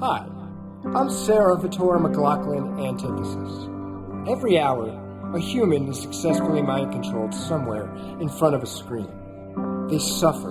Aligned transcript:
Hi, 0.00 0.24
I'm 0.94 1.10
Sarah 1.10 1.56
Vittora 1.56 2.00
McLaughlin 2.00 2.78
Antithesis. 2.78 3.68
Every 4.28 4.56
hour, 4.56 4.90
a 5.34 5.40
human 5.40 5.88
is 5.88 5.98
successfully 6.00 6.62
mind 6.62 6.92
controlled 6.92 7.34
somewhere 7.34 7.92
in 8.20 8.28
front 8.28 8.54
of 8.54 8.62
a 8.62 8.66
screen. 8.66 9.10
They 9.90 9.98
suffer, 9.98 10.50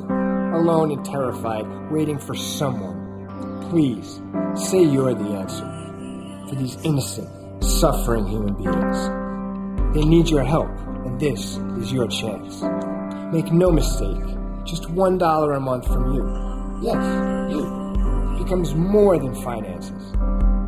alone 0.53 0.91
and 0.91 1.05
terrified, 1.05 1.65
waiting 1.89 2.19
for 2.19 2.35
someone. 2.35 3.69
Please, 3.69 4.19
say 4.53 4.83
you're 4.83 5.13
the 5.13 5.29
answer 5.29 5.65
for 6.49 6.55
these 6.55 6.75
innocent, 6.83 7.29
suffering 7.63 8.27
human 8.27 8.53
beings. 8.53 9.95
They 9.95 10.03
need 10.03 10.27
your 10.27 10.43
help, 10.43 10.77
and 11.05 11.17
this 11.21 11.55
is 11.79 11.89
your 11.93 12.09
chance. 12.09 12.63
Make 13.31 13.53
no 13.53 13.71
mistake, 13.71 14.25
just 14.65 14.89
one 14.89 15.17
dollar 15.17 15.53
a 15.53 15.59
month 15.61 15.87
from 15.87 16.13
you. 16.13 16.25
Yes, 16.81 17.49
you 17.49 17.76
becomes 18.47 18.73
more 18.75 19.19
than 19.19 19.35
finances. 19.43 20.13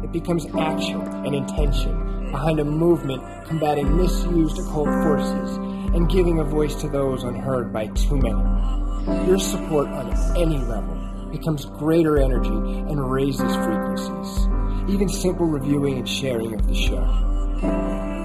It 0.03 0.11
becomes 0.11 0.45
action 0.47 0.99
and 0.99 1.33
intention 1.33 2.29
behind 2.29 2.59
a 2.59 2.65
movement 2.65 3.23
combating 3.45 3.95
misused 3.95 4.59
occult 4.59 4.89
forces 5.01 5.55
and 5.95 6.09
giving 6.09 6.39
a 6.39 6.43
voice 6.43 6.75
to 6.81 6.89
those 6.89 7.23
unheard 7.23 7.71
by 7.71 7.87
too 7.87 8.17
many. 8.17 9.25
Your 9.25 9.39
support 9.39 9.87
on 9.87 10.11
any 10.35 10.57
level 10.57 10.93
becomes 11.31 11.63
greater 11.63 12.19
energy 12.19 12.49
and 12.49 13.09
raises 13.09 13.55
frequencies. 13.55 14.47
Even 14.89 15.07
simple 15.07 15.45
reviewing 15.45 15.99
and 15.99 16.09
sharing 16.09 16.53
of 16.53 16.67
the 16.67 16.75
show. 16.75 17.07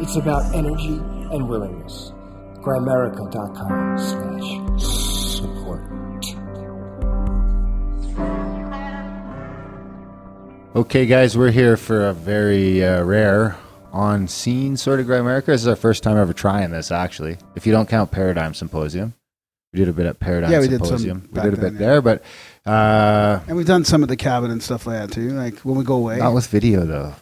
It's 0.03 0.17
about 0.17 0.53
energy 0.53 1.01
and 1.31 1.49
willingness. 1.49 2.11
Grimerica.com 2.61 3.99
slash 3.99 5.04
Okay, 10.75 11.07
guys, 11.07 11.39
we're 11.39 11.53
here 11.53 11.77
for 11.77 12.09
a 12.09 12.13
very 12.13 12.85
uh, 12.85 13.05
rare 13.05 13.57
on 13.93 14.27
scene 14.27 14.77
sort 14.77 14.99
of 14.99 15.07
Grimerica. 15.07 15.47
This 15.47 15.61
is 15.61 15.69
our 15.69 15.77
first 15.77 16.03
time 16.03 16.17
ever 16.17 16.33
trying 16.33 16.73
this, 16.73 16.91
actually. 16.91 17.37
If 17.55 17.65
you 17.65 17.73
don't 17.73 17.89
count 17.89 18.11
Paradigm 18.11 18.55
Symposium, 18.55 19.15
we 19.73 19.79
did 19.79 19.89
a 19.89 19.93
bit 19.93 20.07
at 20.07 20.19
Paradigm 20.19 20.51
Yeah, 20.51 20.59
we 20.59 20.67
did 20.67 20.85
some 20.85 20.99
Symposium. 20.99 21.29
we 21.31 21.35
back 21.35 21.45
did 21.45 21.53
a 21.53 21.57
then, 21.59 21.73
bit 21.75 21.81
yeah. 21.81 21.87
there, 21.87 22.03
but 22.03 22.25
uh, 22.67 23.39
And 23.47 23.57
we've 23.57 23.69
done 23.69 23.85
some 23.85 24.03
of 24.03 24.09
the 24.09 24.17
cabin 24.17 24.51
and 24.51 24.61
stuff 24.61 24.85
like 24.85 24.99
that 24.99 25.13
too. 25.13 25.29
Like 25.31 25.61
when 25.61 25.77
we 25.77 25.85
go 25.85 25.95
away, 25.95 26.19
not 26.19 26.35
with 26.35 26.49
video 26.49 26.85
though. 26.85 27.15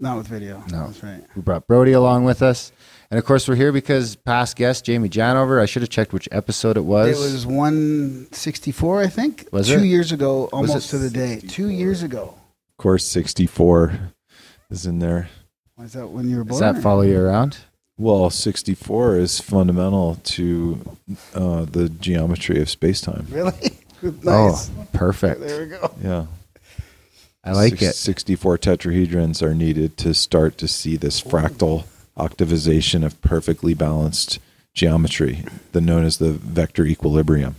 not 0.00 0.16
with 0.16 0.26
video. 0.26 0.64
No. 0.70 0.86
that's 0.86 1.02
right. 1.02 1.22
We 1.36 1.42
brought 1.42 1.66
Brody 1.66 1.92
along 1.92 2.24
with 2.24 2.40
us, 2.40 2.72
and 3.10 3.18
of 3.18 3.26
course 3.26 3.46
we're 3.46 3.56
here 3.56 3.70
because 3.70 4.16
past 4.16 4.56
guest 4.56 4.86
Jamie 4.86 5.10
Janover. 5.10 5.60
I 5.60 5.66
should 5.66 5.82
have 5.82 5.90
checked 5.90 6.14
which 6.14 6.26
episode 6.32 6.78
it 6.78 6.86
was. 6.86 7.08
It 7.08 7.32
was 7.34 7.46
164, 7.46 9.02
I 9.02 9.06
think. 9.08 9.46
Was 9.52 9.68
two 9.68 9.80
it? 9.80 9.84
years 9.84 10.10
ago, 10.10 10.48
almost 10.54 10.88
to 10.88 10.96
the 10.96 11.10
day. 11.10 11.40
Two 11.46 11.68
years 11.68 12.02
ago. 12.02 12.36
Of 12.78 12.82
course, 12.82 13.06
64 13.06 14.12
is 14.70 14.84
in 14.86 14.98
there. 14.98 15.28
Was 15.78 15.92
that 15.92 16.08
when 16.08 16.28
you 16.28 16.38
were 16.38 16.44
born? 16.44 16.60
Does 16.60 16.74
that 16.74 16.82
follow 16.82 17.02
you 17.02 17.20
around? 17.20 17.58
Well, 17.96 18.28
64 18.30 19.16
is 19.18 19.40
fundamental 19.40 20.16
to 20.24 20.96
uh, 21.34 21.64
the 21.66 21.88
geometry 21.88 22.60
of 22.60 22.68
space-time. 22.68 23.26
Really? 23.30 23.52
nice. 24.02 24.70
Oh, 24.76 24.86
perfect. 24.92 25.40
There 25.40 25.60
we 25.60 25.66
go. 25.66 25.94
Yeah. 26.02 26.26
I 27.44 27.52
like 27.52 27.78
Six- 27.78 27.82
it. 27.82 27.94
64 27.94 28.58
tetrahedrons 28.58 29.42
are 29.42 29.54
needed 29.54 29.96
to 29.98 30.14
start 30.14 30.58
to 30.58 30.66
see 30.66 30.96
this 30.96 31.20
fractal 31.22 31.84
octavization 32.18 33.04
of 33.04 33.20
perfectly 33.20 33.74
balanced 33.74 34.40
geometry, 34.72 35.44
the 35.72 35.80
known 35.80 36.04
as 36.04 36.18
the 36.18 36.32
vector 36.32 36.84
equilibrium. 36.84 37.54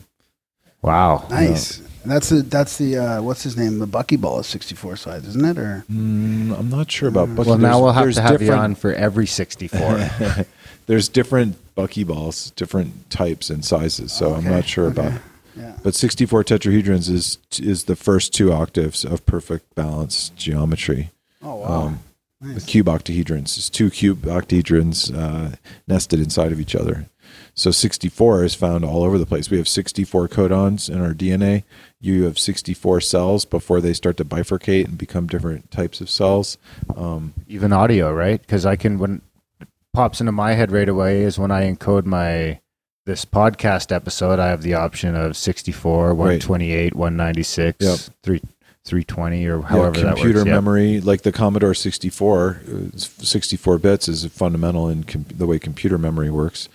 Wow. 0.82 1.26
Nice. 1.30 1.82
And 2.06 2.14
that's 2.14 2.30
the 2.30 2.44
that's 2.44 2.78
the 2.78 2.98
uh, 2.98 3.22
what's 3.24 3.42
his 3.42 3.58
name? 3.58 3.80
The 3.80 3.88
buckyball 3.88 4.40
is 4.40 4.46
64 4.46 4.96
sides, 4.96 5.28
isn't 5.28 5.44
it? 5.44 5.58
Or 5.58 5.84
Mm, 5.90 6.56
I'm 6.56 6.70
not 6.70 6.92
sure 6.92 7.10
about 7.10 7.36
bucky. 7.36 7.50
Well, 7.50 7.58
now 7.58 7.82
we'll 7.82 7.94
have 7.94 8.14
to 8.14 8.22
have 8.22 8.44
you 8.44 8.54
on 8.54 8.76
for 8.76 8.94
every 8.94 9.26
64. 9.26 10.46
There's 10.86 11.10
different 11.10 11.58
buckyballs, 11.76 12.54
different 12.54 13.10
types 13.10 13.50
and 13.50 13.66
sizes, 13.66 14.14
so 14.14 14.36
I'm 14.36 14.44
not 14.44 14.66
sure 14.66 14.86
okay. 14.86 15.08
about 15.08 15.22
yeah. 15.58 15.78
But 15.82 15.96
64 15.96 16.44
tetrahedrons 16.44 17.10
is 17.10 17.40
is 17.60 17.86
the 17.86 17.96
first 17.96 18.36
two 18.36 18.54
octaves 18.54 19.04
of 19.04 19.26
perfect 19.26 19.74
balanced 19.74 20.36
geometry. 20.36 21.10
Oh 21.42 21.56
wow. 21.56 21.88
Um, 21.88 22.00
the 22.40 22.62
cube 22.62 22.86
octahedrons 22.86 23.58
is 23.58 23.68
two 23.68 23.90
cube 23.90 24.22
octahedrons 24.24 25.12
uh, 25.12 25.56
nested 25.88 26.20
inside 26.20 26.52
of 26.52 26.60
each 26.60 26.76
other. 26.76 27.08
So 27.58 27.72
64 27.72 28.44
is 28.44 28.54
found 28.54 28.84
all 28.84 29.04
over 29.04 29.18
the 29.18 29.26
place. 29.26 29.50
We 29.50 29.58
have 29.58 29.68
64 29.68 30.28
codons 30.28 30.90
in 30.90 31.02
our 31.02 31.14
DNA. 31.14 31.64
You 32.02 32.24
have 32.26 32.38
64 32.38 33.00
cells 33.00 33.46
before 33.46 33.80
they 33.80 33.94
start 33.94 34.18
to 34.18 34.26
bifurcate 34.26 34.86
and 34.86 34.98
become 34.98 35.26
different 35.28 35.72
types 35.72 36.02
of 36.02 36.10
cells. 36.10 36.58
Um, 36.98 37.34
Even 37.48 37.72
audio, 37.72 38.14
right? 38.14 38.42
Because 38.42 38.66
I 38.66 38.76
can 38.76 39.00
when 39.00 39.22
it 39.62 39.70
pops 39.94 40.20
into 40.20 40.34
my 40.34 40.54
head 40.54 40.70
right 40.72 40.90
away 40.90 41.22
is 41.22 41.40
when 41.40 41.50
I 41.50 41.72
encode 41.74 42.06
my 42.06 42.60
this 43.06 43.24
podcast 43.24 43.92
episode. 43.96 44.38
I 44.38 44.48
have 44.48 44.62
the 44.62 44.74
option 44.74 45.16
of 45.16 45.38
64, 45.38 46.14
128, 46.14 46.94
196, 46.94 47.78
Yep. 47.80 48.00
3, 48.24 48.40
320, 48.84 49.46
or 49.48 49.60
yeah, 49.60 49.66
however 49.68 50.00
that 50.02 50.16
computer 50.16 50.40
works. 50.40 50.48
Yeah. 50.48 50.54
memory, 50.56 51.00
like 51.00 51.22
the 51.22 51.32
Commodore 51.32 51.74
64, 51.74 52.62
uh, 52.68 52.98
64 52.98 53.78
bits 53.78 54.10
is 54.10 54.26
fundamental 54.26 54.90
in 54.90 55.06
com- 55.06 55.26
the 55.34 55.48
way 55.48 55.58
computer 55.58 55.98
memory 55.98 56.30
works. 56.30 56.68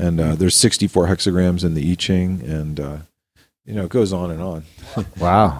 And 0.00 0.20
uh, 0.20 0.34
there's 0.34 0.56
64 0.56 1.06
hexagrams 1.08 1.64
in 1.64 1.74
the 1.74 1.90
I 1.90 1.94
Ching, 1.94 2.40
and 2.42 2.80
uh, 2.80 2.96
you 3.66 3.74
know 3.74 3.84
it 3.84 3.90
goes 3.90 4.12
on 4.12 4.30
and 4.30 4.40
on. 4.42 4.64
Wow. 5.18 5.58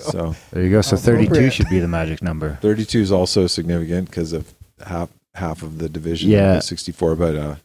So 0.00 0.34
There 0.52 0.62
you 0.62 0.70
go. 0.70 0.80
So 0.80 0.96
32 0.96 1.50
should 1.50 1.68
be 1.68 1.78
the 1.80 1.88
magic 1.88 2.22
number. 2.22 2.58
32 2.62 3.00
is 3.00 3.12
also 3.12 3.46
significant 3.46 4.08
because 4.08 4.32
of 4.32 4.54
half 4.86 5.10
half 5.34 5.62
of 5.62 5.78
the 5.78 5.88
division 5.88 6.30
Yeah. 6.30 6.50
of 6.52 6.56
the 6.56 6.62
64, 6.62 7.16
but 7.16 7.36
uh, 7.36 7.56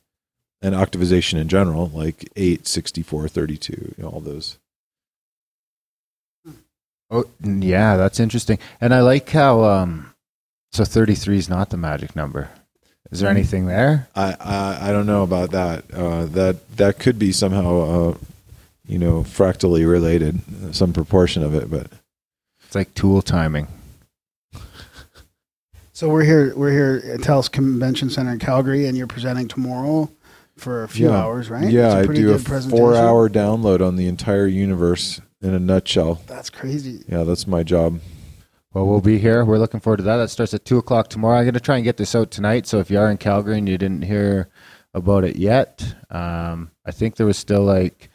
and 0.61 0.73
octavization 0.75 1.39
in 1.39 1.47
general, 1.47 1.89
like 1.93 2.27
8, 2.35 2.67
64, 2.67 3.27
32, 3.29 3.93
you 3.97 4.03
know, 4.03 4.09
all 4.09 4.19
those. 4.19 4.57
Oh, 7.09 7.25
yeah, 7.41 7.95
that's 7.95 8.19
interesting. 8.19 8.57
And 8.81 8.93
I 8.93 9.01
like 9.01 9.29
how 9.29 9.63
um 9.63 10.13
so 10.73 10.83
33 10.83 11.37
is 11.37 11.49
not 11.49 11.69
the 11.69 11.77
magic 11.77 12.15
number. 12.15 12.49
Is 13.11 13.19
there 13.21 13.29
anything 13.29 13.65
there? 13.67 14.07
I, 14.15 14.35
I 14.39 14.89
I 14.89 14.91
don't 14.91 15.05
know 15.05 15.23
about 15.23 15.51
that. 15.51 15.85
Uh, 15.93 16.25
that 16.25 16.77
that 16.77 16.99
could 16.99 17.17
be 17.17 17.31
somehow 17.31 17.79
uh, 18.11 18.17
you 18.85 18.99
know 18.99 19.23
fractally 19.23 19.85
related, 19.85 20.41
some 20.75 20.91
proportion 20.93 21.43
of 21.43 21.55
it, 21.55 21.69
but 21.71 21.87
It's 22.65 22.75
like 22.75 22.93
tool 22.93 23.21
timing. 23.21 23.67
So 25.93 26.09
we're 26.09 26.23
here. 26.25 26.53
We're 26.55 26.71
here 26.71 27.01
at 27.13 27.21
TELUS 27.21 27.51
Convention 27.51 28.09
Center 28.09 28.31
in 28.33 28.39
Calgary, 28.39 28.85
and 28.85 28.95
you're 28.97 29.07
presenting 29.07 29.47
tomorrow 29.47 30.11
for 30.55 30.83
a 30.83 30.87
few 30.87 31.07
Yeah. 31.09 31.17
hours, 31.17 31.49
right? 31.49 31.69
yeah, 31.71 31.87
It's 31.87 31.95
I 31.95 32.05
pretty 32.05 32.21
do 32.21 32.29
a 32.33 32.37
good 32.37 32.45
presentation. 32.45 32.77
four-hour 32.85 33.29
download 33.29 33.85
on 33.85 33.95
the 33.95 34.07
entire 34.07 34.45
universe 34.47 35.21
in 35.41 35.53
a 35.55 35.59
nutshell. 35.59 36.21
That's 36.27 36.49
crazy. 36.51 37.03
Yeah, 37.09 37.23
that's 37.23 37.47
my 37.47 37.63
job. 37.63 37.99
Well, 38.77 38.85
we'll 38.85 39.01
be 39.01 39.17
here. 39.17 39.43
We're 39.43 39.57
looking 39.57 39.79
forward 39.79 39.97
to 39.97 40.03
that. 40.03 40.17
That 40.17 40.29
starts 40.29 40.53
at 40.53 40.63
two 40.63 40.77
o'clock 40.77 41.07
tomorrow. 41.09 41.37
I'm 41.39 41.45
going 41.45 41.55
to 41.55 41.59
try 41.59 41.77
and 41.77 41.83
get 41.83 41.97
this 41.97 42.13
out 42.13 42.29
tonight. 42.29 42.67
So 42.67 42.77
if 42.77 42.91
you 42.91 42.99
are 42.99 43.09
in 43.09 43.17
Calgary 43.17 43.57
and 43.57 43.67
you 43.67 43.75
didn't 43.75 44.03
hear 44.03 44.49
about 44.93 45.23
it 45.23 45.35
yet, 45.35 45.95
um, 46.11 46.69
I 46.85 46.91
think 46.91 47.15
there 47.15 47.25
was 47.25 47.39
still 47.39 47.63
like 47.63 48.11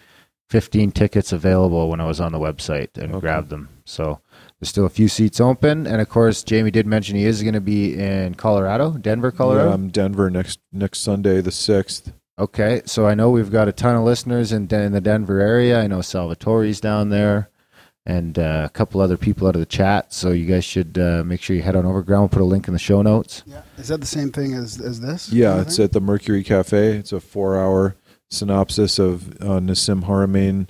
15 0.50 0.93
tickets 0.93 1.33
available 1.33 1.89
when 1.91 2.00
I 2.00 2.06
was 2.06 2.21
on 2.21 2.31
the 2.31 2.39
website 2.39 2.97
and 2.97 3.11
Okay. 3.11 3.19
grabbed 3.23 3.50
them. 3.50 3.71
So 3.84 4.21
there's 4.61 4.69
still 4.69 4.87
a 4.87 4.89
few 4.89 5.09
seats 5.09 5.41
open. 5.41 5.84
And 5.84 6.00
of 6.00 6.09
course, 6.09 6.45
Jamie 6.45 6.71
did 6.71 6.87
mention 6.87 7.17
he 7.17 7.25
is 7.25 7.43
going 7.43 7.55
to 7.55 7.61
be 7.61 7.99
in 7.99 8.37
Colorado, 8.37 8.93
Denver, 8.93 9.33
Colorado. 9.33 9.67
Yeah, 9.71 9.75
I'm 9.75 9.89
Denver 9.89 10.31
next 10.31 10.61
next 10.73 11.00
Sunday, 11.00 11.41
the 11.41 11.50
sixth. 11.50 12.12
Okay, 12.39 12.83
so 12.87 13.05
I 13.09 13.15
know 13.15 13.31
we've 13.31 13.50
got 13.50 13.67
a 13.67 13.73
ton 13.73 13.97
of 13.97 14.05
listeners 14.05 14.53
in, 14.53 14.69
in 14.73 14.93
the 14.93 15.00
Denver 15.00 15.41
area. 15.41 15.81
I 15.81 15.89
know 15.89 15.99
Salvatore's 16.03 16.81
down 16.81 17.09
there, 17.09 17.50
and 18.05 18.39
uh, 18.39 18.63
a 18.67 18.71
couple 18.71 19.01
other 19.01 19.17
people 19.17 19.47
out 19.47 19.55
of 19.55 19.61
the 19.61 19.67
chat. 19.67 20.12
So 20.12 20.31
you 20.32 20.47
guys 20.47 20.65
should 20.65 20.99
uh, 20.99 21.23
make 21.25 21.41
sure 21.41 21.55
you 21.55 21.62
head 21.62 21.76
on 21.76 21.87
over. 21.87 22.03
Ground. 22.03 22.23
We'll 22.23 22.29
put 22.31 22.43
a 22.43 22.44
link 22.44 22.67
in 22.69 22.73
the 22.75 22.79
show 22.81 23.03
notes. 23.03 23.43
Yeah. 23.47 23.62
Is 23.79 23.88
that 23.88 24.00
the 24.00 24.06
same 24.06 24.31
thing 24.32 24.55
as 24.55 24.81
as 24.81 25.00
this? 25.00 25.32
Yeah, 25.32 25.61
it's 25.61 25.79
at 25.79 25.93
the 25.93 26.00
Mercury 26.00 26.43
Cafe. 26.43 26.97
It's 26.97 27.12
a 27.12 27.21
four-hour 27.21 27.97
synopsis 28.31 28.99
of 28.99 29.32
uh, 29.43 29.61
Nassim 29.61 30.05
Haramein, 30.05 30.69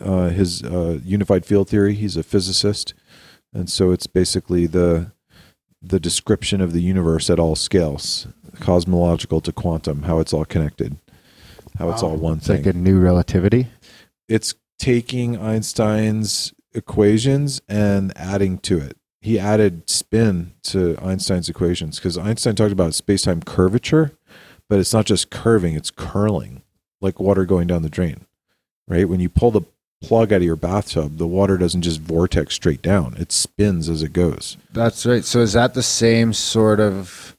uh, 0.00 0.28
his 0.30 0.62
uh, 0.62 0.98
unified 1.04 1.46
field 1.46 1.68
theory. 1.68 1.94
He's 1.94 2.16
a 2.16 2.22
physicist, 2.22 2.92
and 3.54 3.70
so 3.70 3.90
it's 3.92 4.06
basically 4.06 4.66
the 4.66 5.12
the 5.80 6.00
description 6.00 6.60
of 6.60 6.72
the 6.72 6.82
universe 6.82 7.30
at 7.30 7.38
all 7.38 7.54
scales, 7.54 8.26
cosmological 8.60 9.40
to 9.40 9.52
quantum, 9.52 10.02
how 10.02 10.18
it's 10.18 10.32
all 10.32 10.44
connected, 10.44 10.96
how 11.78 11.88
it's 11.90 12.02
all 12.02 12.16
one 12.16 12.38
It's 12.38 12.48
thing. 12.48 12.64
like 12.64 12.74
a 12.74 12.76
new 12.76 12.98
relativity. 12.98 13.68
it's 14.28 14.54
taking 14.80 15.36
Einstein's 15.38 16.52
equations 16.74 17.60
and 17.68 18.12
adding 18.16 18.58
to 18.58 18.78
it. 18.78 18.96
He 19.20 19.38
added 19.38 19.88
spin 19.90 20.52
to 20.64 20.96
Einstein's 21.02 21.48
equations 21.48 21.98
because 21.98 22.16
Einstein 22.16 22.54
talked 22.54 22.72
about 22.72 22.94
space-time 22.94 23.42
curvature, 23.42 24.12
but 24.68 24.78
it's 24.78 24.92
not 24.92 25.06
just 25.06 25.30
curving; 25.30 25.74
it's 25.74 25.90
curling, 25.90 26.62
like 27.00 27.18
water 27.18 27.44
going 27.44 27.66
down 27.66 27.82
the 27.82 27.88
drain. 27.88 28.26
Right? 28.86 29.08
When 29.08 29.20
you 29.20 29.28
pull 29.28 29.50
the 29.50 29.62
plug 30.00 30.32
out 30.32 30.36
of 30.36 30.42
your 30.42 30.56
bathtub. 30.56 31.18
The 31.18 31.26
water 31.26 31.56
doesn't 31.56 31.82
just 31.82 32.00
vortex 32.00 32.54
straight 32.54 32.82
down; 32.82 33.16
it 33.18 33.32
spins 33.32 33.88
as 33.88 34.02
it 34.02 34.12
goes. 34.12 34.56
That's 34.72 35.04
right. 35.06 35.24
So 35.24 35.40
is 35.40 35.52
that 35.54 35.74
the 35.74 35.82
same 35.82 36.32
sort 36.32 36.80
of? 36.80 37.36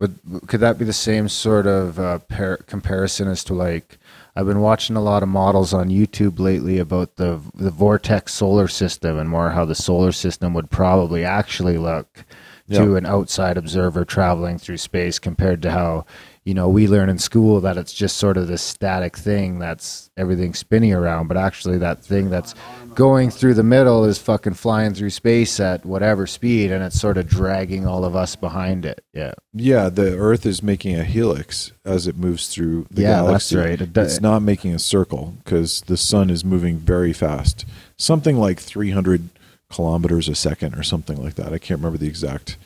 Would, 0.00 0.18
could 0.46 0.60
that 0.60 0.78
be 0.78 0.86
the 0.86 0.92
same 0.94 1.28
sort 1.28 1.66
of 1.66 1.98
uh, 1.98 2.20
par- 2.20 2.60
comparison 2.66 3.28
as 3.28 3.44
to 3.44 3.54
like? 3.54 3.98
I've 4.36 4.46
been 4.46 4.60
watching 4.60 4.96
a 4.96 5.02
lot 5.02 5.22
of 5.22 5.28
models 5.28 5.74
on 5.74 5.88
YouTube 5.88 6.38
lately 6.38 6.78
about 6.78 7.16
the 7.16 7.40
the 7.54 7.70
vortex 7.70 8.34
solar 8.34 8.68
system 8.68 9.18
and 9.18 9.28
more 9.28 9.50
how 9.50 9.64
the 9.64 9.74
solar 9.74 10.12
system 10.12 10.54
would 10.54 10.70
probably 10.70 11.24
actually 11.24 11.78
look 11.78 12.24
to 12.72 12.94
an 12.94 13.04
outside 13.04 13.56
observer 13.56 14.04
traveling 14.04 14.56
through 14.56 14.76
space 14.76 15.18
compared 15.18 15.60
to 15.62 15.72
how 15.72 16.06
you 16.44 16.54
know 16.54 16.68
we 16.68 16.86
learn 16.86 17.08
in 17.08 17.18
school 17.18 17.60
that 17.60 17.76
it's 17.76 17.92
just 17.92 18.16
sort 18.16 18.36
of 18.36 18.46
this 18.46 18.62
static 18.62 19.16
thing 19.16 19.58
that's 19.58 20.08
everything 20.16 20.54
spinning 20.54 20.92
around 20.92 21.26
but 21.26 21.36
actually 21.36 21.78
that 21.78 22.02
thing 22.04 22.30
that's 22.30 22.54
going 22.94 23.30
through 23.30 23.54
the 23.54 23.62
middle 23.62 24.04
is 24.04 24.18
fucking 24.18 24.54
flying 24.54 24.92
through 24.94 25.10
space 25.10 25.60
at 25.60 25.84
whatever 25.86 26.26
speed 26.26 26.70
and 26.72 26.82
it's 26.84 27.00
sort 27.00 27.16
of 27.16 27.26
dragging 27.28 27.86
all 27.86 28.04
of 28.04 28.14
us 28.16 28.36
behind 28.36 28.84
it 28.84 29.02
yeah 29.12 29.32
Yeah, 29.54 29.88
the 29.88 30.16
Earth 30.16 30.44
is 30.46 30.62
making 30.62 30.96
a 30.96 31.04
helix 31.04 31.72
as 31.84 32.06
it 32.06 32.16
moves 32.16 32.48
through 32.48 32.86
the 32.90 33.02
Yeah, 33.02 33.16
galaxy. 33.22 33.54
that's 33.56 33.66
right. 33.68 33.80
It 33.80 33.92
do- 33.92 34.00
it's 34.00 34.20
not 34.20 34.42
making 34.42 34.74
a 34.74 34.78
circle 34.78 35.34
because 35.44 35.82
the 35.82 35.96
sun 35.96 36.30
is 36.30 36.44
moving 36.44 36.78
very 36.78 37.12
fast, 37.12 37.64
something 37.96 38.36
like 38.36 38.58
300 38.58 39.28
kilometers 39.70 40.28
a 40.28 40.34
second 40.34 40.74
or 40.74 40.82
something 40.82 41.22
like 41.22 41.34
that. 41.36 41.52
I 41.52 41.58
can't 41.58 41.78
remember 41.80 41.98
the 41.98 42.08
exact, 42.08 42.56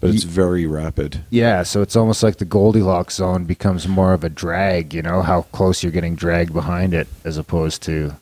but 0.00 0.10
it's 0.10 0.24
very 0.24 0.66
rapid. 0.66 1.24
yeah 1.30 1.62
so 1.62 1.82
it's 1.82 1.94
almost 1.94 2.22
like 2.24 2.38
the 2.38 2.44
goldilocks 2.44 3.14
zone 3.16 3.44
becomes 3.44 3.86
more 3.86 4.12
of 4.12 4.24
a 4.24 4.28
drag 4.28 4.92
you 4.92 5.02
know 5.02 5.22
how 5.22 5.42
close 5.52 5.82
you're 5.84 5.92
getting 5.92 6.16
dragged 6.16 6.52
behind 6.52 6.92
it 6.92 7.06
as 7.24 7.36
opposed 7.38 7.80
to 7.84 8.12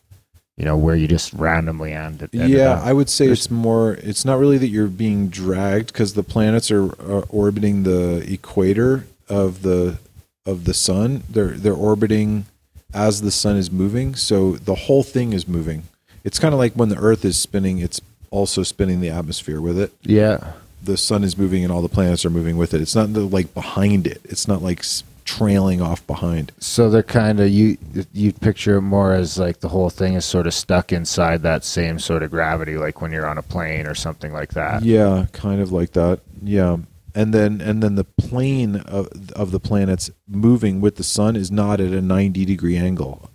you 0.56 0.64
know 0.64 0.76
where 0.76 0.94
you 0.96 1.06
just 1.06 1.32
randomly 1.34 1.92
end 1.92 2.22
it 2.22 2.30
yeah, 2.32 2.72
up. 2.72 2.84
I 2.84 2.92
would 2.92 3.08
say 3.10 3.26
There's- 3.26 3.40
it's 3.40 3.50
more. 3.50 3.94
It's 3.94 4.24
not 4.24 4.38
really 4.38 4.58
that 4.58 4.68
you're 4.68 4.86
being 4.88 5.28
dragged 5.28 5.88
because 5.88 6.14
the 6.14 6.22
planets 6.22 6.70
are, 6.70 6.84
are 6.84 7.24
orbiting 7.28 7.82
the 7.82 8.24
equator 8.32 9.06
of 9.28 9.62
the 9.62 9.98
of 10.46 10.64
the 10.64 10.74
sun. 10.74 11.22
They're 11.28 11.50
they're 11.50 11.74
orbiting 11.74 12.46
as 12.94 13.20
the 13.20 13.30
sun 13.30 13.56
is 13.56 13.70
moving, 13.70 14.14
so 14.14 14.52
the 14.56 14.74
whole 14.74 15.02
thing 15.02 15.32
is 15.34 15.46
moving. 15.46 15.82
It's 16.24 16.38
kind 16.38 16.54
of 16.54 16.58
like 16.58 16.72
when 16.74 16.88
the 16.88 16.96
Earth 16.96 17.24
is 17.24 17.38
spinning; 17.38 17.78
it's 17.78 18.00
also 18.30 18.62
spinning 18.62 19.00
the 19.00 19.10
atmosphere 19.10 19.60
with 19.60 19.78
it. 19.78 19.92
yeah 20.02 20.52
The 20.82 20.96
sun 20.96 21.22
is 21.22 21.36
moving, 21.36 21.62
and 21.64 21.72
all 21.72 21.82
the 21.82 21.88
planets 21.88 22.24
are 22.24 22.30
moving 22.30 22.56
with 22.56 22.72
it. 22.74 22.80
It's 22.80 22.94
not 22.94 23.12
the, 23.12 23.20
like 23.20 23.52
behind 23.54 24.06
it. 24.06 24.20
It's 24.24 24.48
not 24.48 24.62
like 24.62 24.82
trailing 25.26 25.82
off 25.82 26.06
behind. 26.06 26.52
So 26.58 26.88
they're 26.88 27.02
kind 27.02 27.40
of 27.40 27.50
you 27.50 27.76
you 28.12 28.32
picture 28.32 28.76
it 28.76 28.82
more 28.82 29.12
as 29.12 29.38
like 29.38 29.60
the 29.60 29.68
whole 29.68 29.90
thing 29.90 30.14
is 30.14 30.24
sort 30.24 30.46
of 30.46 30.54
stuck 30.54 30.92
inside 30.92 31.42
that 31.42 31.64
same 31.64 31.98
sort 31.98 32.22
of 32.22 32.30
gravity, 32.30 32.78
like 32.78 33.02
when 33.02 33.12
you're 33.12 33.26
on 33.26 33.36
a 33.36 33.42
plane 33.42 33.86
or 33.86 33.94
something 33.94 34.32
like 34.32 34.50
that. 34.50 34.82
Yeah, 34.82 35.26
kind 35.32 35.60
of 35.60 35.72
like 35.72 35.92
that. 35.92 36.20
Yeah. 36.42 36.78
And 37.14 37.34
then 37.34 37.60
and 37.60 37.82
then 37.82 37.96
the 37.96 38.04
plane 38.04 38.76
of 38.76 39.08
of 39.34 39.50
the 39.50 39.60
planets 39.60 40.10
moving 40.28 40.80
with 40.80 40.96
the 40.96 41.04
sun 41.04 41.36
is 41.36 41.50
not 41.50 41.80
at 41.80 41.92
a 41.92 42.00
90 42.00 42.44
degree 42.44 42.76
angle 42.76 43.30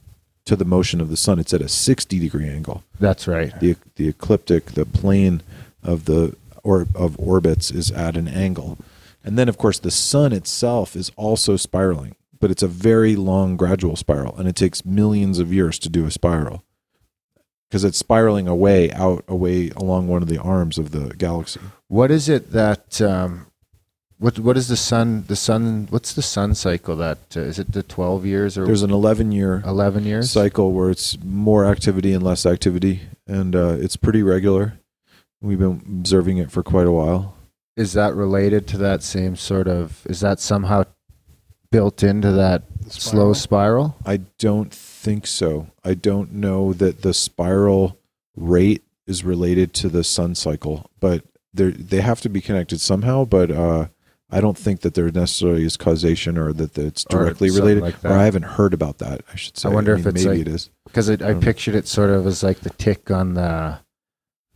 to 0.46 0.56
the 0.56 0.66
motion 0.66 1.02
of 1.02 1.10
the 1.10 1.18
sun. 1.18 1.40
It's 1.40 1.54
at 1.54 1.62
a 1.62 1.70
60 1.70 2.20
degree 2.20 2.48
angle. 2.48 2.84
That's 3.00 3.28
right. 3.28 3.58
The 3.60 3.76
the 3.96 4.08
ecliptic, 4.08 4.72
the 4.72 4.86
plane 4.86 5.42
of 5.84 6.06
the 6.06 6.36
or 6.64 6.88
of 6.96 7.20
orbits 7.20 7.70
is 7.70 7.92
at 7.92 8.16
an 8.16 8.28
angle. 8.28 8.78
And 9.24 9.38
then 9.38 9.48
of 9.50 9.58
course 9.58 9.80
the 9.80 9.92
sun 9.92 10.34
itself 10.34 10.96
is 10.96 11.12
also 11.16 11.56
spiraling, 11.58 12.16
but 12.40 12.52
it's 12.52 12.64
a 12.64 12.68
very 12.68 13.16
long 13.16 13.58
gradual 13.58 13.96
spiral 13.96 14.36
and 14.38 14.48
it 14.48 14.56
takes 14.56 14.86
millions 14.86 15.40
of 15.40 15.54
years 15.54 15.78
to 15.80 15.90
do 15.90 16.06
a 16.06 16.12
spiral. 16.12 16.64
Because 17.70 17.84
it's 17.86 17.98
spiraling 17.98 18.48
away 18.50 18.92
out 18.92 19.24
away 19.30 19.70
along 19.78 20.08
one 20.10 20.22
of 20.22 20.28
the 20.28 20.38
arms 20.42 20.78
of 20.78 20.92
the 20.92 21.16
galaxy. 21.16 21.62
What 21.88 22.12
is 22.12 22.28
it 22.28 22.52
that 22.52 23.02
um, 23.02 23.48
what 24.18 24.38
what 24.40 24.58
is 24.58 24.68
the 24.68 24.76
sun 24.76 25.24
the 25.28 25.38
sun 25.38 25.88
what's 25.90 26.14
the 26.14 26.22
sun 26.22 26.54
cycle 26.54 26.98
that 26.98 27.20
uh, 27.38 27.40
is 27.40 27.58
it 27.60 27.72
the 27.72 27.82
12 27.82 28.26
years 28.26 28.58
or 28.58 28.66
There's 28.66 28.84
an 28.84 28.92
11 28.92 29.32
year 29.32 29.64
11 29.66 30.04
years? 30.04 30.30
cycle 30.32 30.74
where 30.74 30.90
it's 30.90 31.18
more 31.24 31.66
activity 31.66 32.12
and 32.14 32.22
less 32.24 32.46
activity, 32.46 33.02
and 33.26 33.56
uh, 33.56 33.78
it's 33.80 33.96
pretty 33.96 34.22
regular. 34.22 34.78
We've 35.42 35.58
been 35.58 35.82
observing 35.88 36.38
it 36.40 36.52
for 36.52 36.62
quite 36.64 36.86
a 36.88 36.92
while. 36.92 37.36
Is 37.78 37.94
that 37.94 38.14
related 38.16 38.68
to 38.70 38.78
that 38.80 39.02
same 39.04 39.36
sort 39.36 39.68
of 39.68 40.06
is 40.08 40.20
that 40.20 40.40
somehow 40.40 40.84
built 41.72 42.04
into 42.04 42.32
that 42.34 42.64
slow 42.90 43.34
spiral? 43.34 43.96
I 44.06 44.18
don't 44.38 44.74
think 44.74 45.26
so. 45.26 45.68
I 45.84 45.94
don't 45.94 46.34
know 46.34 46.74
that 46.74 47.02
the 47.02 47.14
spiral 47.14 47.98
rate 48.36 48.84
is 49.08 49.24
related 49.24 49.74
to 49.76 49.90
the 49.90 50.04
sun 50.04 50.36
cycle, 50.36 50.90
but 51.00 51.24
they 51.54 51.72
they 51.72 52.02
have 52.02 52.22
to 52.22 52.30
be 52.30 52.42
connected 52.42 52.82
somehow. 52.82 53.24
But 53.26 53.52
uh, 53.52 53.88
I 54.30 54.42
don't 54.42 54.58
think 54.58 54.82
that 54.82 54.94
there 54.94 55.10
necessarily 55.10 55.64
is 55.64 55.78
causation 55.78 56.38
or 56.38 56.52
that 56.54 56.78
it's 56.78 57.06
directly 57.06 57.50
related. 57.52 57.84
like 57.84 58.04
or. 58.04 58.12
I 58.12 58.26
haven't 58.26 58.44
heard 58.44 58.74
about 58.74 58.98
that. 59.00 59.22
I 59.32 59.36
should 59.38 59.58
say. 59.58 59.70
I 59.70 59.74
wonder 59.74 59.94
if 59.94 60.00
mean, 60.06 60.16
it's 60.16 60.26
maybe 60.26 60.40
like- 60.40 60.48
it 60.48 60.54
is. 60.54 60.70
because 60.86 61.10
I, 61.10 61.14
I 61.26 61.32
Um, 61.34 61.40
pictured 61.40 61.76
it 61.76 61.88
sort 61.88 62.10
of 62.10 62.28
as 62.28 62.44
like 62.44 62.60
the 62.60 62.70
tick 62.72 63.10
on 63.12 63.34
the 63.36 63.80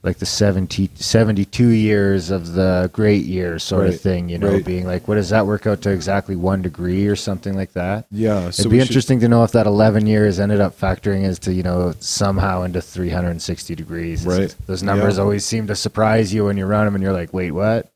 like 0.05 0.17
the 0.19 0.25
70, 0.25 0.91
72 0.95 1.67
years 1.67 2.29
of 2.29 2.53
the 2.53 2.89
great 2.93 3.25
year 3.25 3.57
sort 3.59 3.87
of 3.87 3.99
thing 3.99 4.29
you 4.29 4.37
know 4.37 4.51
right. 4.53 4.65
being 4.65 4.85
like 4.85 5.07
what 5.07 5.15
does 5.15 5.29
that 5.29 5.45
work 5.47 5.65
out 5.65 5.81
to 5.81 5.89
exactly 5.89 6.35
one 6.35 6.61
degree 6.61 7.07
or 7.07 7.15
something 7.15 7.55
like 7.55 7.73
that 7.73 8.05
Yeah, 8.11 8.51
so 8.51 8.61
it'd 8.61 8.71
be 8.71 8.77
should- 8.77 8.87
interesting 8.89 9.19
to 9.21 9.27
know 9.27 9.43
if 9.43 9.51
that 9.53 9.65
11 9.65 10.05
years 10.07 10.39
ended 10.39 10.61
up 10.61 10.79
factoring 10.79 11.23
as 11.25 11.39
to 11.39 11.53
you 11.53 11.63
know 11.63 11.93
somehow 11.99 12.61
into 12.61 12.81
360 12.81 13.73
degrees 13.75 14.25
Right. 14.25 14.41
just- 14.43 14.67
those 14.67 14.83
numbers 14.83 15.17
Yeah. 15.17 15.23
always 15.23 15.43
seem 15.43 15.65
to 15.67 15.75
surprise 15.75 16.33
you 16.33 16.45
when 16.45 16.55
you 16.57 16.65
run 16.67 16.85
them 16.85 16.93
and 16.95 17.03
you're 17.03 17.11
like 17.13 17.33
wait 17.33 17.51
what 17.51 17.91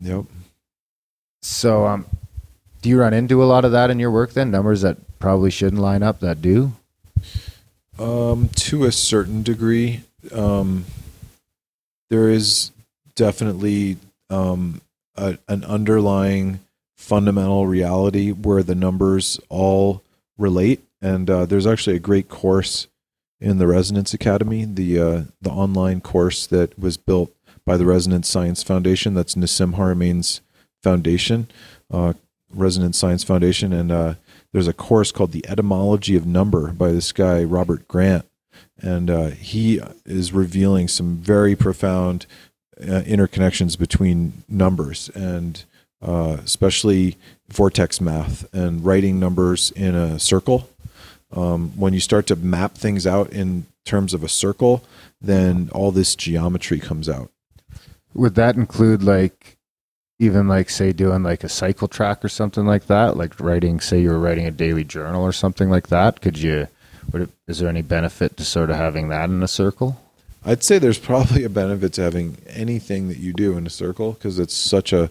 Yep. 0.00 0.26
so 1.42 1.86
um 1.86 2.06
do 2.82 2.90
you 2.90 3.00
run 3.00 3.14
into 3.14 3.42
a 3.42 3.46
lot 3.46 3.64
of 3.64 3.72
that 3.72 3.90
in 3.90 3.98
your 3.98 4.10
work 4.10 4.34
then 4.34 4.50
numbers 4.50 4.82
that 4.82 4.98
probably 5.18 5.50
shouldn't 5.50 5.80
line 5.80 6.02
up 6.02 6.20
that 6.20 6.42
do 6.42 6.72
Um, 7.98 8.50
to 8.56 8.84
a 8.84 8.92
certain 8.92 9.42
degree, 9.42 10.02
um, 10.30 10.84
there 12.10 12.30
is 12.30 12.70
definitely 13.14 13.96
um, 14.30 14.80
a, 15.16 15.38
an 15.48 15.64
underlying 15.64 16.60
fundamental 16.96 17.66
reality 17.66 18.32
where 18.32 18.62
the 18.62 18.74
numbers 18.74 19.38
all 19.48 20.02
relate. 20.38 20.82
And 21.02 21.28
uh, 21.28 21.46
there's 21.46 21.66
actually 21.66 21.96
a 21.96 22.00
great 22.00 22.28
course 22.28 22.86
in 23.40 23.58
the 23.58 23.66
Resonance 23.66 24.14
Academy, 24.14 24.64
the 24.64 24.98
uh, 24.98 25.22
the 25.42 25.50
online 25.50 26.00
course 26.00 26.46
that 26.46 26.78
was 26.78 26.96
built 26.96 27.30
by 27.66 27.76
the 27.76 27.84
Resonance 27.84 28.28
Science 28.28 28.62
Foundation. 28.62 29.12
That's 29.12 29.34
Nassim 29.34 29.74
Haramein's 29.74 30.40
foundation, 30.82 31.48
uh, 31.90 32.14
Resonance 32.50 32.96
Science 32.96 33.24
Foundation, 33.24 33.74
and 33.74 33.92
uh, 33.92 34.14
there's 34.56 34.68
a 34.68 34.72
course 34.72 35.12
called 35.12 35.32
the 35.32 35.46
etymology 35.46 36.16
of 36.16 36.24
number 36.24 36.72
by 36.72 36.90
this 36.90 37.12
guy 37.12 37.44
robert 37.44 37.86
grant 37.86 38.24
and 38.82 39.10
uh, 39.10 39.26
he 39.28 39.80
is 40.04 40.32
revealing 40.32 40.88
some 40.88 41.16
very 41.16 41.56
profound 41.56 42.26
uh, 42.80 43.02
interconnections 43.06 43.78
between 43.78 44.44
numbers 44.48 45.08
and 45.14 45.64
uh, 46.02 46.36
especially 46.44 47.16
vortex 47.48 48.00
math 48.00 48.52
and 48.52 48.84
writing 48.84 49.18
numbers 49.18 49.70
in 49.72 49.94
a 49.94 50.18
circle 50.18 50.68
um, 51.32 51.70
when 51.76 51.94
you 51.94 52.00
start 52.00 52.26
to 52.26 52.36
map 52.36 52.74
things 52.74 53.06
out 53.06 53.30
in 53.32 53.66
terms 53.84 54.12
of 54.12 54.22
a 54.22 54.28
circle 54.28 54.84
then 55.20 55.70
all 55.72 55.90
this 55.90 56.14
geometry 56.14 56.78
comes 56.78 57.08
out 57.08 57.30
Would 58.14 58.34
that 58.34 58.56
include 58.56 59.02
like 59.02 59.56
even 60.18 60.48
like 60.48 60.70
say 60.70 60.92
doing 60.92 61.22
like 61.22 61.44
a 61.44 61.48
cycle 61.48 61.88
track 61.88 62.24
or 62.24 62.28
something 62.28 62.66
like 62.66 62.86
that? 62.86 63.16
Like 63.16 63.38
writing, 63.38 63.80
say 63.80 64.00
you 64.00 64.10
were 64.10 64.18
writing 64.18 64.46
a 64.46 64.50
daily 64.50 64.84
journal 64.84 65.22
or 65.22 65.32
something 65.32 65.68
like 65.68 65.88
that. 65.88 66.20
Could 66.20 66.38
you? 66.38 66.68
Would 67.12 67.22
it, 67.22 67.30
is 67.46 67.58
there 67.58 67.68
any 67.68 67.82
benefit 67.82 68.36
to 68.36 68.44
sort 68.44 68.70
of 68.70 68.76
having 68.76 69.08
that 69.08 69.30
in 69.30 69.42
a 69.42 69.48
circle? 69.48 70.00
I'd 70.44 70.62
say 70.62 70.78
there's 70.78 70.98
probably 70.98 71.44
a 71.44 71.48
benefit 71.48 71.92
to 71.94 72.02
having 72.02 72.38
anything 72.48 73.08
that 73.08 73.18
you 73.18 73.32
do 73.32 73.56
in 73.56 73.66
a 73.66 73.70
circle 73.70 74.12
because 74.12 74.38
it's 74.38 74.54
such 74.54 74.92
a 74.92 75.10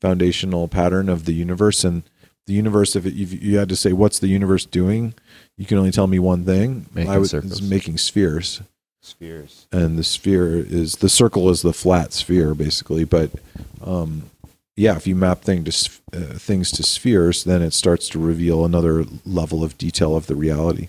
foundational 0.00 0.68
pattern 0.68 1.08
of 1.08 1.24
the 1.24 1.32
universe. 1.32 1.84
And 1.84 2.02
the 2.46 2.52
universe, 2.52 2.94
if, 2.94 3.06
it, 3.06 3.18
if 3.18 3.42
you 3.42 3.56
had 3.56 3.70
to 3.70 3.76
say 3.76 3.92
what's 3.92 4.18
the 4.18 4.28
universe 4.28 4.66
doing, 4.66 5.14
you 5.56 5.64
can 5.64 5.78
only 5.78 5.90
tell 5.90 6.06
me 6.06 6.18
one 6.18 6.44
thing. 6.44 6.86
Making 6.92 7.10
I 7.10 7.18
would, 7.18 7.30
circles. 7.30 7.52
it's 7.52 7.62
making 7.62 7.96
spheres, 7.98 8.60
Spheres. 9.00 9.66
and 9.72 9.98
the 9.98 10.04
sphere 10.04 10.56
is 10.56 10.96
the 10.96 11.08
circle 11.08 11.48
is 11.48 11.62
the 11.62 11.72
flat 11.72 12.12
sphere 12.12 12.54
basically. 12.54 13.04
But 13.04 13.30
um, 13.82 14.30
yeah, 14.76 14.96
if 14.96 15.06
you 15.06 15.14
map 15.14 15.42
thing 15.42 15.64
to 15.64 15.90
uh, 16.12 16.18
things 16.38 16.70
to 16.72 16.82
spheres, 16.82 17.44
then 17.44 17.62
it 17.62 17.72
starts 17.72 18.08
to 18.10 18.18
reveal 18.18 18.64
another 18.64 19.04
level 19.24 19.62
of 19.64 19.78
detail 19.78 20.16
of 20.16 20.26
the 20.26 20.34
reality. 20.34 20.88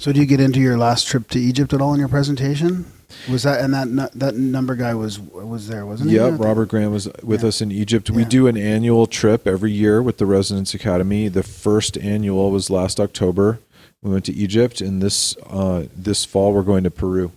So, 0.00 0.14
do 0.14 0.20
you 0.20 0.24
get 0.24 0.40
into 0.40 0.60
your 0.60 0.78
last 0.78 1.06
trip 1.08 1.28
to 1.28 1.38
Egypt 1.38 1.74
at 1.74 1.82
all 1.82 1.92
in 1.92 2.00
your 2.00 2.08
presentation? 2.08 2.86
Was 3.30 3.42
that 3.42 3.60
and 3.60 3.74
that 3.74 4.12
that 4.14 4.34
number 4.34 4.74
guy 4.74 4.94
was 4.94 5.20
was 5.20 5.68
there, 5.68 5.84
wasn't 5.84 6.08
he? 6.08 6.16
Yeah, 6.16 6.34
Robert 6.38 6.68
Grant 6.68 6.90
was 6.90 7.06
with 7.22 7.42
Yeah. 7.42 7.48
us 7.48 7.60
in 7.60 7.70
Egypt. 7.70 8.08
We 8.08 8.22
Yeah. 8.22 8.28
do 8.30 8.46
an 8.46 8.56
annual 8.56 9.06
trip 9.06 9.46
every 9.46 9.72
year 9.72 10.02
with 10.02 10.16
the 10.16 10.24
Resonance 10.24 10.72
Academy. 10.72 11.28
The 11.28 11.42
first 11.42 11.98
annual 11.98 12.50
was 12.50 12.70
last 12.70 12.98
October, 12.98 13.58
We 14.02 14.10
went 14.10 14.24
to 14.24 14.32
Egypt, 14.32 14.80
and 14.80 15.02
this 15.02 15.36
uh, 15.50 15.82
this 15.94 16.24
fall 16.24 16.54
we're 16.54 16.62
going 16.62 16.84
to 16.84 16.90
Peru. 16.90 17.32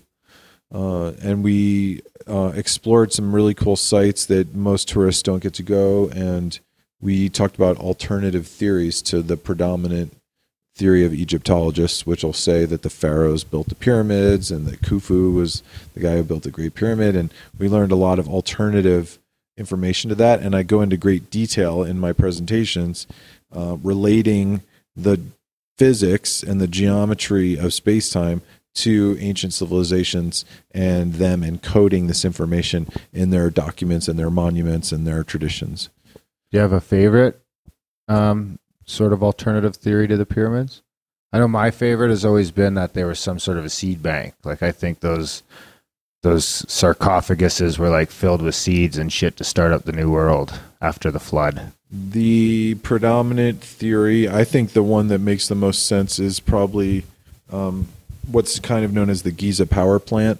Uh, 0.73 1.11
and 1.21 1.43
we 1.43 2.01
uh, 2.29 2.53
explored 2.55 3.11
some 3.11 3.35
really 3.35 3.53
cool 3.53 3.75
sites 3.75 4.25
that 4.27 4.55
most 4.55 4.87
tourists 4.87 5.21
don't 5.21 5.43
get 5.43 5.53
to 5.55 5.63
go. 5.63 6.07
And 6.15 6.57
we 7.01 7.27
talked 7.27 7.55
about 7.57 7.75
alternative 7.77 8.47
theories 8.47 9.01
to 9.01 9.21
the 9.21 9.35
predominant 9.35 10.13
theory 10.75 11.05
of 11.05 11.13
Egyptologists, 11.13 12.05
which 12.05 12.23
will 12.23 12.33
say 12.33 12.65
that 12.65 12.81
the 12.81 12.89
pharaohs 12.89 13.43
built 13.43 13.69
the 13.69 13.75
pyramids 13.75 14.49
and 14.49 14.65
that 14.65 14.81
Khufu 14.81 15.33
was 15.33 15.61
the 15.93 15.99
guy 15.99 16.15
who 16.15 16.23
built 16.23 16.43
the 16.43 16.51
Great 16.51 16.73
Pyramid. 16.73 17.15
And 17.15 17.31
we 17.57 17.69
learned 17.69 17.91
a 17.91 17.97
lot 17.97 18.19
of 18.19 18.27
alternative 18.27 19.19
information 19.55 20.09
to 20.09 20.15
that. 20.15 20.41
And 20.41 20.55
I 20.55 20.63
go 20.63 20.81
into 20.81 20.97
great 20.97 21.29
detail 21.29 21.83
in 21.83 21.99
my 21.99 22.11
presentations 22.11 23.05
uh, 23.55 23.77
relating 23.83 24.61
the 24.95 25.21
physics 25.77 26.41
and 26.41 26.59
the 26.59 26.67
geometry 26.67 27.57
of 27.57 27.73
space 27.73 28.09
time 28.09 28.41
to 28.75 29.15
ancient 29.19 29.53
civilizations 29.53 30.45
and 30.71 31.13
them 31.13 31.41
encoding 31.41 32.07
this 32.07 32.25
information 32.25 32.87
in 33.11 33.29
their 33.29 33.51
documents 33.51 34.07
and 34.07 34.17
their 34.17 34.31
monuments 34.31 34.91
and 34.91 35.05
their 35.05 35.23
traditions. 35.23 35.89
Do 36.13 36.57
you 36.57 36.59
have 36.59 36.73
a 36.73 36.81
favorite 36.81 37.39
um, 38.07 38.57
sort 38.85 39.13
of 39.13 39.23
alternative 39.23 39.75
theory 39.75 40.07
to 40.07 40.17
the 40.17 40.25
pyramids? 40.25 40.81
I 41.31 41.39
know 41.39 41.47
my 41.47 41.71
favorite 41.71 42.09
has 42.09 42.23
always 42.25 42.51
been 42.51 42.75
that 42.75 42.93
there 42.93 43.07
was 43.07 43.19
some 43.19 43.39
sort 43.39 43.57
of 43.57 43.65
a 43.65 43.69
seed 43.69 44.03
bank. 44.03 44.35
Like 44.43 44.61
I 44.61 44.71
think 44.71 44.99
those 44.99 45.41
those 46.21 46.45
sarcophaguses 46.67 47.77
were 47.77 47.89
like 47.89 48.09
filled 48.09 48.41
with 48.41 48.55
seeds 48.55 48.97
and 48.97 49.11
shit 49.11 49.35
to 49.37 49.43
start 49.43 49.71
up 49.73 49.83
the 49.83 49.91
new 49.91 50.09
world 50.09 50.59
after 50.81 51.11
the 51.11 51.19
flood. 51.19 51.71
The 51.91 52.75
predominant 52.75 53.61
theory, 53.61 54.29
I 54.29 54.43
think 54.45 54.71
the 54.71 54.83
one 54.83 55.09
that 55.09 55.19
makes 55.19 55.47
the 55.47 55.55
most 55.55 55.85
sense 55.85 56.19
is 56.19 56.39
probably 56.39 57.03
um, 57.51 57.89
what's 58.31 58.59
kind 58.59 58.85
of 58.85 58.93
known 58.93 59.09
as 59.09 59.23
the 59.23 59.31
Giza 59.31 59.65
power 59.67 59.99
plant, 59.99 60.39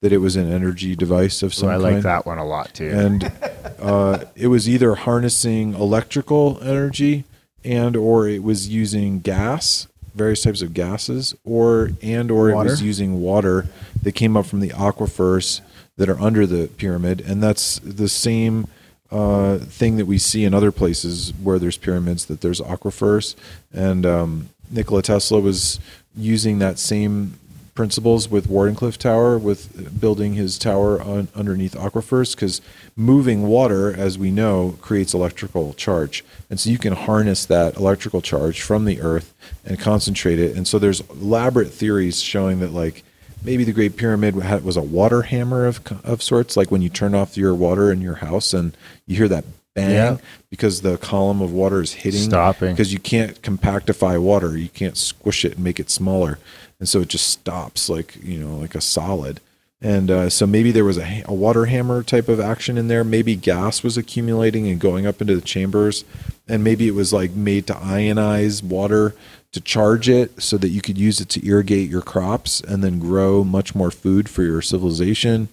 that 0.00 0.12
it 0.12 0.18
was 0.18 0.36
an 0.36 0.50
energy 0.50 0.94
device 0.94 1.42
of 1.42 1.52
So 1.52 1.62
some 1.62 1.70
I 1.70 1.72
kind. 1.72 1.82
like 1.96 2.02
that 2.04 2.24
one 2.24 2.38
a 2.38 2.46
lot 2.46 2.72
too. 2.72 2.88
and 2.88 3.32
uh, 3.80 4.24
it 4.36 4.46
was 4.46 4.68
either 4.68 4.94
harnessing 4.94 5.74
electrical 5.74 6.58
energy 6.62 7.24
and 7.64 7.96
or 7.96 8.28
it 8.28 8.42
was 8.42 8.68
using 8.68 9.20
gas 9.20 9.86
various 10.14 10.42
types 10.42 10.60
of 10.60 10.74
gases 10.74 11.34
or 11.44 11.90
and 12.02 12.30
or 12.30 12.50
it 12.50 12.54
was 12.54 12.82
using 12.82 13.20
water 13.20 13.66
that 14.02 14.12
came 14.12 14.36
up 14.36 14.46
from 14.46 14.60
the 14.60 14.70
aquifers 14.70 15.60
that 15.96 16.08
are 16.08 16.18
under 16.18 16.46
the 16.46 16.66
pyramid. 16.78 17.20
And 17.20 17.42
that's 17.42 17.78
the 17.80 18.08
same 18.08 18.66
uh, 19.10 19.58
thing 19.58 19.96
that 19.96 20.06
we 20.06 20.18
see 20.18 20.44
in 20.44 20.54
other 20.54 20.72
places 20.72 21.32
where 21.42 21.58
there's 21.58 21.76
pyramids 21.76 22.26
that 22.26 22.40
there's 22.40 22.60
aquifers. 22.60 23.34
And 23.72 24.06
um, 24.06 24.48
Nikola 24.70 25.02
Tesla 25.02 25.40
was 25.40 25.78
using 26.16 26.58
that 26.58 26.78
same 26.78 27.38
principles 27.80 28.28
with 28.28 28.46
Wardenclyffe 28.46 28.98
Tower 28.98 29.38
with 29.38 29.98
building 29.98 30.34
his 30.34 30.58
tower 30.58 31.00
on, 31.00 31.28
underneath 31.34 31.74
aquifers 31.74 32.34
because 32.34 32.60
moving 32.94 33.44
water 33.44 33.90
as 33.90 34.18
we 34.18 34.30
know 34.30 34.76
creates 34.82 35.14
electrical 35.14 35.72
charge. 35.72 36.22
And 36.50 36.60
so 36.60 36.68
you 36.68 36.76
can 36.76 36.92
harness 36.92 37.46
that 37.46 37.78
electrical 37.78 38.20
charge 38.20 38.60
from 38.60 38.84
the 38.84 39.00
earth 39.00 39.32
and 39.64 39.80
concentrate 39.80 40.38
it. 40.38 40.54
And 40.54 40.68
so 40.68 40.78
there's 40.78 41.00
elaborate 41.08 41.70
theories 41.70 42.20
showing 42.20 42.60
that 42.60 42.74
like 42.74 43.02
maybe 43.42 43.64
the 43.64 43.72
great 43.72 43.96
pyramid 43.96 44.34
was 44.62 44.76
a 44.76 44.82
water 44.82 45.22
hammer 45.22 45.64
of 45.64 45.80
of 46.04 46.22
sorts 46.22 46.58
like 46.58 46.70
when 46.70 46.82
you 46.82 46.90
turn 46.90 47.14
off 47.14 47.38
your 47.38 47.54
water 47.54 47.90
in 47.90 48.02
your 48.02 48.16
house 48.16 48.52
and 48.52 48.76
you 49.06 49.16
hear 49.16 49.28
that 49.28 49.46
bang 49.74 49.90
Yeah. 49.90 50.16
because 50.50 50.80
the 50.82 50.96
column 50.98 51.40
of 51.40 51.52
water 51.52 51.80
is 51.80 51.92
hitting 51.92 52.20
Stopping. 52.22 52.70
because 52.72 52.92
you 52.92 52.98
can't 52.98 53.40
compactify 53.42 54.20
water. 54.20 54.56
You 54.56 54.68
can't 54.68 54.96
squish 54.96 55.44
it 55.44 55.54
and 55.54 55.64
make 55.64 55.78
it 55.80 55.90
smaller. 55.90 56.38
And 56.78 56.88
so 56.88 57.00
it 57.00 57.08
just 57.08 57.28
stops 57.28 57.88
like 57.88 58.16
you 58.22 58.38
know 58.38 58.56
like 58.56 58.74
a 58.74 58.80
solid. 58.80 59.40
And 59.82 60.10
uh, 60.10 60.28
so 60.28 60.46
maybe 60.46 60.72
there 60.72 60.84
was 60.84 60.98
a, 60.98 61.22
a 61.24 61.32
water 61.32 61.64
hammer 61.64 62.02
type 62.02 62.28
of 62.28 62.38
action 62.38 62.76
in 62.76 62.88
there. 62.88 63.02
Maybe 63.02 63.34
gas 63.34 63.82
was 63.82 63.96
accumulating 63.96 64.68
and 64.68 64.78
going 64.78 65.06
up 65.06 65.22
into 65.22 65.34
the 65.34 65.40
chambers. 65.40 66.04
And 66.46 66.62
maybe 66.62 66.86
it 66.86 66.94
was 66.94 67.14
like 67.14 67.30
made 67.30 67.66
to 67.68 67.72
ionize 67.74 68.62
water 68.62 69.14
to 69.52 69.60
charge 69.60 70.06
it 70.06 70.42
so 70.42 70.58
that 70.58 70.68
you 70.68 70.82
could 70.82 70.98
use 70.98 71.18
it 71.20 71.30
to 71.30 71.46
irrigate 71.46 71.88
your 71.88 72.02
crops 72.02 72.60
and 72.60 72.84
then 72.84 72.98
grow 72.98 73.42
much 73.42 73.74
more 73.74 73.90
food 73.90 74.28
for 74.28 74.42
your 74.42 74.60
civilization 74.60 75.48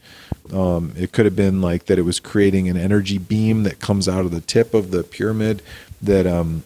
um, 0.54 0.94
it 0.98 1.12
could 1.12 1.26
have 1.26 1.36
been 1.36 1.62
like 1.62 1.86
that 1.86 1.98
it 2.00 2.04
was 2.04 2.20
creating 2.20 2.68
an 2.70 2.78
energy 2.78 3.18
beam 3.18 3.64
that 3.64 3.80
comes 3.80 4.08
out 4.08 4.26
of 4.26 4.32
the 4.32 4.42
tip 4.42 4.74
of 4.74 4.92
the 4.92 5.04
pyramid 5.04 5.62
that 6.02 6.26
um, 6.28 6.64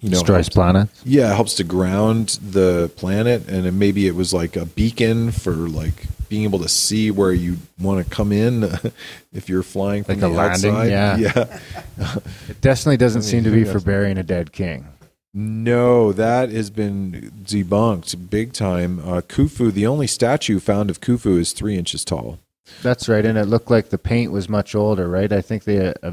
you 0.00 0.10
know 0.10 0.18
Destroys 0.18 0.48
planets. 0.48 1.00
yeah, 1.04 1.32
it 1.32 1.34
helps 1.34 1.54
to 1.54 1.64
ground 1.64 2.38
the 2.42 2.90
planet, 2.96 3.48
and 3.48 3.64
then 3.64 3.78
maybe 3.78 4.06
it 4.06 4.14
was 4.14 4.32
like 4.32 4.56
a 4.56 4.64
beacon 4.66 5.30
for 5.32 5.52
like 5.52 6.06
being 6.28 6.44
able 6.44 6.58
to 6.58 6.68
see 6.68 7.10
where 7.10 7.32
you 7.32 7.56
want 7.80 8.04
to 8.04 8.14
come 8.14 8.32
in 8.32 8.64
if 9.32 9.48
you're 9.48 9.62
flying 9.62 10.04
from 10.04 10.14
Like 10.14 10.20
the 10.20 10.26
a 10.26 10.28
landing, 10.28 10.74
outside. 10.74 10.90
yeah. 10.90 11.16
yeah. 11.98 12.16
It 12.48 12.60
definitely 12.60 12.98
doesn't 12.98 13.22
I 13.22 13.24
mean, 13.24 13.30
seem 13.30 13.44
to 13.44 13.50
be 13.50 13.64
for 13.64 13.80
burying 13.80 14.18
a 14.18 14.22
dead 14.22 14.52
king. 14.52 14.86
No, 15.34 16.12
that 16.12 16.50
has 16.50 16.70
been 16.70 17.30
debunked 17.44 18.28
big 18.30 18.52
time. 18.52 18.98
Uh, 19.00 19.20
Khufu, 19.20 19.72
the 19.72 19.86
only 19.86 20.06
statue 20.06 20.58
found 20.58 20.90
of 20.90 21.00
Khufu 21.00 21.38
is 21.38 21.52
three 21.52 21.76
inches 21.76 22.04
tall. 22.04 22.38
That's 22.82 23.08
right, 23.08 23.24
and 23.24 23.38
it 23.38 23.46
looked 23.46 23.70
like 23.70 23.90
the 23.90 23.98
paint 23.98 24.32
was 24.32 24.48
much 24.48 24.74
older, 24.74 25.08
right? 25.08 25.32
I 25.32 25.40
think 25.40 25.64
they 25.64 25.92
uh, 26.02 26.12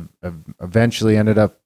eventually 0.62 1.18
ended 1.18 1.38
up. 1.38 1.60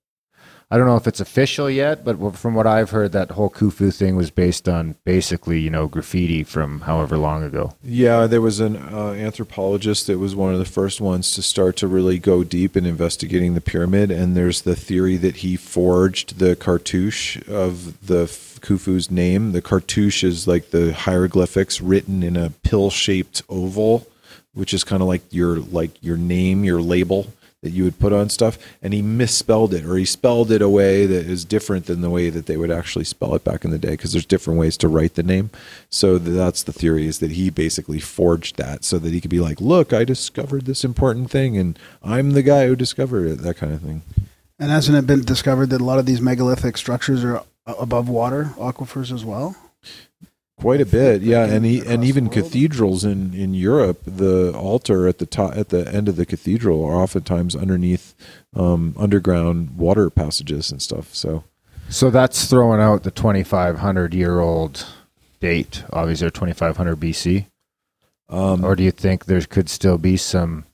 I 0.72 0.77
don't 0.77 0.86
know 0.86 0.98
if 0.98 1.08
it's 1.08 1.19
official 1.19 1.67
yet, 1.67 2.05
but 2.05 2.36
from 2.36 2.53
what 2.53 2.67
I've 2.67 2.91
heard, 2.91 3.12
that 3.13 3.31
whole 3.31 3.50
Khufu 3.50 3.91
thing 3.91 4.15
was 4.15 4.29
based 4.29 4.69
on 4.69 4.98
basically, 5.03 5.60
you 5.60 5.72
know, 5.72 5.88
graffiti 5.88 6.43
from 6.43 6.81
however 6.81 7.17
long 7.17 7.41
ago. 7.41 7.74
Yeah, 7.81 8.27
there 8.27 8.39
was 8.39 8.60
an 8.60 8.75
uh, 8.75 9.13
anthropologist 9.13 10.05
that 10.05 10.19
was 10.19 10.36
one 10.36 10.53
of 10.53 10.60
the 10.60 10.65
first 10.65 11.01
ones 11.01 11.31
to 11.31 11.41
start 11.41 11.75
to 11.77 11.88
really 11.88 12.19
go 12.19 12.43
deep 12.43 12.77
in 12.77 12.86
investigating 12.86 13.55
the 13.55 13.62
pyramid. 13.62 14.12
And 14.12 14.38
there's 14.38 14.62
the 14.62 14.75
theory 14.75 15.17
that 15.17 15.38
he 15.38 15.55
forged 15.55 16.38
the 16.38 16.55
cartouche 16.55 17.38
of 17.48 18.05
the 18.05 18.25
Khufu's 18.60 19.10
name. 19.10 19.53
The 19.53 19.63
cartouche 19.63 20.24
is 20.24 20.48
like 20.48 20.69
the 20.69 20.93
hieroglyphics 20.93 21.81
written 21.81 22.22
in 22.22 22.38
a 22.38 22.51
pill-shaped 22.62 23.41
oval, 23.50 24.05
which 24.53 24.74
is 24.74 24.84
kind 24.84 25.01
of 25.01 25.08
like 25.08 25.22
your 25.32 25.58
like 25.58 25.91
your 26.01 26.18
name, 26.18 26.63
your 26.63 26.82
label 26.82 27.27
that 27.62 27.72
you 27.72 27.84
would 27.84 28.00
put 28.00 28.13
on 28.13 28.29
stuff. 28.29 28.58
And 28.82 28.94
he 28.94 29.01
misspelled 29.01 29.74
it, 29.74 29.84
or 29.84 29.98
he 29.98 30.06
spelled 30.06 30.50
it 30.50 30.62
a 30.62 30.70
way 30.70 31.06
that 31.06 31.25
is 31.25 31.44
different 31.44 31.88
than 31.88 32.00
the 32.00 32.10
way 32.10 32.29
that 32.29 32.46
they 32.46 32.56
would 32.56 32.72
actually 32.72 33.03
spell 33.03 33.36
it 33.36 33.44
back 33.44 33.65
in 33.65 33.72
the 33.72 33.77
day, 33.77 33.91
because 33.91 34.13
there's 34.13 34.25
different 34.25 34.60
ways 34.60 34.77
to 34.77 34.88
write 34.88 35.15
the 35.15 35.24
name. 35.24 35.50
So 35.89 36.18
that's 36.18 36.63
the 36.63 36.72
theory 36.72 37.06
is 37.06 37.20
that 37.20 37.32
he 37.32 37.50
basically 37.50 38.00
forged 38.00 38.56
that 38.56 38.86
so 38.86 38.98
that 39.00 39.12
he 39.12 39.20
could 39.20 39.29
be 39.29 39.41
like, 39.41 39.60
look, 39.60 39.91
I 39.91 40.06
discovered 40.06 40.65
this 40.65 40.86
important 40.86 41.32
thing, 41.32 41.58
and 41.58 41.77
I'm 42.01 42.32
the 42.32 42.44
guy 42.44 42.68
who 42.68 42.77
discovered 42.77 43.25
it, 43.27 43.39
that 43.39 43.58
kind 43.58 43.74
of 43.74 43.82
thing. 43.82 44.03
And 44.58 44.72
hasn't 44.72 44.98
it 44.98 45.06
been 45.06 45.24
discovered 45.24 45.70
that 45.72 45.82
a 45.82 45.86
lot 45.86 46.00
of 46.00 46.06
these 46.06 46.22
megalithic 46.22 46.77
structures 46.77 47.25
are 47.25 47.44
above 47.65 48.08
water 48.08 48.51
aquifers 48.58 49.12
as 49.12 49.25
well? 49.25 49.58
Quite 50.60 50.82
a 50.82 50.86
bit, 50.86 51.22
yeah, 51.22 51.46
and 51.46 51.63
he, 51.66 51.80
and 51.86 52.04
even 52.04 52.28
cathedrals 52.28 53.06
in, 53.06 53.34
in 53.34 53.54
Europe, 53.54 54.01
the 54.06 54.51
altar 54.54 55.08
at 55.08 55.18
the 55.18 55.25
top 55.25 55.56
at 55.56 55.70
the 55.70 55.88
end 55.94 56.10
of 56.10 56.18
the 56.18 56.25
cathedral 56.25 56.84
are 56.84 56.96
oftentimes 57.01 57.56
underneath 57.56 58.13
um, 58.54 58.94
underground 58.98 59.78
water 59.78 60.10
passages 60.10 60.70
and 60.70 60.82
stuff. 60.82 61.16
So 61.16 61.46
So 61.89 62.10
that's 62.10 62.46
throwing 62.46 62.82
out 62.82 63.04
the 63.04 63.12
2,500 63.12 64.13
year 64.13 64.42
old 64.42 64.86
date, 65.39 65.84
obviously, 65.94 66.30
2,500 66.30 67.00
BC. 67.00 67.46
um, 68.28 68.66
or 68.66 68.75
do 68.75 68.84
you 68.84 68.92
think 68.92 69.25
there 69.25 69.42
could 69.42 69.70
still 69.70 69.98
be 69.98 70.18
some 70.18 70.66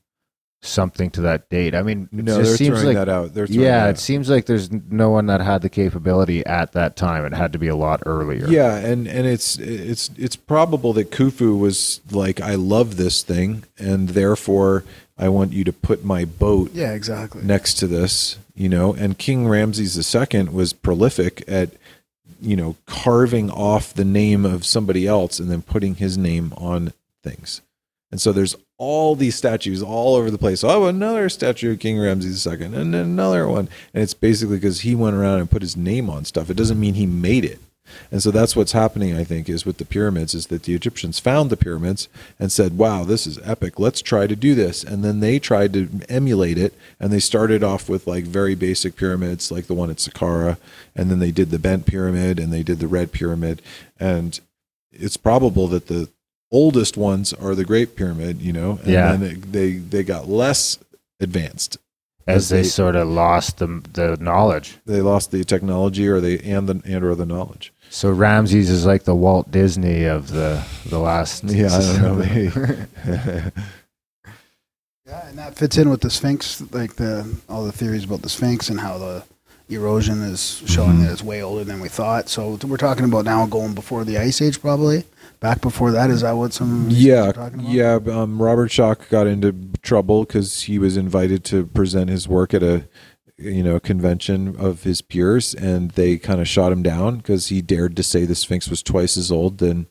something 0.68 1.10
to 1.12 1.22
that 1.22 1.50
date? 1.50 1.76
I 1.76 1.82
mean, 1.84 2.10
no, 2.12 2.38
just 2.38 2.38
they're 2.38 2.58
seems 2.58 2.80
throwing 2.82 2.96
like 2.98 3.06
that 3.06 3.10
out. 3.10 3.34
They're 3.34 3.46
yeah, 3.46 3.80
that 3.82 3.86
it 3.88 3.90
out. 3.92 4.00
seems 4.00 4.30
like 4.30 4.46
there's 4.46 4.72
no 4.72 5.10
one 5.10 5.28
that 5.28 5.42
had 5.42 5.62
the 5.62 5.70
capability 5.70 6.46
at 6.46 6.74
that 6.74 6.96
time. 6.96 7.26
It 7.26 7.34
had 7.34 7.54
to 7.54 7.60
be 7.60 7.68
a 7.68 7.76
lot 7.76 8.02
earlier. 8.06 8.48
Yeah, 8.48 8.76
and 8.78 9.08
and 9.08 9.26
it's 9.28 9.58
it's 9.58 10.10
it's 10.18 10.36
probable 10.36 10.94
that 10.94 11.12
Khufu 11.12 11.58
was 11.58 12.02
like, 12.12 12.42
I 12.42 12.56
love 12.56 12.98
this 12.98 13.24
thing, 13.24 13.64
and 13.78 14.10
therefore 14.10 14.84
I 15.18 15.30
want 15.30 15.54
you 15.54 15.64
to 15.64 15.74
put 15.74 16.04
my 16.04 16.26
boat 16.26 16.72
Yeah, 16.74 16.92
exactly. 16.94 17.42
next 17.44 17.76
to 17.76 17.88
this, 17.88 18.38
you 18.54 18.68
know. 18.68 18.94
And 18.94 19.18
King 19.18 19.48
Ramses 19.48 20.14
II 20.14 20.44
was 20.50 20.74
prolific 20.74 21.44
at, 21.48 21.70
you 22.42 22.56
know, 22.58 22.76
carving 22.86 23.50
off 23.50 23.94
the 23.94 24.04
name 24.04 24.46
of 24.46 24.66
somebody 24.66 25.08
else 25.08 25.40
and 25.40 25.50
then 25.50 25.62
putting 25.62 25.96
his 25.96 26.18
name 26.18 26.54
on 26.58 26.92
things. 27.24 27.62
And 28.12 28.20
so 28.20 28.34
there's 28.34 28.56
all 28.78 29.16
these 29.16 29.36
statues 29.36 29.82
all 29.82 30.16
over 30.16 30.30
the 30.30 30.38
place. 30.38 30.64
Oh, 30.64 30.86
another 30.86 31.30
statue 31.30 31.72
of 31.74 31.80
King 31.80 32.00
Ramses 32.00 32.46
II, 32.46 32.66
and 32.66 32.96
another 32.96 33.48
one. 33.48 33.70
And 33.94 34.04
it's 34.04 34.14
basically 34.14 34.58
because 34.58 34.82
he 34.82 34.96
went 34.96 35.16
around 35.16 35.40
and 35.40 35.52
put 35.52 35.62
his 35.62 35.78
name 35.78 36.10
on 36.10 36.26
stuff. 36.26 36.50
It 36.50 36.58
doesn't 36.58 36.80
mean 36.80 36.96
he 36.96 37.06
made 37.06 37.46
it. 37.46 37.60
And 38.12 38.22
so 38.22 38.32
that's 38.32 38.56
what's 38.56 38.72
happening, 38.72 39.16
I 39.16 39.24
think, 39.24 39.48
is 39.48 39.66
with 39.66 39.78
the 39.78 39.86
pyramids, 39.86 40.34
is 40.34 40.48
that 40.48 40.64
the 40.64 40.74
Egyptians 40.74 41.20
found 41.20 41.50
the 41.50 41.58
pyramids 41.58 42.10
and 42.40 42.52
said, 42.52 42.78
wow, 42.78 43.04
this 43.04 43.28
is 43.28 43.40
epic. 43.44 43.80
Let's 43.80 44.02
try 44.02 44.28
to 44.28 44.36
do 44.36 44.56
this. 44.56 44.84
And 44.84 45.04
then 45.04 45.20
they 45.20 45.40
tried 45.40 45.74
to 45.74 45.88
emulate 46.10 46.58
it. 46.58 46.74
And 47.00 47.14
they 47.14 47.20
started 47.20 47.64
off 47.64 47.88
with 47.88 48.08
like 48.08 48.24
very 48.24 48.56
basic 48.56 48.96
pyramids, 48.96 49.52
like 49.52 49.68
the 49.68 49.76
one 49.76 49.90
at 49.90 49.98
Saqqara. 49.98 50.58
And 50.96 51.12
then 51.12 51.20
they 51.20 51.32
did 51.32 51.52
the 51.52 51.60
bent 51.60 51.86
pyramid 51.86 52.40
and 52.40 52.52
they 52.52 52.64
did 52.64 52.80
the 52.80 52.88
red 52.88 53.12
pyramid. 53.12 53.62
And 54.00 54.40
it's 54.92 55.18
probable 55.18 55.68
that 55.68 55.88
the 55.88 56.10
oldest 56.52 56.96
ones 56.98 57.34
are 57.34 57.56
the 57.56 57.66
Great 57.66 57.96
Pyramid, 57.96 58.42
you 58.42 58.54
know, 58.54 58.80
and 58.84 58.88
Yeah. 58.92 59.12
then 59.16 59.24
it, 59.32 59.52
they, 59.52 59.74
they 59.74 60.04
got 60.04 60.28
less 60.30 60.78
advanced. 61.20 61.78
as 62.28 62.50
they 62.50 62.58
they- 62.64 62.68
sort 62.68 62.96
of 62.96 63.08
lost 63.08 63.58
the 63.60 63.68
the 63.94 64.18
knowledge. 64.20 64.78
They 64.86 65.02
lost 65.02 65.30
the 65.32 65.44
technology 65.44 66.08
or 66.08 66.20
they, 66.20 66.40
and 66.40 66.68
the, 66.68 66.82
and 66.86 67.04
or 67.04 67.14
the 67.16 67.26
knowledge. 67.26 67.72
So 67.92 68.10
Ramses 68.10 68.70
is 68.70 68.84
like 68.86 69.04
the 69.04 69.14
Walt 69.16 69.52
Disney 69.52 70.06
of 70.06 70.30
the 70.32 70.64
the 70.90 70.98
last. 70.98 71.44
Yeah, 71.44 71.68
I 71.72 71.80
don't 71.80 72.02
know. 72.02 73.52
Yeah, 75.08 75.28
and 75.28 75.38
that 75.38 75.56
fits 75.56 75.78
in 75.78 75.90
with 75.90 76.02
the 76.02 76.10
Sphinx, 76.10 76.62
like 76.74 76.96
the 76.96 77.38
all 77.48 77.64
the 77.64 77.72
theories 77.72 78.04
about 78.06 78.24
the 78.24 78.30
Sphinx 78.30 78.70
and 78.70 78.80
how 78.80 78.98
the 78.98 79.24
erosion 79.70 80.22
is 80.24 80.64
showing 80.66 80.98
Mhm. 80.98 81.04
that 81.04 81.12
it's 81.12 81.24
way 81.24 81.44
older 81.44 81.64
than 81.64 81.80
we 81.80 81.90
thought. 81.90 82.28
So 82.28 82.58
we're 82.68 82.78
talking 82.78 83.06
about 83.06 83.24
now 83.26 83.46
going 83.46 83.74
before 83.76 84.04
the 84.04 84.18
Ice 84.18 84.42
Age, 84.42 84.60
probably 84.60 85.04
back 85.46 85.62
before 85.62 85.92
that. 85.92 86.10
Is 86.10 86.22
that 86.22 86.32
what 86.32 86.54
some 86.54 86.88
yeah, 86.90 87.32
talking 87.32 87.60
about? 87.60 87.72
yeah. 87.72 88.00
Um, 88.12 88.42
Robert 88.42 88.72
Schoch 88.72 89.08
got 89.10 89.28
into 89.28 89.54
trouble 89.84 90.24
because 90.24 90.64
he 90.64 90.80
was 90.80 90.98
invited 90.98 91.44
to 91.46 91.68
present 91.68 92.10
his 92.10 92.28
work 92.28 92.54
at 92.54 92.64
a 92.64 92.88
you 93.38 93.62
know 93.62 93.80
convention 93.80 94.56
of 94.58 94.84
his 94.84 95.04
peers, 95.04 95.54
and 95.54 95.92
they 95.92 96.18
kind 96.18 96.42
of 96.42 96.48
shot 96.48 96.72
him 96.72 96.82
down 96.82 97.18
because 97.18 97.48
he 97.48 97.62
dared 97.62 97.96
to 97.98 98.04
say 98.04 98.26
the 98.26 98.34
Sphinx 98.34 98.68
was 98.68 98.82
twice 98.82 99.18
as 99.18 99.32
old 99.32 99.60
than 99.60 99.86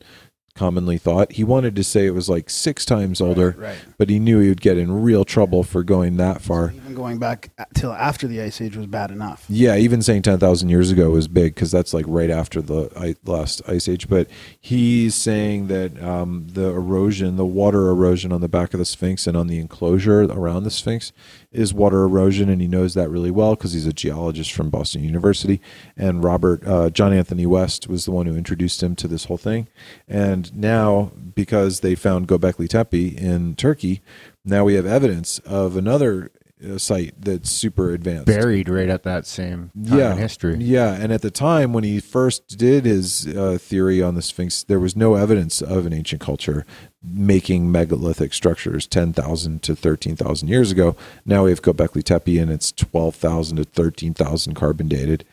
commonly 0.55 0.97
thought. 0.97 1.31
He 1.31 1.45
wanted 1.45 1.75
to 1.77 1.83
say 1.85 2.05
it 2.05 2.13
was 2.13 2.27
like 2.27 2.49
six 2.49 2.83
times 2.85 3.21
older, 3.21 3.55
right. 3.57 3.77
but 3.97 4.09
he 4.09 4.19
knew 4.19 4.39
he 4.39 4.49
would 4.49 4.61
get 4.61 4.77
in 4.77 5.03
real 5.03 5.23
trouble 5.23 5.63
for 5.63 5.83
going 5.83 6.17
that 6.17 6.41
far. 6.41 6.73
Going 6.95 7.19
back 7.19 7.51
till 7.73 7.91
after 7.91 8.27
the 8.27 8.41
Ice 8.41 8.61
Age 8.61 8.77
was 8.77 8.87
bad 8.87 9.11
enough. 9.11 9.45
Yeah, 9.49 9.75
even 9.75 10.01
saying 10.01 10.21
10,000 10.21 10.69
years 10.69 10.91
ago 10.91 11.09
was 11.09 11.27
big 11.27 11.53
because 11.53 11.71
that's 11.71 11.93
like 11.93 12.05
right 12.07 12.29
after 12.29 12.61
the 12.61 13.15
last 13.25 13.61
ice 13.67 13.89
age. 13.89 14.07
But 14.07 14.27
he's 14.59 15.13
saying 15.13 15.67
that 15.67 16.01
um, 16.01 16.47
the 16.47 16.69
erosion, 16.69 17.35
the 17.35 17.45
water 17.45 17.89
erosion 17.89 18.31
on 18.31 18.41
the 18.41 18.47
back 18.47 18.73
of 18.73 18.79
the 18.79 18.85
Sphinx 18.85 19.27
and 19.27 19.35
on 19.35 19.47
the 19.47 19.59
enclosure 19.59 20.23
around 20.23 20.63
the 20.63 20.71
Sphinx 20.71 21.11
is 21.51 21.73
water 21.73 22.03
erosion. 22.03 22.49
And 22.49 22.61
he 22.61 22.67
knows 22.67 22.93
that 22.93 23.09
really 23.09 23.31
well 23.31 23.55
because 23.55 23.73
he's 23.73 23.85
a 23.85 23.93
geologist 23.93 24.53
from 24.53 24.69
Boston 24.69 25.03
University. 25.03 25.59
And 25.97 26.23
Robert, 26.23 26.65
uh, 26.65 26.89
John 26.89 27.13
Anthony 27.13 27.45
West 27.45 27.87
was 27.87 28.05
the 28.05 28.11
one 28.11 28.25
who 28.25 28.37
introduced 28.37 28.81
him 28.81 28.95
to 28.95 29.07
this 29.07 29.25
whole 29.25 29.37
thing. 29.37 29.67
And 30.07 30.55
now, 30.55 31.11
because 31.35 31.81
they 31.81 31.95
found 31.95 32.27
Göbekli 32.27 32.69
Tepe 32.69 33.17
in 33.17 33.55
Turkey, 33.55 34.01
now 34.45 34.63
we 34.63 34.75
have 34.75 34.85
evidence 34.85 35.39
of 35.39 35.75
another 35.75 36.31
site 36.77 37.13
that's 37.19 37.51
super 37.51 37.91
advanced 37.91 38.27
buried 38.27 38.69
right 38.69 38.89
at 38.89 39.03
that 39.03 39.25
same 39.25 39.71
time 39.87 39.99
yeah, 39.99 40.11
in 40.13 40.17
history. 40.17 40.57
Yeah, 40.59 40.93
and 40.93 41.11
at 41.11 41.21
the 41.21 41.31
time 41.31 41.73
when 41.73 41.83
he 41.83 41.99
first 41.99 42.57
did 42.57 42.85
his 42.85 43.27
uh, 43.27 43.57
theory 43.59 44.01
on 44.01 44.15
the 44.15 44.21
Sphinx, 44.21 44.63
there 44.63 44.79
was 44.79 44.95
no 44.95 45.15
evidence 45.15 45.61
of 45.61 45.85
an 45.85 45.93
ancient 45.93 46.21
culture 46.21 46.65
making 47.13 47.71
megalithic 47.71 48.33
structures 48.33 48.87
10,000 48.87 49.61
to 49.63 49.75
13,000 49.75 50.47
years 50.47 50.71
ago. 50.71 50.95
Now 51.25 51.45
we 51.45 51.51
have 51.51 51.61
Göbekli 51.61 52.03
Tepe 52.03 52.37
and 52.39 52.51
it's 52.51 52.71
12,000 52.71 53.57
to 53.57 53.63
13,000 53.63 54.53
carbon 54.53 54.87
dated. 54.87 55.25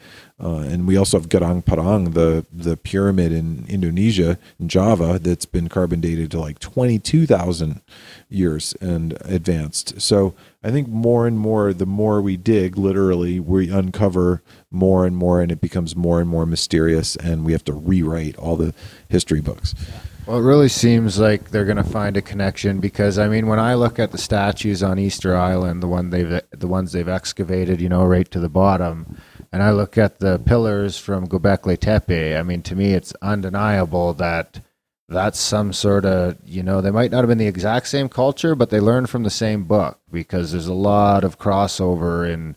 Uh, 0.43 0.59
and 0.59 0.89
we 0.89 0.97
also 0.97 1.19
have 1.19 1.29
Gunung 1.29 1.65
Padang, 1.65 2.15
the, 2.15 2.45
the 2.53 2.77
pyramid 2.77 3.31
in 3.31 3.65
Indonesia, 3.69 4.39
in 4.59 4.69
Java, 4.69 5.21
that's 5.21 5.47
been 5.47 5.69
carbon 5.69 6.01
dated 6.01 6.33
to 6.33 6.41
like 6.41 6.59
22,000 6.59 7.81
years 8.29 8.75
and 8.81 9.17
advanced. 9.25 10.01
So 10.01 10.35
I 10.65 10.73
think 10.73 10.89
more 10.89 11.29
and 11.29 11.39
more, 11.39 11.73
the 11.73 11.87
more 11.87 12.21
we 12.21 12.37
dig, 12.37 12.77
literally, 12.77 13.39
we 13.39 13.71
uncover 13.71 14.43
more 14.71 15.07
and 15.07 15.17
more, 15.17 15.41
and 15.41 15.53
it 15.53 15.61
becomes 15.61 15.95
more 15.95 16.21
and 16.21 16.29
more 16.29 16.47
mysterious, 16.47 17.15
and 17.17 17.45
we 17.45 17.53
have 17.53 17.65
to 17.65 17.73
rewrite 17.73 18.37
all 18.37 18.57
the 18.57 18.75
history 19.09 19.41
books. 19.41 19.75
Well, 20.27 20.39
it 20.39 20.43
really 20.43 20.69
seems 20.69 21.19
like 21.19 21.51
they're 21.51 21.65
going 21.65 21.79
to 21.79 21.85
find 21.85 22.17
a 22.17 22.23
connection 22.23 22.79
because 22.79 23.19
I 23.19 23.27
mean, 23.27 23.49
when 23.49 23.59
I 23.59 23.75
look 23.75 23.99
at 23.99 24.13
the 24.13 24.19
statues 24.19 24.81
on 24.81 24.99
Easter 25.01 25.37
Island, 25.37 25.83
the 25.83 25.89
one 25.89 26.11
they've 26.11 26.41
the 26.53 26.69
ones 26.69 26.93
they've 26.93 27.09
excavated, 27.09 27.81
you 27.81 27.89
know, 27.89 28.05
right 28.05 28.31
to 28.31 28.39
the 28.39 28.49
bottom, 28.49 29.19
and 29.51 29.65
I 29.65 29.73
look 29.73 29.99
at 29.99 30.21
the 30.21 30.39
pillars 30.39 30.97
from 30.97 31.27
Göbekli 31.27 31.77
Tepe, 31.77 32.39
I 32.39 32.43
mean, 32.45 32.63
to 32.63 32.77
me, 32.77 32.95
it's 32.95 33.13
undeniable 33.21 34.13
that 34.15 34.61
that's 35.09 35.41
some 35.41 35.73
sort 35.73 36.05
of 36.05 36.37
you 36.45 36.63
know 36.63 36.81
they 36.81 36.93
might 36.93 37.11
not 37.11 37.19
have 37.19 37.29
been 37.29 37.39
the 37.39 37.49
exact 37.49 37.89
same 37.89 38.09
culture, 38.09 38.55
but 38.55 38.71
they 38.71 38.79
learned 38.79 39.11
from 39.11 39.25
the 39.25 39.31
same 39.31 39.65
book 39.65 39.99
because 40.13 40.53
there's 40.53 40.69
a 40.69 40.73
lot 40.73 41.25
of 41.25 41.41
crossover 41.41 42.33
in 42.33 42.55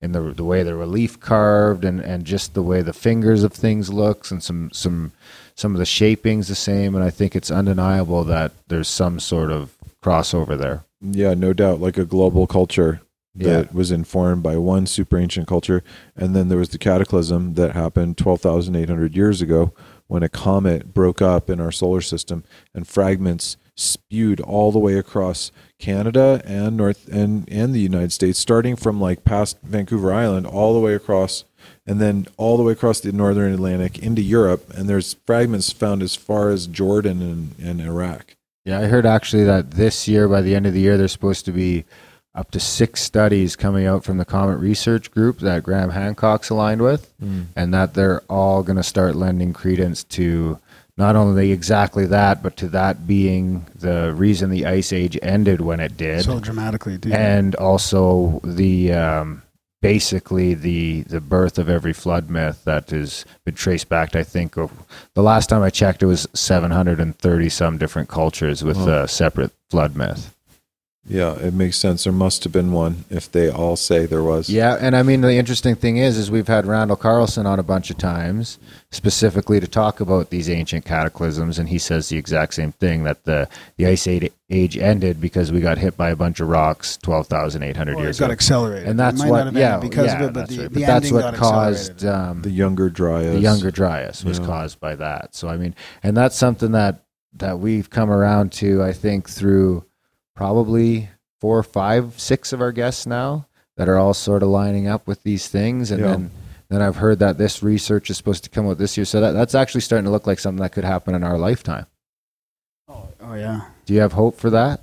in 0.00 0.12
the 0.12 0.20
the 0.20 0.44
way 0.44 0.62
the 0.62 0.76
relief 0.76 1.18
carved 1.18 1.84
and 1.84 1.98
and 2.00 2.24
just 2.24 2.54
the 2.54 2.62
way 2.62 2.80
the 2.80 2.92
fingers 2.92 3.42
of 3.42 3.52
things 3.52 3.92
looks 3.92 4.30
and 4.30 4.40
some 4.40 4.70
some 4.72 5.10
some 5.58 5.74
of 5.74 5.78
the 5.80 5.84
shapings 5.86 6.46
the 6.46 6.54
same 6.54 6.94
and 6.94 7.02
I 7.04 7.10
think 7.10 7.34
it's 7.34 7.50
undeniable 7.50 8.22
that 8.24 8.52
there's 8.68 8.86
some 8.86 9.18
sort 9.18 9.50
of 9.50 9.74
crossover 10.02 10.56
there. 10.56 10.84
Yeah, 11.00 11.34
no 11.34 11.52
doubt, 11.52 11.80
like 11.80 11.98
a 11.98 12.04
global 12.04 12.46
culture 12.46 13.00
that 13.34 13.66
Yeah. 13.66 13.72
was 13.72 13.90
informed 13.90 14.42
by 14.44 14.56
one 14.56 14.86
super 14.86 15.18
ancient 15.18 15.48
culture, 15.48 15.82
and 16.16 16.34
then 16.34 16.48
there 16.48 16.58
was 16.58 16.68
the 16.68 16.78
cataclysm 16.78 17.54
that 17.54 17.72
happened 17.72 18.16
twelve 18.16 18.40
thousand 18.40 18.76
eight 18.76 18.88
hundred 18.88 19.16
years 19.16 19.42
ago 19.42 19.72
when 20.06 20.22
a 20.22 20.28
comet 20.28 20.94
broke 20.94 21.20
up 21.20 21.50
in 21.50 21.60
our 21.60 21.72
solar 21.72 22.00
system 22.00 22.44
and 22.74 22.86
fragments 22.86 23.56
spewed 23.76 24.40
all 24.40 24.70
the 24.72 24.78
way 24.78 24.94
across 24.94 25.50
Canada 25.80 26.40
and 26.44 26.76
North 26.76 27.08
and 27.08 27.48
and 27.50 27.74
the 27.74 27.80
United 27.80 28.12
States, 28.12 28.38
starting 28.38 28.76
from 28.76 29.00
like 29.00 29.24
past 29.24 29.58
Vancouver 29.62 30.12
Island 30.12 30.46
all 30.46 30.72
the 30.72 30.80
way 30.80 30.94
across, 30.94 31.44
and 31.88 32.00
then 32.00 32.26
all 32.36 32.58
the 32.58 32.62
way 32.62 32.72
across 32.74 33.00
the 33.00 33.12
northern 33.12 33.52
Atlantic 33.52 33.98
into 33.98 34.20
Europe. 34.20 34.70
And 34.76 34.88
there's 34.88 35.14
fragments 35.26 35.72
found 35.72 36.02
as 36.02 36.14
far 36.14 36.50
as 36.50 36.66
Jordan 36.66 37.22
and, 37.22 37.54
and 37.58 37.80
Iraq. 37.80 38.36
Yeah, 38.66 38.80
I 38.80 38.84
heard 38.84 39.06
actually 39.06 39.44
that 39.44 39.70
this 39.70 40.06
year 40.06 40.28
by 40.28 40.42
the 40.42 40.54
end 40.54 40.66
of 40.66 40.74
the 40.74 40.80
year 40.80 40.98
there's 40.98 41.12
supposed 41.12 41.46
to 41.46 41.52
be 41.52 41.84
up 42.34 42.50
to 42.50 42.60
6 42.60 43.00
studies 43.00 43.56
coming 43.56 43.86
out 43.86 44.04
from 44.04 44.18
the 44.18 44.26
Comet 44.26 44.58
Research 44.58 45.10
Group 45.10 45.38
that 45.38 45.62
Graham 45.62 45.90
Hancock's 45.90 46.50
aligned 46.50 46.82
with 46.82 47.10
and 47.56 47.72
that 47.72 47.94
they're 47.94 48.20
all 48.28 48.62
going 48.62 48.76
to 48.76 48.82
start 48.82 49.16
lending 49.16 49.54
credence 49.54 50.04
to 50.04 50.58
not 50.98 51.16
only 51.16 51.52
exactly 51.52 52.04
that 52.06 52.42
but 52.42 52.56
to 52.58 52.68
that 52.68 53.06
being 53.06 53.64
the 53.74 54.12
reason 54.14 54.50
the 54.50 54.66
ice 54.66 54.92
age 54.92 55.18
ended 55.22 55.62
when 55.62 55.80
it 55.80 55.96
did. 55.96 56.24
So 56.24 56.38
dramatically, 56.38 56.98
dude. 56.98 57.14
and 57.14 57.54
also 57.54 58.40
the 58.44 58.92
um, 58.92 59.42
basically 59.80 60.54
the 60.54 61.02
the 61.02 61.20
birth 61.20 61.58
of 61.58 61.68
every 61.68 61.92
flood 61.92 62.28
myth 62.30 62.62
that 62.64 62.90
has 62.90 63.24
been 63.44 63.54
traced 63.54 63.88
back 63.88 64.10
to 64.10 64.18
I 64.20 64.22
think 64.24 64.56
of, 64.56 64.72
the 65.14 65.22
last 65.22 65.48
time 65.48 65.62
I 65.62 65.70
checked 65.70 66.02
it 66.02 66.06
was 66.06 66.26
730 66.34 67.48
some 67.48 67.78
different 67.78 68.08
cultures 68.08 68.64
with 68.64 68.76
Wow. 68.78 69.02
a 69.04 69.08
separate 69.08 69.52
flood 69.70 69.96
myth. 69.96 70.34
Yeah, 71.08 71.34
it 71.38 71.54
makes 71.54 71.78
sense. 71.78 72.04
There 72.04 72.12
must 72.12 72.44
have 72.44 72.52
been 72.52 72.70
one 72.72 73.04
if 73.08 73.30
they 73.32 73.50
all 73.50 73.76
say 73.76 74.04
there 74.06 74.22
was. 74.22 74.50
Yeah, 74.50 74.76
and 74.78 74.94
I 74.94 75.02
mean 75.02 75.22
the 75.22 75.32
interesting 75.34 75.74
thing 75.74 75.96
is 75.96 76.18
is 76.18 76.30
we've 76.30 76.48
had 76.48 76.66
Randall 76.66 76.96
Carlson 76.96 77.46
on 77.46 77.58
a 77.58 77.62
bunch 77.62 77.90
of 77.90 77.96
times 77.98 78.58
specifically 78.90 79.60
to 79.60 79.66
talk 79.66 80.00
about 80.00 80.30
these 80.30 80.48
ancient 80.50 80.84
cataclysms 80.84 81.58
and 81.58 81.68
he 81.68 81.78
says 81.78 82.08
the 82.08 82.16
exact 82.16 82.54
same 82.54 82.72
thing 82.72 83.04
that 83.04 83.24
the 83.24 83.48
the 83.76 83.86
ice 83.86 84.06
age 84.06 84.30
age 84.50 84.76
ended 84.78 85.20
because 85.20 85.52
we 85.52 85.60
got 85.60 85.78
hit 85.78 85.96
by 85.96 86.10
a 86.10 86.16
bunch 86.16 86.40
of 86.40 86.48
rocks 86.48 86.96
12,800 87.02 87.94
Or 87.94 87.98
it 87.98 88.02
years 88.02 88.18
got 88.18 88.26
ago. 88.26 88.32
accelerated. 88.32 88.88
And 88.88 88.98
that's 88.98 89.22
what 89.24 89.52
yeah, 89.52 89.76
because 89.78 90.06
yeah, 90.06 90.14
of 90.16 90.20
it, 90.22 90.32
but 90.32 90.40
that's 90.40 90.56
the, 90.56 90.62
right. 90.62 90.72
the 90.72 90.80
But 90.80 90.86
that's 90.86 91.12
what 91.12 91.20
got 91.22 91.34
caused 91.34 92.04
um, 92.06 92.42
The 92.42 92.50
younger 92.50 92.88
Dryas. 92.88 93.34
the 93.34 93.40
younger 93.40 93.70
Dryas 93.70 94.24
was 94.24 94.38
Yeah. 94.38 94.46
caused 94.46 94.80
by 94.80 94.94
that. 94.96 95.34
So 95.34 95.48
I 95.48 95.56
mean, 95.56 95.74
and 96.02 96.16
that's 96.16 96.36
something 96.36 96.72
that 96.72 97.04
that 97.34 97.58
we've 97.60 97.90
come 97.90 98.10
around 98.10 98.52
to. 98.52 98.82
I 98.82 98.92
think 98.92 99.28
through 99.28 99.84
probably 100.38 101.08
four, 101.40 101.60
five, 101.64 102.14
six 102.16 102.52
of 102.52 102.60
our 102.60 102.70
guests 102.70 103.06
now 103.08 103.48
that 103.76 103.88
are 103.88 103.98
all 103.98 104.14
sort 104.14 104.40
of 104.40 104.48
lining 104.48 104.86
up 104.86 105.04
with 105.04 105.20
these 105.24 105.48
things, 105.48 105.90
and 105.90 106.00
Yeah. 106.00 106.06
then 106.12 106.30
then 106.70 106.80
I've 106.82 106.96
heard 106.96 107.18
that 107.20 107.38
this 107.38 107.60
research 107.62 108.08
is 108.10 108.18
supposed 108.18 108.44
to 108.44 108.50
come 108.50 108.68
out 108.68 108.76
this 108.78 108.96
year. 108.96 109.04
So 109.04 109.20
that 109.20 109.32
that's 109.32 109.54
actually 109.56 109.80
starting 109.80 110.04
to 110.04 110.12
look 110.12 110.28
like 110.28 110.38
something 110.38 110.62
that 110.62 110.70
could 110.72 110.84
happen 110.84 111.14
in 111.16 111.24
our 111.24 111.36
lifetime. 111.38 111.86
Oh, 112.88 113.08
oh 113.20 113.34
yeah. 113.34 113.62
Do 113.84 113.94
you 113.94 114.00
have 114.00 114.12
hope 114.12 114.38
for 114.38 114.50
that? 114.50 114.82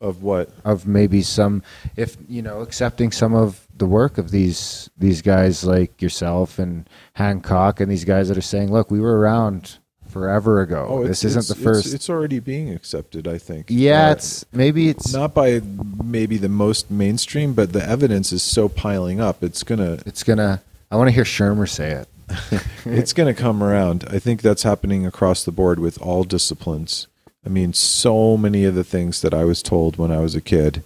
Of 0.00 0.22
what? 0.22 0.50
Of 0.64 0.86
maybe 0.86 1.22
some, 1.22 1.62
if 1.96 2.16
you 2.28 2.42
know, 2.42 2.60
accepting 2.60 3.10
some 3.10 3.34
of 3.34 3.66
the 3.76 3.86
work 3.86 4.18
of 4.18 4.30
these 4.30 4.88
these 4.96 5.20
guys 5.20 5.64
like 5.64 6.00
yourself 6.00 6.60
and 6.60 6.88
Hancock 7.14 7.80
and 7.80 7.90
these 7.90 8.04
guys 8.04 8.28
that 8.28 8.38
are 8.38 8.52
saying, 8.52 8.70
"Look, 8.70 8.90
we 8.90 9.00
were 9.00 9.18
around 9.18 9.78
forever 10.16 10.60
ago. 10.60 10.86
Oh, 10.88 11.06
this 11.06 11.24
isn't 11.24 11.48
the 11.48 11.54
first. 11.54 11.86
It's, 11.86 11.94
it's 11.94 12.10
already 12.10 12.40
being 12.40 12.70
accepted, 12.70 13.28
I 13.28 13.38
think. 13.38 13.66
yeah, 13.68 14.08
Uh, 14.08 14.12
it's 14.12 14.44
maybe 14.52 14.88
it's 14.88 15.12
not 15.12 15.34
by 15.34 15.60
maybe 16.02 16.38
the 16.38 16.48
most 16.48 16.90
mainstream, 16.90 17.52
but 17.52 17.72
the 17.72 17.86
evidence 17.86 18.32
is 18.32 18.42
so 18.42 18.68
piling 18.68 19.20
up. 19.20 19.42
It's 19.42 19.62
gonna. 19.62 19.98
it's 20.06 20.22
gonna. 20.22 20.62
I 20.90 20.96
want 20.96 21.08
to 21.08 21.12
hear 21.12 21.24
Shermer 21.24 21.68
say 21.68 21.90
it. 21.90 22.08
it's 22.84 23.12
to 23.12 23.34
come 23.34 23.62
around. 23.62 24.04
I 24.10 24.18
think 24.18 24.42
that's 24.42 24.62
happening 24.62 25.06
across 25.06 25.44
the 25.44 25.52
board 25.52 25.78
with 25.78 26.00
all 26.00 26.24
disciplines. 26.24 27.06
I 27.44 27.48
mean, 27.48 27.72
so 27.72 28.36
many 28.36 28.64
of 28.64 28.74
the 28.74 28.84
things 28.84 29.20
that 29.20 29.32
I 29.32 29.44
was 29.44 29.62
told 29.62 29.96
when 29.96 30.10
I 30.10 30.18
was 30.18 30.34
a 30.34 30.40
kid 30.40 30.82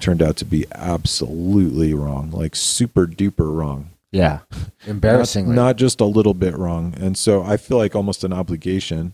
turned 0.00 0.22
out 0.22 0.36
to 0.36 0.44
be 0.44 0.64
absolutely 0.74 1.94
wrong, 1.94 2.30
like 2.30 2.56
super 2.56 3.06
duper 3.06 3.54
wrong. 3.54 3.90
Yeah, 4.12 4.40
embarrassingly. 4.86 5.54
Not, 5.54 5.62
not 5.62 5.76
just 5.76 6.00
a 6.00 6.04
little 6.04 6.34
bit 6.34 6.56
wrong. 6.56 6.94
And 6.98 7.16
so 7.16 7.42
I 7.42 7.56
feel 7.56 7.78
like 7.78 7.94
almost 7.94 8.24
an 8.24 8.32
obligation 8.32 9.12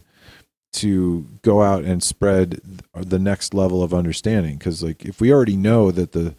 to 0.77 1.27
go 1.41 1.63
out 1.63 1.85
and 1.85 2.03
spread 2.03 2.61
the 2.95 3.19
next 3.19 3.55
level 3.55 3.83
of 3.83 3.95
understanding. 3.95 4.57
Because 4.57 4.83
like 4.83 5.05
if 5.05 5.21
we 5.21 5.33
already 5.33 5.57
know 5.57 5.91
that 5.91 6.13
the, 6.13 6.35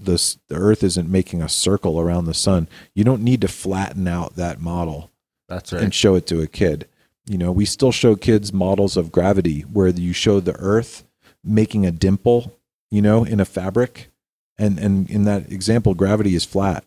the 0.00 0.36
the 0.48 0.56
earth 0.56 0.82
isn't 0.82 1.10
making 1.10 1.42
a 1.42 1.48
circle 1.48 2.00
around 2.00 2.24
the 2.24 2.34
sun 2.34 2.68
you 2.94 3.04
don't 3.04 3.22
need 3.22 3.40
to 3.42 3.48
flatten 3.48 4.08
out 4.08 4.36
that 4.36 4.60
model 4.60 5.10
that's 5.48 5.72
right. 5.72 5.82
and 5.82 5.94
show 5.94 6.14
it 6.14 6.26
to 6.28 6.40
a 6.40 6.46
kid. 6.46 6.88
You 7.26 7.38
know 7.38 7.52
we 7.52 7.64
still 7.64 7.92
show 7.92 8.16
kids 8.16 8.52
models 8.52 8.96
of 8.96 9.12
gravity 9.12 9.60
where 9.62 9.88
you 9.88 10.12
show 10.12 10.40
the 10.40 10.56
earth 10.58 11.04
making 11.42 11.84
a 11.84 11.90
dimple 11.90 12.58
you 12.90 13.02
know 13.02 13.24
in 13.24 13.40
a 13.40 13.44
fabric. 13.44 14.08
And 14.56 14.78
and 14.78 15.10
in 15.10 15.24
that 15.24 15.50
example 15.50 15.94
gravity 15.94 16.34
is 16.34 16.44
flat 16.44 16.84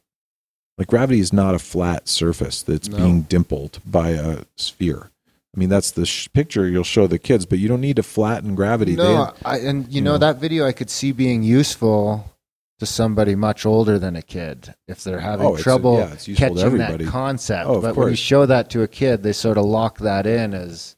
like 0.78 0.88
gravity 0.88 1.20
is 1.20 1.34
not 1.34 1.56
a 1.56 1.60
flat 1.60 2.08
surface 2.08 2.62
that's 2.62 2.88
No. 2.90 2.98
being 2.98 3.22
dimpled 3.24 3.80
by 3.86 4.10
a 4.12 4.44
sphere 4.56 5.10
I 5.56 5.60
mean, 5.60 5.70
that's 5.70 5.90
the 5.90 6.06
sh- 6.06 6.28
picture 6.34 6.68
you'll 6.68 6.84
show 6.84 7.08
the 7.08 7.18
kids, 7.18 7.48
but 7.48 7.58
you 7.58 7.68
don't 7.68 7.82
need 7.82 7.96
to 7.96 8.04
flatten 8.04 8.54
gravity. 8.54 8.96
No, 8.96 9.34
I, 9.44 9.58
and 9.58 9.88
you 9.88 9.96
you 9.96 10.02
know, 10.02 10.12
know. 10.12 10.18
that 10.20 10.36
video 10.38 10.68
I 10.68 10.72
could 10.72 10.90
see 10.92 11.12
being 11.12 11.42
useful 11.42 12.32
to 12.78 12.86
somebody 12.86 13.34
much 13.34 13.66
older 13.66 13.98
than 13.98 14.16
a 14.16 14.22
kid 14.22 14.76
if 14.88 15.04
they're 15.04 15.20
having 15.22 15.48
Oh, 15.48 15.54
it's- 15.54 15.64
trouble 15.64 15.98
yeah, 15.98 16.14
it's 16.14 16.26
catching 16.28 16.78
that 16.78 17.04
concept. 17.08 17.68
Oh, 17.68 17.82
but 17.82 17.96
when 17.96 18.10
you 18.10 18.16
show 18.16 18.46
that 18.46 18.70
to 18.72 18.84
a 18.84 18.88
kid, 18.88 19.24
they 19.24 19.34
sort 19.34 19.58
of 19.58 19.66
lock 19.66 19.98
that 20.00 20.28
in 20.28 20.54
as 20.54 20.96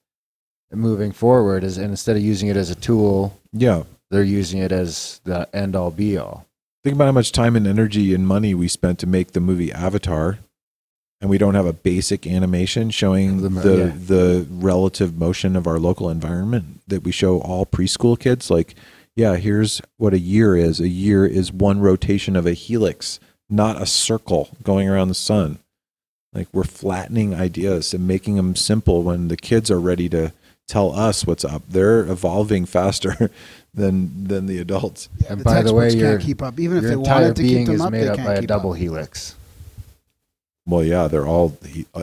moving 0.73 1.13
forward. 1.13 1.63
As 1.63 1.77
and 1.77 1.91
instead 1.91 2.17
of 2.17 2.21
using 2.21 2.49
it 2.49 2.57
as 2.57 2.69
a 2.69 2.75
tool, 2.75 3.39
yeah. 3.53 3.83
they're 4.11 4.23
using 4.23 4.59
it 4.59 4.73
as 4.73 5.21
the 5.23 5.47
end 5.55 5.77
all 5.77 5.91
be 5.91 6.17
all. 6.17 6.45
Think 6.83 6.95
about 6.95 7.05
how 7.05 7.11
much 7.11 7.31
time 7.31 7.55
and 7.55 7.67
energy 7.67 8.13
and 8.13 8.25
money 8.25 8.53
we 8.53 8.67
spent 8.67 8.99
to 8.99 9.07
make 9.07 9.31
the 9.33 9.41
movie 9.41 9.71
Avatar, 9.71 10.39
and 11.19 11.29
we 11.29 11.37
don't 11.37 11.55
have 11.55 11.65
a 11.65 11.73
basic 11.73 12.25
animation 12.25 12.89
showing 12.89 13.41
The 13.41 13.49
the 13.49 13.77
yeah. 13.77 13.93
the 13.97 14.47
relative 14.49 15.17
motion 15.17 15.55
of 15.55 15.67
our 15.67 15.77
local 15.77 16.09
environment 16.09 16.81
that 16.87 17.03
we 17.03 17.11
show 17.11 17.41
all 17.41 17.65
preschool 17.65 18.17
kids. 18.17 18.49
Like, 18.49 18.75
yeah, 19.15 19.35
here's 19.35 19.81
what 19.97 20.13
a 20.13 20.19
year 20.19 20.55
is. 20.55 20.79
A 20.79 20.87
year 20.87 21.25
is 21.25 21.51
one 21.51 21.81
rotation 21.81 22.37
of 22.37 22.45
a 22.45 22.53
helix, 22.53 23.19
not 23.49 23.81
a 23.81 23.85
circle 23.85 24.49
going 24.63 24.87
around 24.87 25.09
the 25.09 25.15
sun. 25.15 25.59
Like 26.31 26.47
we're 26.53 26.63
flattening 26.63 27.33
ideas 27.33 27.93
and 27.93 28.07
making 28.07 28.35
them 28.35 28.55
simple 28.55 29.03
when 29.03 29.27
the 29.27 29.37
kids 29.37 29.69
are 29.69 29.79
ready 29.79 30.07
to 30.09 30.31
tell 30.69 30.93
us 30.97 31.27
what's 31.27 31.43
up. 31.43 31.63
They're 31.67 32.01
evolving 32.01 32.65
faster 32.65 33.29
than 33.73 34.23
than 34.25 34.45
the 34.45 34.59
adults. 34.59 35.09
Yeah, 35.19 35.31
And 35.31 35.39
the 35.41 35.43
by 35.43 35.61
the 35.61 35.73
way, 35.73 35.85
textbooks 35.87 35.95
your- 36.01 36.11
can't 36.17 36.21
keep 36.25 36.41
up. 36.41 36.59
Even 36.59 36.77
if 36.77 36.83
they 36.83 36.93
entire 36.93 37.21
wanted 37.21 37.35
to 37.35 37.41
keep 37.41 37.51
being 37.51 37.65
them 37.65 37.75
is 37.75 37.81
up, 37.81 37.91
made 37.91 38.03
they 38.03 38.09
up 38.09 38.15
can't 38.15 38.27
by 38.27 38.33
a 38.35 38.39
keep 38.39 38.47
double 38.47 38.71
up. 38.71 38.77
helix. 38.77 39.35
Well, 40.65 40.83
yeah, 40.83 41.07
they're 41.07 41.25
all 41.27 41.57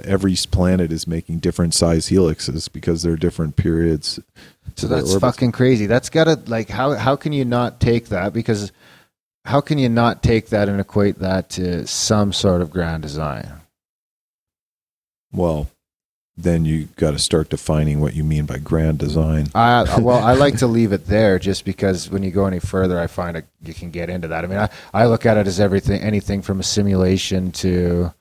every 0.05 0.35
planet 0.51 0.91
is 0.91 1.07
making 1.07 1.39
different 1.39 1.73
size 1.73 2.09
helixes 2.09 2.71
because 2.71 3.03
they're 3.03 3.17
different 3.17 3.55
periods. 3.57 4.19
So 4.75 4.89
that's 4.89 5.11
orbits. 5.15 5.21
fucking 5.21 5.53
crazy. 5.53 5.87
That's 5.87 6.11
gotta 6.11 6.41
like 6.47 6.69
how 6.69 6.95
how 6.95 7.15
can 7.15 7.33
you 7.33 7.45
not 7.45 7.79
take 7.81 8.07
that 8.09 8.33
because 8.33 8.73
how 9.45 9.61
can 9.61 9.79
you 9.79 9.89
not 9.89 10.21
take 10.21 10.49
that 10.49 10.69
and 10.69 10.81
equate 10.81 11.21
that 11.21 11.49
to 11.51 11.87
some 11.87 12.33
sort 12.33 12.61
of 12.61 12.71
grand 12.71 13.05
design? 13.05 13.49
Well, 15.33 15.69
then 16.39 16.67
you 16.67 16.89
got 16.97 17.13
to 17.13 17.19
start 17.19 17.49
defining 17.49 18.01
what 18.01 18.15
you 18.15 18.23
mean 18.23 18.45
by 18.45 18.59
grand 18.59 18.99
design. 18.99 19.49
I 19.55 19.99
well, 20.01 20.23
I 20.23 20.35
like 20.35 20.59
to 20.59 20.67
leave 20.67 20.93
it 20.93 21.07
there 21.07 21.39
just 21.39 21.65
because 21.65 22.11
when 22.11 22.23
you 22.23 22.31
go 22.31 22.47
any 22.47 22.59
further, 22.59 23.01
I 23.01 23.07
find 23.07 23.37
it, 23.37 23.47
you 23.63 23.73
can 23.73 23.91
get 23.91 24.11
into 24.11 24.29
that. 24.29 24.45
I 24.45 24.47
mean, 24.47 24.59
I, 24.59 24.69
I 24.93 25.07
look 25.07 25.25
at 25.25 25.39
it 25.39 25.47
as 25.47 25.61
everything, 25.61 26.03
anything 26.03 26.43
from 26.43 26.61
a 26.61 26.63
simulation 26.63 27.53
to, 27.53 28.13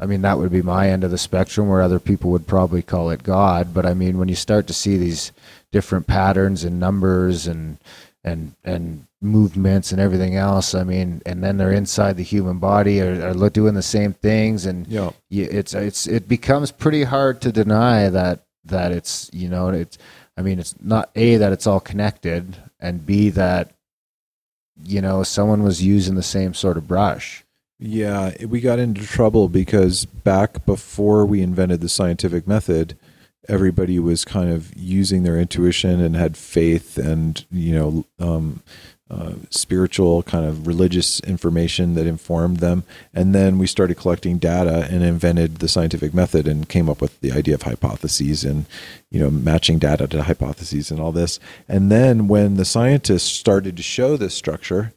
I 0.00 0.06
mean, 0.06 0.22
that 0.22 0.38
would 0.38 0.50
be 0.50 0.62
my 0.62 0.90
end 0.90 1.04
of 1.04 1.12
the 1.12 1.18
spectrum, 1.18 1.68
where 1.68 1.82
other 1.82 2.00
people 2.00 2.32
would 2.32 2.48
probably 2.48 2.82
call 2.82 3.10
it 3.10 3.22
God. 3.22 3.72
But 3.72 3.86
I 3.86 3.94
mean, 3.94 4.18
when 4.18 4.28
you 4.28 4.34
start 4.34 4.66
to 4.66 4.74
see 4.74 4.96
these 4.96 5.30
different 5.70 6.08
patterns 6.08 6.64
and 6.64 6.80
numbers 6.80 7.46
and 7.46 7.78
and 8.24 8.54
and 8.64 9.06
movements 9.22 9.92
and 9.92 10.00
everything 10.00 10.36
else, 10.36 10.74
I 10.74 10.82
mean, 10.84 11.22
and 11.24 11.42
then 11.42 11.56
they're 11.56 11.72
inside 11.72 12.16
the 12.16 12.22
human 12.24 12.58
body, 12.58 13.00
are, 13.00 13.28
are 13.36 13.50
doing 13.50 13.74
the 13.74 13.82
same 13.82 14.12
things, 14.14 14.66
and 14.66 14.86
Yeah. 14.88 15.10
you, 15.30 15.48
it's 15.50 15.74
it's 15.74 16.06
it 16.06 16.28
becomes 16.28 16.72
pretty 16.72 17.04
hard 17.04 17.40
to 17.42 17.52
deny 17.52 18.08
that 18.08 18.40
that 18.64 18.92
it's 18.92 19.30
you 19.32 19.48
know 19.48 19.68
it's 19.68 19.98
I 20.36 20.42
mean 20.42 20.58
it's 20.58 20.74
not 20.80 21.10
a 21.16 21.36
that 21.36 21.52
it's 21.52 21.66
all 21.66 21.80
connected 21.80 22.56
and 22.80 23.04
b 23.06 23.28
that 23.30 23.72
you 24.84 25.00
know 25.00 25.22
someone 25.22 25.62
was 25.62 25.82
using 25.82 26.14
the 26.14 26.22
same 26.22 26.54
sort 26.54 26.76
of 26.76 26.88
brush. 26.88 27.44
Yeah, 27.78 28.32
we 28.46 28.60
got 28.60 28.78
into 28.78 29.04
trouble 29.06 29.48
because 29.48 30.04
back 30.04 30.64
before 30.64 31.26
we 31.26 31.42
invented 31.42 31.80
the 31.80 31.88
scientific 31.88 32.46
method, 32.46 32.96
everybody 33.48 33.98
was 33.98 34.24
kind 34.24 34.50
of 34.50 34.72
using 34.76 35.24
their 35.24 35.36
intuition 35.36 36.00
and 36.00 36.14
had 36.14 36.36
faith 36.36 36.96
and 36.96 37.44
you 37.50 37.74
know 37.74 38.04
um, 38.20 38.62
uh, 39.10 39.34
spiritual 39.50 40.22
kind 40.22 40.46
of 40.46 40.66
religious 40.66 41.20
information 41.20 41.94
that 41.94 42.06
informed 42.06 42.58
them. 42.58 42.84
And 43.12 43.34
then 43.34 43.58
we 43.58 43.66
started 43.66 43.96
collecting 43.96 44.38
data 44.38 44.88
and 44.90 45.02
invented 45.02 45.56
the 45.56 45.68
scientific 45.68 46.14
method 46.14 46.48
and 46.48 46.68
came 46.68 46.88
up 46.88 47.00
with 47.02 47.20
the 47.20 47.32
idea 47.32 47.54
of 47.54 47.62
hypotheses 47.62 48.42
and 48.44 48.64
you 49.10 49.20
know 49.20 49.30
matching 49.30 49.78
data 49.78 50.06
to 50.08 50.22
hypotheses 50.22 50.90
and 50.90 50.98
all 50.98 51.12
this. 51.12 51.38
And 51.68 51.90
then 51.90 52.26
when 52.26 52.56
the 52.56 52.64
scientists 52.64 53.30
started 53.30 53.76
to 53.76 53.82
show 53.82 54.16
this 54.16 54.34
structure 54.34 54.94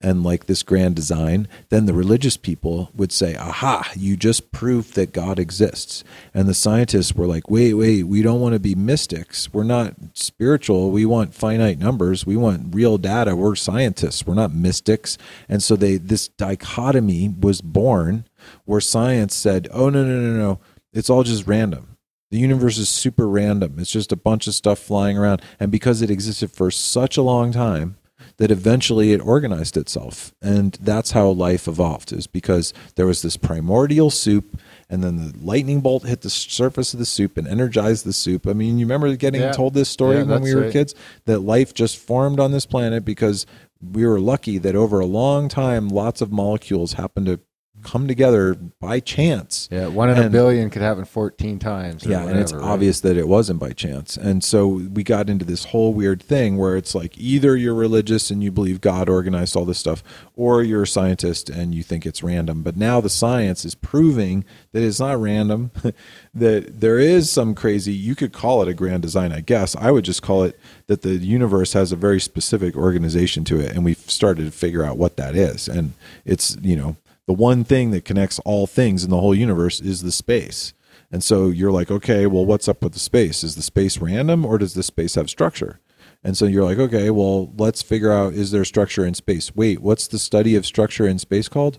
and 0.00 0.22
like 0.22 0.46
this 0.46 0.62
grand 0.62 0.94
design, 0.94 1.48
then 1.70 1.86
the 1.86 1.94
religious 1.94 2.36
people 2.36 2.90
would 2.94 3.12
say, 3.12 3.34
Aha, 3.34 3.90
you 3.96 4.16
just 4.16 4.52
proved 4.52 4.94
that 4.94 5.12
God 5.12 5.38
exists. 5.38 6.04
And 6.34 6.46
the 6.46 6.54
scientists 6.54 7.14
were 7.14 7.26
like, 7.26 7.48
Wait, 7.50 7.74
wait, 7.74 8.04
we 8.04 8.22
don't 8.22 8.40
want 8.40 8.52
to 8.52 8.60
be 8.60 8.74
mystics. 8.74 9.52
We're 9.52 9.64
not 9.64 9.94
spiritual. 10.12 10.90
We 10.90 11.06
want 11.06 11.34
finite 11.34 11.78
numbers. 11.78 12.26
We 12.26 12.36
want 12.36 12.74
real 12.74 12.98
data. 12.98 13.34
We're 13.34 13.56
scientists. 13.56 14.26
We're 14.26 14.34
not 14.34 14.54
mystics. 14.54 15.16
And 15.48 15.62
so 15.62 15.76
they 15.76 15.96
this 15.96 16.28
dichotomy 16.28 17.34
was 17.40 17.60
born 17.60 18.26
where 18.64 18.80
science 18.80 19.34
said, 19.34 19.68
Oh 19.72 19.88
no, 19.88 20.04
no, 20.04 20.20
no, 20.20 20.38
no. 20.38 20.60
It's 20.92 21.10
all 21.10 21.22
just 21.22 21.46
random. 21.46 21.96
The 22.30 22.38
universe 22.38 22.76
is 22.76 22.88
super 22.88 23.28
random. 23.28 23.78
It's 23.78 23.92
just 23.92 24.12
a 24.12 24.16
bunch 24.16 24.46
of 24.46 24.54
stuff 24.54 24.78
flying 24.78 25.16
around. 25.16 25.42
And 25.60 25.70
because 25.70 26.02
it 26.02 26.10
existed 26.10 26.50
for 26.50 26.70
such 26.70 27.16
a 27.16 27.22
long 27.22 27.52
time, 27.52 27.96
that 28.38 28.50
eventually 28.50 29.12
it 29.12 29.20
organized 29.20 29.76
itself 29.76 30.34
and 30.42 30.76
that's 30.80 31.12
how 31.12 31.28
life 31.28 31.66
evolved 31.66 32.12
is 32.12 32.26
because 32.26 32.74
there 32.96 33.06
was 33.06 33.22
this 33.22 33.36
primordial 33.36 34.10
soup 34.10 34.58
and 34.90 35.02
then 35.02 35.16
the 35.16 35.32
lightning 35.38 35.80
bolt 35.80 36.04
hit 36.04 36.20
the 36.20 36.30
surface 36.30 36.92
of 36.92 36.98
the 36.98 37.06
soup 37.06 37.36
and 37.38 37.48
energized 37.48 38.04
the 38.04 38.12
soup 38.12 38.46
i 38.46 38.52
mean 38.52 38.78
you 38.78 38.84
remember 38.86 39.14
getting 39.16 39.40
Yeah. 39.40 39.52
told 39.52 39.74
this 39.74 39.88
story 39.88 40.18
Yeah, 40.18 40.24
when 40.24 40.42
we 40.42 40.54
were 40.54 40.62
right. 40.62 40.72
kids 40.72 40.94
that 41.24 41.40
life 41.40 41.72
just 41.72 41.96
formed 41.96 42.38
on 42.38 42.52
this 42.52 42.66
planet 42.66 43.04
because 43.04 43.46
we 43.80 44.06
were 44.06 44.20
lucky 44.20 44.58
that 44.58 44.74
over 44.76 45.00
a 45.00 45.06
long 45.06 45.48
time 45.48 45.88
lots 45.88 46.20
of 46.20 46.30
molecules 46.32 46.94
happened 46.94 47.26
to 47.26 47.40
come 47.86 48.08
together 48.08 48.54
by 48.80 48.98
chance 49.00 49.68
Yeah, 49.70 49.86
one 49.86 50.10
in 50.10 50.18
a 50.18 50.28
billion 50.28 50.70
could 50.70 50.82
happen 50.82 51.04
fourteen 51.04 51.58
times. 51.58 52.04
or 52.04 52.10
yeah, 52.10 52.26
and 52.26 52.38
it's 52.38 52.52
right? 52.52 52.62
obvious 52.62 53.00
that 53.00 53.16
it 53.16 53.28
wasn't 53.28 53.60
by 53.60 53.70
chance. 53.70 54.16
And 54.16 54.42
so 54.42 54.66
we 54.66 55.04
got 55.04 55.30
into 55.30 55.44
this 55.44 55.66
whole 55.66 55.94
weird 55.94 56.22
thing 56.22 56.56
where 56.56 56.76
it's 56.76 56.94
like 56.94 57.16
either 57.16 57.56
you're 57.56 57.74
religious 57.74 58.30
and 58.30 58.42
you 58.42 58.50
believe 58.50 58.80
God 58.80 59.08
organized 59.08 59.56
all 59.56 59.64
this 59.64 59.78
stuff, 59.78 60.02
or 60.34 60.62
you're 60.62 60.82
a 60.82 60.86
scientist 60.86 61.48
and 61.48 61.74
you 61.74 61.82
think 61.82 62.04
it's 62.04 62.22
random. 62.22 62.62
But 62.62 62.76
now 62.76 63.00
the 63.00 63.08
science 63.08 63.64
is 63.64 63.74
proving 63.74 64.44
that 64.72 64.82
it's 64.82 65.00
not 65.00 65.20
random, 65.20 65.70
that 66.34 66.80
there 66.80 66.98
is 66.98 67.30
some 67.30 67.54
crazy, 67.54 67.92
you 67.92 68.14
could 68.14 68.32
call 68.32 68.62
it 68.62 68.68
a 68.68 68.74
grand 68.74 69.02
design, 69.02 69.32
I 69.32 69.40
guess. 69.40 69.76
I 69.76 69.90
would 69.90 70.04
just 70.04 70.22
call 70.22 70.42
it 70.44 70.58
that 70.88 71.02
the 71.02 71.14
universe 71.16 71.72
has 71.72 71.92
a 71.92 71.96
very 71.96 72.20
specific 72.20 72.76
organization 72.76 73.44
to 73.44 73.60
it. 73.60 73.72
And 73.72 73.84
we've 73.84 73.98
started 74.10 74.44
to 74.44 74.50
figure 74.50 74.82
out 74.84 74.96
what 74.98 75.16
that 75.16 75.34
is. 75.36 75.68
And 75.68 75.92
it's, 76.24 76.56
you 76.62 76.76
know, 76.76 76.96
the 77.26 77.32
one 77.32 77.64
thing 77.64 77.90
that 77.90 78.04
connects 78.04 78.38
all 78.40 78.66
things 78.66 79.04
in 79.04 79.10
the 79.10 79.20
whole 79.20 79.34
universe 79.34 79.80
is 79.80 80.02
the 80.02 80.12
space. 80.12 80.72
And 81.10 81.22
so 81.22 81.48
you're 81.48 81.72
like, 81.72 81.90
okay, 81.90 82.26
well, 82.26 82.44
what's 82.44 82.68
up 82.68 82.82
with 82.82 82.92
the 82.92 82.98
space? 82.98 83.44
Is 83.44 83.54
the 83.54 83.62
space 83.62 83.98
random 83.98 84.44
or 84.44 84.58
does 84.58 84.74
the 84.74 84.82
space 84.82 85.14
have 85.14 85.30
structure? 85.30 85.80
And 86.24 86.36
so 86.36 86.46
you're 86.46 86.64
like, 86.64 86.78
okay, 86.78 87.10
well, 87.10 87.52
let's 87.56 87.82
figure 87.82 88.12
out 88.12 88.34
is 88.34 88.50
there 88.50 88.64
structure 88.64 89.04
in 89.04 89.14
space? 89.14 89.54
Wait, 89.54 89.80
what's 89.80 90.08
the 90.08 90.18
study 90.18 90.56
of 90.56 90.66
structure 90.66 91.06
in 91.06 91.18
space 91.18 91.48
called? 91.48 91.78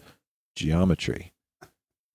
Geometry. 0.56 1.34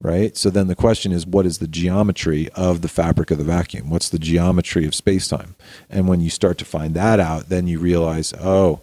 Right? 0.00 0.36
So 0.36 0.50
then 0.50 0.66
the 0.66 0.74
question 0.74 1.12
is, 1.12 1.26
what 1.26 1.46
is 1.46 1.58
the 1.58 1.68
geometry 1.68 2.48
of 2.56 2.80
the 2.80 2.88
fabric 2.88 3.30
of 3.30 3.38
the 3.38 3.44
vacuum? 3.44 3.88
What's 3.88 4.08
the 4.08 4.18
geometry 4.18 4.84
of 4.84 4.94
space 4.94 5.28
time? 5.28 5.54
And 5.88 6.08
when 6.08 6.20
you 6.20 6.30
start 6.30 6.58
to 6.58 6.64
find 6.64 6.94
that 6.94 7.20
out, 7.20 7.50
then 7.50 7.68
you 7.68 7.78
realize, 7.78 8.32
oh, 8.40 8.80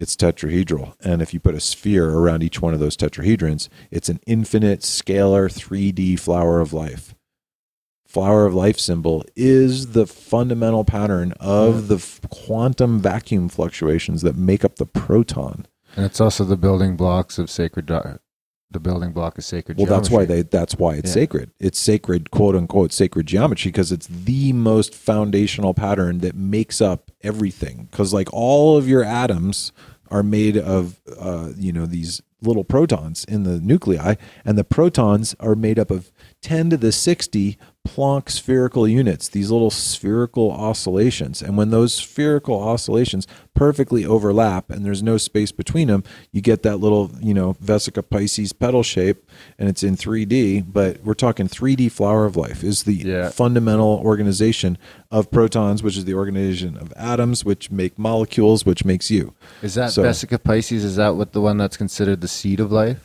it's 0.00 0.16
tetrahedral. 0.16 0.94
And 1.00 1.22
if 1.22 1.32
you 1.32 1.40
put 1.40 1.54
a 1.54 1.60
sphere 1.60 2.10
around 2.10 2.42
each 2.42 2.60
one 2.60 2.74
of 2.74 2.80
those 2.80 2.96
tetrahedrons, 2.96 3.68
it's 3.90 4.08
an 4.08 4.20
infinite 4.26 4.80
scalar 4.80 5.52
3D 5.52 6.18
flower 6.18 6.60
of 6.60 6.72
life. 6.72 7.14
Flower 8.06 8.46
of 8.46 8.54
life 8.54 8.78
symbol 8.78 9.24
is 9.34 9.92
the 9.92 10.06
fundamental 10.06 10.84
pattern 10.84 11.32
of 11.40 11.88
the 11.88 11.96
f- 11.96 12.20
quantum 12.30 13.00
vacuum 13.00 13.48
fluctuations 13.48 14.22
that 14.22 14.36
make 14.36 14.64
up 14.64 14.76
the 14.76 14.86
proton. 14.86 15.66
And 15.96 16.04
it's 16.04 16.20
also 16.20 16.44
the 16.44 16.56
building 16.56 16.96
blocks 16.96 17.38
of 17.38 17.50
sacred. 17.50 17.90
The 18.74 18.80
building 18.80 19.12
block 19.12 19.38
of 19.38 19.44
sacred. 19.44 19.78
Well, 19.78 19.86
that's 19.86 20.10
why 20.10 20.24
they 20.24 20.42
that's 20.42 20.74
why 20.76 20.94
it's 20.96 21.08
Yeah. 21.10 21.14
sacred. 21.22 21.50
It's 21.60 21.78
sacred, 21.78 22.30
quote 22.32 22.56
unquote, 22.56 22.92
sacred 22.92 23.26
geometry 23.26 23.70
because 23.70 23.92
it's 23.92 24.08
the 24.08 24.52
most 24.52 24.94
foundational 24.94 25.74
pattern 25.74 26.18
that 26.18 26.34
makes 26.34 26.80
up 26.80 27.12
everything. 27.22 27.86
Because 27.90 28.12
like 28.12 28.28
all 28.32 28.76
of 28.76 28.88
your 28.88 29.04
atoms 29.04 29.70
are 30.10 30.24
made 30.24 30.56
of 30.58 31.00
uh, 31.18 31.50
you 31.56 31.72
know 31.72 31.86
these 31.86 32.20
little 32.42 32.64
protons 32.64 33.24
in 33.26 33.44
the 33.44 33.60
nuclei, 33.60 34.16
and 34.44 34.58
the 34.58 34.64
protons 34.64 35.36
are 35.38 35.54
made 35.54 35.78
up 35.78 35.90
of 35.92 36.10
ten 36.42 36.68
to 36.70 36.76
the 36.76 36.90
sixty 36.90 37.56
Planck 37.88 38.30
spherical 38.30 38.88
units, 38.88 39.28
these 39.28 39.50
little 39.50 39.70
spherical 39.70 40.50
oscillations. 40.50 41.42
And 41.42 41.56
when 41.56 41.68
those 41.70 41.94
spherical 41.94 42.58
oscillations 42.60 43.26
perfectly 43.54 44.04
overlap 44.06 44.70
and 44.70 44.84
there's 44.84 45.02
no 45.02 45.16
space 45.18 45.52
between 45.52 45.88
them, 45.88 46.02
you 46.32 46.40
get 46.40 46.62
that 46.62 46.78
little, 46.78 47.10
you 47.20 47.34
know, 47.34 47.54
Vesica 47.62 48.02
Pisces 48.08 48.52
petal 48.54 48.82
shape 48.82 49.28
and 49.58 49.68
it's 49.68 49.82
in 49.82 49.96
3D, 49.96 50.64
but 50.66 51.04
we're 51.04 51.14
talking 51.14 51.46
3D 51.46 51.90
flower 51.92 52.24
of 52.24 52.36
life 52.36 52.64
is 52.64 52.84
the 52.84 52.94
Yeah. 52.94 53.28
fundamental 53.28 54.00
organization 54.02 54.78
of 55.10 55.30
protons, 55.30 55.82
which 55.82 55.96
is 55.98 56.06
the 56.06 56.14
organization 56.14 56.76
of 56.78 56.92
atoms, 56.96 57.44
which 57.44 57.70
make 57.70 57.98
molecules, 57.98 58.64
which 58.64 58.84
makes 58.84 59.10
you. 59.10 59.34
Is 59.62 59.74
that 59.74 59.92
So- 59.92 60.02
Vesica 60.02 60.42
Pisces? 60.42 60.84
Is 60.84 60.96
that 60.96 61.16
what 61.16 61.32
the 61.32 61.40
one 61.42 61.58
that's 61.58 61.76
considered 61.76 62.22
the 62.22 62.28
seed 62.28 62.60
of 62.60 62.72
life? 62.72 63.03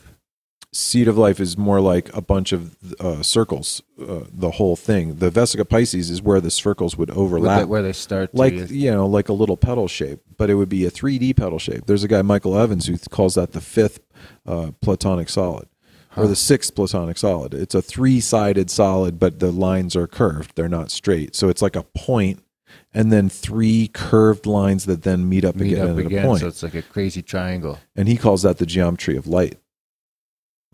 Seed 0.71 1.08
of 1.08 1.17
life 1.17 1.39
is 1.39 1.58
more 1.58 1.82
like 1.82 2.15
a 2.15 2.21
bunch 2.21 2.51
of 2.51 2.75
uh, 2.99 3.23
circles, 3.23 3.82
uh, 3.99 4.25
the 4.32 4.51
whole 4.51 4.75
thing. 4.75 5.15
The 5.15 5.32
Vesica 5.32 5.67
Pisces 5.67 6.12
is 6.12 6.21
where 6.21 6.39
the 6.39 6.51
circles 6.51 6.95
would 6.95 7.10
overlap. 7.10 7.67
where 7.67 7.82
they 7.82 7.91
start 7.93 8.32
to 8.32 8.38
like 8.38 8.69
you 8.69 8.91
know 8.91 9.08
like 9.08 9.29
a 9.29 9.34
little 9.34 9.58
petal 9.58 9.88
shape 9.88 10.19
but 10.38 10.49
it 10.49 10.55
would 10.55 10.69
be 10.69 10.86
a 10.86 10.91
3d 10.91 11.36
petal 11.36 11.58
shape 11.58 11.86
there's 11.88 12.03
a 12.03 12.08
guy 12.08 12.21
michael 12.21 12.55
evans 12.58 12.86
who 12.86 12.97
calls 13.10 13.34
that 13.36 13.51
the 13.53 13.62
fifth 13.62 13.99
uh, 14.45 14.71
platonic 14.82 15.27
solid 15.29 15.67
or 16.15 16.27
the 16.27 16.36
sixth 16.36 16.75
platonic 16.75 17.17
solid 17.17 17.53
it's 17.53 17.73
a 17.75 17.82
three-sided 17.82 18.69
solid 18.69 19.17
but 19.19 19.39
the 19.39 19.51
lines 19.51 19.95
are 19.95 20.08
curved 20.08 20.51
they're 20.55 20.69
not 20.69 20.91
straight 20.91 21.36
so 21.36 21.49
it's 21.49 21.62
like 21.63 21.75
a 21.75 21.84
point 21.95 22.43
and 22.93 23.12
then 23.12 23.27
three 23.27 23.88
curved 23.91 24.45
lines 24.45 24.86
that 24.86 25.01
then 25.03 25.27
meet 25.27 25.43
up 25.43 25.55
meet 25.55 25.73
again 25.73 25.89
up 25.89 25.97
at 25.97 26.05
again. 26.05 26.23
a 26.23 26.27
point 26.27 26.41
So 26.41 26.47
it's 26.47 26.62
like 26.63 26.75
a 26.75 26.82
crazy 26.84 27.21
triangle. 27.23 27.79
and 27.95 28.08
he 28.08 28.17
calls 28.17 28.43
that 28.43 28.60
the 28.60 28.65
geometry 28.67 29.17
of 29.17 29.25
light 29.27 29.58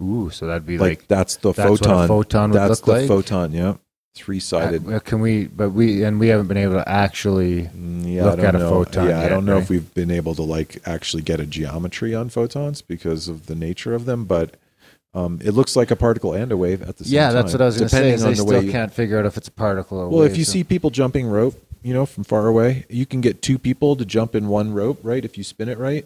Ooh, 0.01 0.29
so 0.29 0.47
that'd 0.47 0.65
be 0.65 0.77
like, 0.77 0.99
like, 0.99 1.08
that's 1.08 1.38
the 1.38 1.53
that's 1.53 1.69
what 1.69 1.81
a 1.81 1.84
photon 1.84 2.08
photon 2.08 2.51
would 2.51 2.60
that's 2.60 2.69
look 2.69 2.86
the 2.86 2.91
like. 3.01 3.08
photon 3.08 3.51
yeah 3.53 3.75
three-sided 4.15 4.89
Uh, 4.91 4.99
can 4.99 5.19
we? 5.19 5.45
But 5.45 5.71
we 5.71 6.03
and 6.03 6.19
we 6.19 6.29
haven't 6.29 6.47
been 6.47 6.58
able 6.58 6.75
to 6.75 6.88
actually. 6.88 7.63
Mm, 7.63 8.13
Yeah, 8.13 8.23
look 8.25 8.34
I 8.39 8.43
don't 8.43 8.45
at 8.45 8.55
a 8.55 8.60
know. 8.60 8.69
photon 8.69 9.10
Yeah, 9.10 9.19
I 9.21 9.27
don't 9.29 9.45
know 9.45 9.58
if 9.58 9.69
we've 9.69 9.93
been 9.93 10.10
able 10.12 10.34
to 10.36 10.41
like 10.41 10.81
actually 10.86 11.21
get 11.23 11.39
a 11.41 11.45
geometry 11.45 12.15
on 12.15 12.29
photons 12.29 12.81
because 12.81 13.27
of 13.27 13.47
the 13.47 13.55
nature 13.55 13.93
of 13.93 14.05
them, 14.05 14.23
but 14.25 14.55
um, 15.13 15.39
it 15.43 15.51
looks 15.51 15.75
like 15.75 15.91
a 15.91 15.95
particle 15.97 16.34
and 16.34 16.51
a 16.51 16.58
wave 16.58 16.81
at 16.81 16.97
the 16.97 17.03
same 17.05 17.13
Yeah, 17.13 17.27
time. 17.27 17.36
Yeah, 17.36 17.41
that's 17.41 17.53
what 17.53 17.62
I 17.62 17.65
was 17.65 17.77
going 17.77 17.89
to 17.89 17.95
say. 17.95 18.12
Is 18.12 18.23
on 18.23 18.29
they 18.29 18.34
the 18.36 18.41
still 18.43 18.60
way 18.60 18.65
you- 18.65 18.71
can't 18.71 18.93
figure 18.93 19.19
out 19.19 19.25
if 19.25 19.36
it's 19.38 19.47
a 19.49 19.51
particle 19.51 19.97
or. 19.99 20.10
Well, 20.10 20.21
if 20.23 20.38
you 20.38 20.43
so- 20.45 20.51
see 20.53 20.63
people 20.63 20.89
jumping 20.91 21.27
rope, 21.27 21.55
you 21.84 21.93
know, 21.93 22.05
from 22.05 22.23
far 22.23 22.47
away, 22.47 22.86
you 22.89 23.05
can 23.05 23.19
get 23.21 23.41
two 23.41 23.58
people 23.58 23.95
to 23.97 24.05
jump 24.05 24.34
in 24.36 24.47
one 24.47 24.73
rope, 24.73 24.99
right? 25.03 25.23
If 25.25 25.38
you 25.38 25.43
spin 25.43 25.67
it 25.69 25.77
right. 25.77 26.05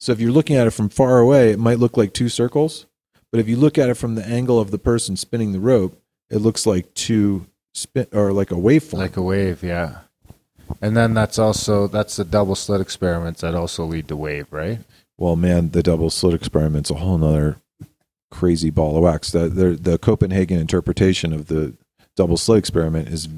So 0.00 0.12
if 0.12 0.20
you're 0.20 0.32
looking 0.32 0.56
at 0.56 0.66
it 0.66 0.70
from 0.72 0.88
far 0.88 1.18
away, 1.18 1.50
it 1.52 1.58
might 1.58 1.78
look 1.78 1.96
like 1.98 2.12
two 2.14 2.28
circles, 2.28 2.86
but 3.32 3.40
if 3.40 3.48
you 3.48 3.56
look 3.56 3.78
at 3.78 3.88
it 3.88 3.94
from 3.94 4.14
the 4.14 4.24
angle 4.24 4.60
of 4.60 4.70
the 4.70 4.78
person 4.78 5.16
spinning 5.16 5.52
the 5.52 5.58
rope, 5.58 6.00
it 6.30 6.38
looks 6.38 6.66
like 6.66 6.94
two 6.94 7.46
spin 7.74 8.06
or 8.12 8.32
like 8.32 8.52
a 8.52 8.56
waveform. 8.56 8.98
like 8.98 9.16
a 9.16 9.22
wave, 9.22 9.64
yeah. 9.64 10.00
And 10.80 10.96
then 10.96 11.14
that's 11.14 11.38
also 11.38 11.88
that's 11.88 12.16
the 12.16 12.24
double 12.24 12.54
slit 12.54 12.80
experiments 12.80 13.40
that 13.40 13.54
also 13.54 13.84
lead 13.84 14.06
to 14.08 14.16
wave, 14.16 14.46
right? 14.52 14.78
Well, 15.18 15.36
man, 15.36 15.70
the 15.70 15.82
double 15.82 16.10
slit 16.10 16.34
experiment's 16.34 16.90
a 16.90 16.94
whole 16.94 17.18
nother 17.18 17.56
crazy 18.30 18.70
ball 18.70 18.96
of 18.96 19.02
wax. 19.02 19.30
The, 19.30 19.48
the, 19.48 19.70
the 19.70 19.98
Copenhagen 19.98 20.58
interpretation 20.58 21.32
of 21.32 21.46
the 21.46 21.74
double 22.16 22.36
slit 22.36 22.58
experiment 22.58 23.08
is 23.08 23.28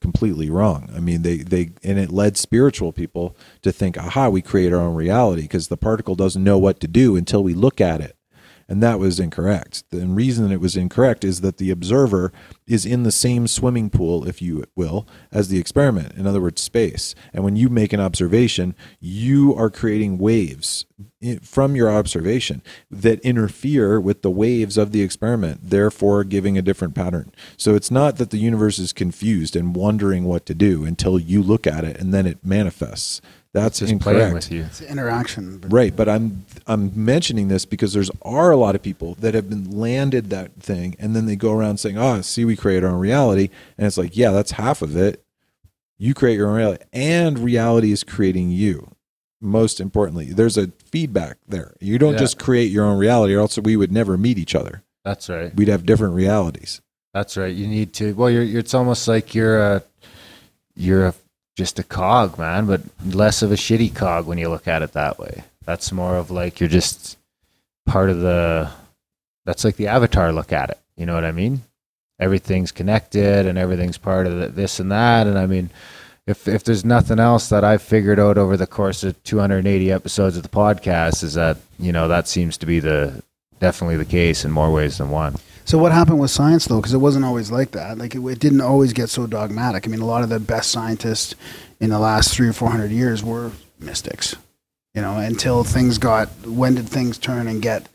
completely 0.00 0.50
wrong. 0.50 0.90
I 0.94 1.00
mean, 1.00 1.22
they, 1.22 1.38
they, 1.38 1.70
and 1.82 1.98
it 1.98 2.10
led 2.10 2.36
spiritual 2.36 2.92
people 2.92 3.36
to 3.62 3.70
think, 3.70 3.98
aha, 3.98 4.28
we 4.28 4.42
create 4.42 4.72
our 4.72 4.80
own 4.80 4.94
reality 4.94 5.42
because 5.42 5.68
the 5.68 5.76
particle 5.76 6.14
doesn't 6.14 6.42
know 6.42 6.58
what 6.58 6.80
to 6.80 6.88
do 6.88 7.16
until 7.16 7.42
we 7.42 7.54
look 7.54 7.80
at 7.80 8.00
it. 8.00 8.16
And 8.68 8.82
that 8.82 8.98
was 8.98 9.20
incorrect. 9.20 9.84
The 9.90 10.06
reason 10.06 10.50
it 10.50 10.60
was 10.60 10.76
incorrect 10.76 11.24
is 11.24 11.40
that 11.42 11.58
the 11.58 11.70
observer 11.70 12.32
is 12.66 12.86
in 12.86 13.02
the 13.02 13.12
same 13.12 13.46
swimming 13.46 13.90
pool, 13.90 14.26
if 14.26 14.40
you 14.40 14.64
will, 14.74 15.06
as 15.30 15.48
the 15.48 15.58
experiment. 15.58 16.14
In 16.14 16.26
other 16.26 16.40
words, 16.40 16.62
space. 16.62 17.14
And 17.32 17.44
when 17.44 17.56
you 17.56 17.68
make 17.68 17.92
an 17.92 18.00
observation, 18.00 18.74
you 19.00 19.54
are 19.54 19.70
creating 19.70 20.18
waves 20.18 20.86
from 21.42 21.74
your 21.74 21.90
observation 21.90 22.62
that 22.90 23.20
interfere 23.20 24.00
with 24.00 24.22
the 24.22 24.30
waves 24.30 24.76
of 24.76 24.92
the 24.92 25.02
experiment, 25.02 25.60
therefore 25.70 26.24
giving 26.24 26.56
a 26.56 26.62
different 26.62 26.94
pattern. 26.94 27.32
So 27.56 27.74
it's 27.74 27.90
not 27.90 28.16
that 28.16 28.30
the 28.30 28.38
universe 28.38 28.78
is 28.78 28.92
confused 28.92 29.56
and 29.56 29.74
wondering 29.74 30.24
what 30.24 30.46
to 30.46 30.54
do 30.54 30.84
until 30.84 31.18
you 31.18 31.42
look 31.42 31.66
at 31.66 31.84
it 31.84 31.98
and 31.98 32.12
then 32.12 32.26
it 32.26 32.44
manifests. 32.44 33.20
That's 33.54 33.78
Just 33.78 33.92
incorrect. 33.92 34.18
playing 34.18 34.34
with 34.34 34.50
you. 34.52 34.62
It's 34.64 34.80
interaction. 34.82 35.58
but- 35.58 35.72
Right, 35.72 35.94
but 35.96 36.08
I'm 36.08 36.44
I'm 36.66 36.90
mentioning 36.94 37.48
this 37.48 37.64
because 37.64 37.92
there's 37.94 38.10
are 38.22 38.50
a 38.50 38.56
lot 38.56 38.74
of 38.74 38.82
people 38.82 39.14
that 39.20 39.32
have 39.34 39.48
been 39.48 39.70
landed 39.70 40.28
that 40.30 40.52
thing 40.60 40.96
and 40.98 41.14
then 41.16 41.24
they 41.26 41.36
go 41.36 41.52
around 41.52 41.78
saying, 41.78 41.96
"Oh, 41.96 42.20
see 42.20 42.44
we 42.44 42.56
create 42.56 42.82
our 42.84 42.90
own 42.90 42.98
reality." 42.98 43.48
And 43.78 43.86
it's 43.86 43.96
like, 43.96 44.16
"Yeah, 44.16 44.32
that's 44.32 44.50
half 44.52 44.82
of 44.82 44.96
it. 44.96 45.22
You 45.98 46.12
create 46.14 46.36
your 46.36 46.48
own 46.48 46.56
reality 46.56 46.82
and 46.92 47.38
reality 47.38 47.92
is 47.92 48.02
creating 48.04 48.50
you." 48.50 48.90
Most 49.40 49.78
importantly, 49.80 50.32
there's 50.32 50.56
a 50.56 50.72
feedback 50.90 51.36
there. 51.46 51.74
You 51.80 51.98
don't 51.98 52.14
Yeah. 52.14 52.18
just 52.20 52.38
create 52.38 52.72
your 52.72 52.84
own 52.86 52.98
reality 52.98 53.34
or 53.34 53.40
else 53.40 53.56
we 53.58 53.76
would 53.76 53.92
never 53.92 54.16
meet 54.16 54.38
each 54.38 54.54
other. 54.54 54.82
That's 55.04 55.28
right. 55.28 55.54
We'd 55.54 55.68
have 55.68 55.84
different 55.86 56.14
realities. 56.14 56.80
That's 57.12 57.36
right. 57.36 57.54
You 57.54 57.66
need 57.68 57.92
to. 57.94 58.14
Well, 58.14 58.30
you're. 58.30 58.42
you're 58.42 58.60
it's 58.60 58.74
almost 58.74 59.06
like 59.06 59.32
you're 59.34 59.60
a. 59.60 59.82
You're 60.74 61.06
a 61.06 61.14
just 61.56 61.78
a 61.78 61.84
cog, 61.84 62.38
man, 62.38 62.66
but 62.66 62.82
less 63.04 63.42
of 63.42 63.52
a 63.52 63.56
shitty 63.56 63.94
cog 63.94 64.26
when 64.26 64.38
you 64.38 64.48
look 64.48 64.66
at 64.66 64.82
it 64.82 64.92
that 64.92 65.18
way. 65.18 65.44
That's 65.64 65.92
more 65.92 66.16
of 66.16 66.30
like 66.30 66.60
you're 66.60 66.68
just 66.68 67.16
part 67.86 68.10
of 68.10 68.20
the. 68.20 68.70
That's 69.46 69.64
like 69.64 69.76
the 69.76 69.88
avatar 69.88 70.32
look 70.32 70.52
at 70.52 70.70
it. 70.70 70.78
You 70.96 71.06
know 71.06 71.14
what 71.14 71.24
I 71.24 71.32
mean? 71.32 71.62
Everything's 72.18 72.72
connected 72.72 73.46
and 73.46 73.58
everything's 73.58 73.98
part 73.98 74.26
of 74.26 74.38
the, 74.38 74.48
this 74.48 74.80
and 74.80 74.90
that. 74.90 75.26
And 75.26 75.38
I 75.38 75.46
mean, 75.46 75.70
if 76.26 76.48
if 76.48 76.64
there's 76.64 76.84
nothing 76.84 77.18
else 77.18 77.48
that 77.50 77.64
I've 77.64 77.82
figured 77.82 78.18
out 78.18 78.38
over 78.38 78.56
the 78.56 78.66
course 78.66 79.04
of 79.04 79.22
280 79.24 79.92
episodes 79.92 80.36
of 80.36 80.42
the 80.42 80.48
podcast, 80.48 81.22
is 81.22 81.34
that 81.34 81.58
you 81.78 81.92
know 81.92 82.08
that 82.08 82.28
seems 82.28 82.56
to 82.58 82.66
be 82.66 82.80
the 82.80 83.22
definitely 83.60 83.96
the 83.96 84.04
case 84.04 84.44
in 84.44 84.50
more 84.50 84.72
ways 84.72 84.98
than 84.98 85.10
one. 85.10 85.36
So 85.64 85.78
what 85.78 85.92
happened 85.92 86.20
with 86.20 86.30
science 86.30 86.66
though? 86.66 86.76
Because 86.76 86.92
it 86.92 86.98
wasn't 86.98 87.24
always 87.24 87.50
like 87.50 87.70
that. 87.72 87.98
Like 87.98 88.14
it, 88.14 88.20
it 88.20 88.38
didn't 88.38 88.60
always 88.60 88.92
get 88.92 89.08
so 89.08 89.26
dogmatic. 89.26 89.86
I 89.86 89.90
mean, 89.90 90.00
a 90.00 90.06
lot 90.06 90.22
of 90.22 90.28
the 90.28 90.40
best 90.40 90.70
scientists 90.70 91.34
in 91.80 91.90
the 91.90 91.98
last 91.98 92.34
three 92.34 92.48
or 92.48 92.52
four 92.52 92.70
hundred 92.70 92.90
years 92.90 93.22
were 93.22 93.52
mystics. 93.78 94.36
You 94.94 95.02
know, 95.02 95.16
until 95.16 95.64
things 95.64 95.98
got. 95.98 96.28
When 96.46 96.74
did 96.74 96.88
things 96.88 97.18
turn 97.18 97.48
and 97.48 97.60
get 97.60 97.88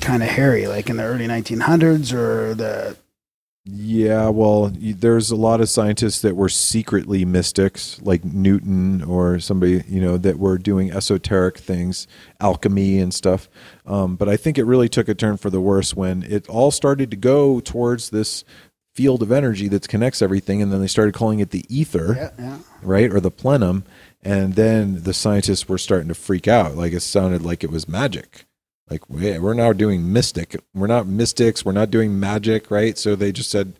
kind 0.00 0.22
of 0.22 0.28
hairy? 0.28 0.66
Like 0.66 0.88
in 0.90 0.96
the 0.96 1.04
early 1.04 1.26
1900s 1.26 2.12
or 2.12 2.54
the 2.54 2.96
Yeah, 3.68 4.28
well, 4.28 4.70
there's 4.72 5.32
a 5.32 5.36
lot 5.36 5.60
of 5.60 5.68
scientists 5.68 6.20
that 6.20 6.36
were 6.36 6.48
secretly 6.48 7.24
mystics, 7.24 8.00
like 8.00 8.24
Newton 8.24 9.02
or 9.02 9.40
somebody, 9.40 9.82
you 9.88 10.00
know, 10.00 10.16
that 10.18 10.38
were 10.38 10.56
doing 10.56 10.92
esoteric 10.92 11.58
things, 11.58 12.06
alchemy 12.40 13.00
and 13.00 13.12
stuff. 13.12 13.48
Um, 13.84 14.14
but 14.14 14.28
I 14.28 14.36
think 14.36 14.56
it 14.56 14.64
really 14.64 14.88
took 14.88 15.08
a 15.08 15.14
turn 15.14 15.36
for 15.36 15.50
the 15.50 15.60
worse 15.60 15.96
when 15.96 16.22
it 16.22 16.48
all 16.48 16.70
started 16.70 17.10
to 17.10 17.16
go 17.16 17.58
towards 17.58 18.10
this 18.10 18.44
field 18.94 19.20
of 19.20 19.32
energy 19.32 19.66
that 19.68 19.88
connects 19.88 20.22
everything, 20.22 20.62
and 20.62 20.72
then 20.72 20.80
they 20.80 20.86
started 20.86 21.14
calling 21.14 21.40
it 21.40 21.50
the 21.50 21.64
ether 21.68 22.14
yeah, 22.16 22.30
yeah. 22.38 22.58
right? 22.82 23.12
Or 23.12 23.18
the 23.18 23.32
plenum. 23.32 23.84
And 24.22 24.54
then 24.54 25.02
the 25.02 25.12
scientists 25.12 25.68
were 25.68 25.78
starting 25.78 26.08
to 26.08 26.14
freak 26.14 26.46
out. 26.46 26.76
Like 26.76 26.92
it 26.92 27.00
sounded 27.00 27.42
like 27.42 27.64
it 27.64 27.70
was 27.70 27.88
magic. 27.88 28.45
Like 28.88 29.08
"Wait, 29.10 29.40
we're 29.40 29.54
now 29.54 29.72
doing 29.72 30.12
mystic. 30.12 30.56
We're 30.74 30.86
not 30.86 31.06
mystics. 31.06 31.64
We're 31.64 31.72
not 31.72 31.90
doing 31.90 32.18
magic, 32.20 32.70
right? 32.70 32.96
So 32.96 33.16
they 33.16 33.32
just 33.32 33.50
said, 33.50 33.74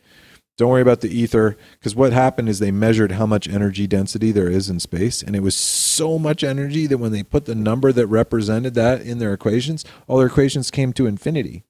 don't 0.58 0.70
worry 0.70 0.82
about 0.82 1.02
the 1.02 1.10
ether. 1.14 1.56
Because 1.72 1.94
what 1.94 2.12
happened 2.12 2.48
is 2.48 2.58
they 2.58 2.70
measured 2.70 3.12
how 3.12 3.26
much 3.26 3.46
energy 3.48 3.86
density 3.86 4.32
there 4.32 4.48
is 4.50 4.70
in 4.70 4.80
space. 4.80 5.22
And 5.22 5.36
it 5.36 5.40
was 5.42 5.54
so 5.54 6.18
much 6.18 6.42
energy 6.42 6.86
that 6.86 6.98
when 6.98 7.12
they 7.12 7.22
put 7.22 7.44
the 7.44 7.54
number 7.54 7.92
that 7.92 8.06
represented 8.06 8.74
that 8.74 9.02
in 9.02 9.18
their 9.18 9.34
equations, 9.34 9.84
all 10.08 10.16
their 10.18 10.28
equations 10.28 10.70
came 10.70 10.92
to 10.94 11.06
infinity. 11.06 11.64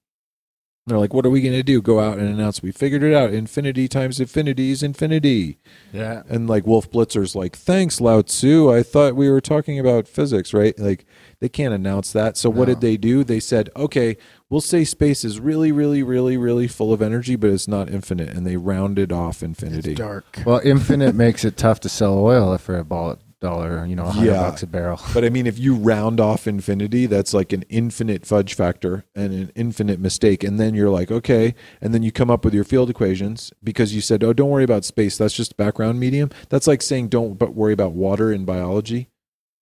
they're 0.85 0.97
like, 0.97 1.13
"What 1.13 1.25
are 1.25 1.29
we 1.29 1.41
going 1.41 1.53
to 1.53 1.63
do? 1.63 1.81
Go 1.81 1.99
out 1.99 2.17
and 2.17 2.29
announce 2.29 2.63
we 2.63 2.71
figured 2.71 3.03
it 3.03 3.13
out? 3.13 3.33
Infinity 3.33 3.89
times 3.89 4.21
infinity 4.21 4.71
is 4.71 4.81
infinity." 4.81 5.57
Yeah. 5.91 6.23
And 6.29 6.47
like 6.47 6.65
Wolf 6.65 6.89
Blitzer's 6.89 7.35
like, 7.35 7.57
"Thanks, 7.57 7.99
Lao 7.99 8.21
Tzu. 8.21 8.71
I 8.71 8.83
thought 8.83 9.17
we 9.17 9.29
were 9.29 9.41
talking 9.41 9.77
about 9.79 10.07
physics, 10.07 10.53
right?" 10.53 10.79
Like 10.79 11.05
they 11.39 11.49
can't 11.49 11.73
announce 11.73 12.11
that. 12.13 12.37
So 12.37 12.49
what 12.49 12.65
did 12.65 12.81
they 12.81 12.97
do? 12.97 13.23
They 13.23 13.39
said, 13.39 13.69
"Okay, 13.75 14.17
we'll 14.49 14.61
say 14.61 14.83
space 14.83 15.23
is 15.23 15.39
really, 15.39 15.71
really, 15.71 16.03
really, 16.03 16.37
really 16.37 16.67
full 16.67 16.91
of 16.93 17.01
energy, 17.01 17.35
but 17.35 17.49
it's 17.49 17.67
not 17.67 17.89
infinite," 17.89 18.29
and 18.29 18.45
they 18.45 18.57
rounded 18.57 19.11
off 19.11 19.43
infinity. 19.43 19.91
It's 19.91 19.99
dark. 19.99 20.39
Well, 20.45 20.61
infinite 20.63 21.13
makes 21.25 21.45
it 21.45 21.57
tough 21.57 21.79
to 21.81 21.89
sell 21.89 22.17
oil 22.17 22.57
for 22.57 22.77
a 22.77 22.83
ball 22.83 23.17
dollar, 23.39 23.85
you 23.85 23.95
know, 23.95 24.05
a 24.05 24.09
hundred 24.09 24.31
Yeah. 24.31 24.49
bucks 24.49 24.63
a 24.63 24.67
barrel. 24.67 24.99
But 25.13 25.23
I 25.23 25.29
mean, 25.29 25.45
if 25.45 25.59
you 25.59 25.75
round 25.75 26.19
off 26.19 26.47
infinity, 26.47 27.05
that's 27.05 27.35
like 27.35 27.53
an 27.53 27.65
infinite 27.69 28.25
fudge 28.25 28.55
factor 28.55 29.05
and 29.13 29.31
an 29.31 29.51
infinite 29.55 29.99
mistake. 29.99 30.43
And 30.43 30.59
then 30.59 30.73
you're 30.73 30.89
like, 30.89 31.11
okay. 31.11 31.53
And 31.79 31.93
then 31.93 32.01
you 32.01 32.11
come 32.11 32.31
up 32.31 32.43
with 32.43 32.55
your 32.55 32.63
field 32.63 32.89
equations 32.89 33.53
because 33.63 33.93
you 33.93 34.01
said, 34.01 34.23
oh, 34.23 34.33
don't 34.33 34.49
worry 34.49 34.63
about 34.63 34.85
space. 34.85 35.19
That's 35.19 35.35
just 35.35 35.55
background 35.55 35.99
medium. 35.99 36.31
That's 36.49 36.65
like 36.65 36.81
saying, 36.81 37.09
don't 37.09 37.35
but 37.37 37.53
worry 37.53 37.73
about 37.73 37.91
water 37.91 38.31
in 38.33 38.43
biology. 38.43 39.09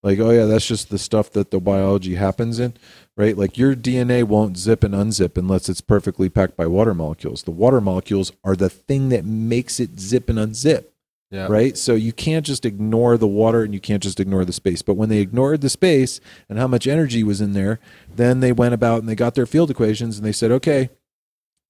Like, 0.06 0.20
oh, 0.20 0.30
yeah, 0.30 0.46
that's 0.46 0.68
just 0.68 0.92
the 0.92 1.00
stuff 1.00 1.32
that 1.32 1.50
the 1.50 1.60
biology 1.60 2.14
happens 2.14 2.60
in, 2.60 2.76
right? 3.18 3.36
Like 3.36 3.58
your 3.58 3.76
DNA 3.76 4.24
won't 4.24 4.56
zip 4.56 4.84
and 4.84 4.94
unzip 4.94 5.36
unless 5.36 5.68
it's 5.68 5.82
perfectly 5.82 6.30
packed 6.30 6.56
by 6.56 6.68
water 6.68 6.94
molecules. 6.94 7.42
The 7.42 7.50
water 7.50 7.82
molecules 7.82 8.32
are 8.44 8.56
the 8.56 8.70
thing 8.70 9.10
that 9.10 9.26
makes 9.26 9.80
it 9.80 10.00
zip 10.00 10.30
and 10.30 10.38
unzip 10.38 10.86
Yeah. 11.32 11.48
right? 11.50 11.76
So 11.76 11.96
you 11.96 12.14
can't 12.14 12.46
just 12.46 12.66
ignore 12.66 13.18
the 13.18 13.28
water 13.28 13.64
and 13.64 13.74
you 13.74 13.80
can't 13.80 14.04
just 14.04 14.20
ignore 14.20 14.46
the 14.46 14.54
space. 14.54 14.84
But 14.84 14.94
when 14.94 15.10
they 15.10 15.18
ignored 15.22 15.62
the 15.62 15.70
space 15.70 16.20
and 16.48 16.60
how 16.60 16.68
much 16.68 16.86
energy 16.86 17.24
was 17.24 17.42
in 17.42 17.54
there, 17.54 17.80
then 18.16 18.42
they 18.42 18.52
went 18.52 18.76
about 18.76 19.00
and 19.00 19.10
they 19.10 19.16
got 19.16 19.34
their 19.34 19.48
field 19.48 19.72
equations 19.72 20.18
and 20.18 20.26
they 20.26 20.32
said, 20.32 20.52
okay, 20.52 20.90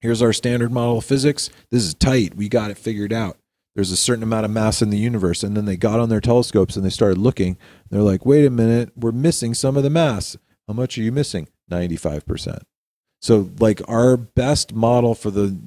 here's 0.01 0.21
our 0.21 0.33
standard 0.33 0.73
model 0.73 0.97
of 0.97 1.05
physics. 1.05 1.49
This 1.71 1.83
is 1.83 1.93
tight. 1.93 2.35
We 2.35 2.49
got 2.49 2.69
it 2.69 2.77
figured 2.77 3.13
out. 3.13 3.37
There's 3.75 3.91
a 3.91 3.97
certain 3.97 4.23
amount 4.23 4.45
of 4.45 4.51
mass 4.51 4.81
in 4.81 4.89
the 4.89 4.97
universe. 4.97 5.43
And 5.43 5.55
then 5.55 5.65
they 5.65 5.75
got 5.75 5.99
on 5.99 6.07
their 6.09 6.21
telescopes 6.21 6.77
and 6.77 6.85
they 6.85 6.89
started 6.89 7.17
looking. 7.17 7.57
They're 7.89 8.01
like, 8.01 8.25
wait 8.25 8.45
a 8.45 8.49
minute, 8.49 8.91
we're 8.95 9.11
missing 9.11 9.53
some 9.53 9.75
of 9.75 9.83
the 9.83 9.89
mass. 9.89 10.37
How 10.67 10.73
much 10.73 10.97
are 10.97 11.01
you 11.01 11.11
missing? 11.11 11.49
95%. 11.69 12.61
So, 13.21 13.49
like, 13.59 13.81
our 13.87 14.17
best 14.17 14.73
model 14.73 15.13
for 15.13 15.29
the 15.29 15.57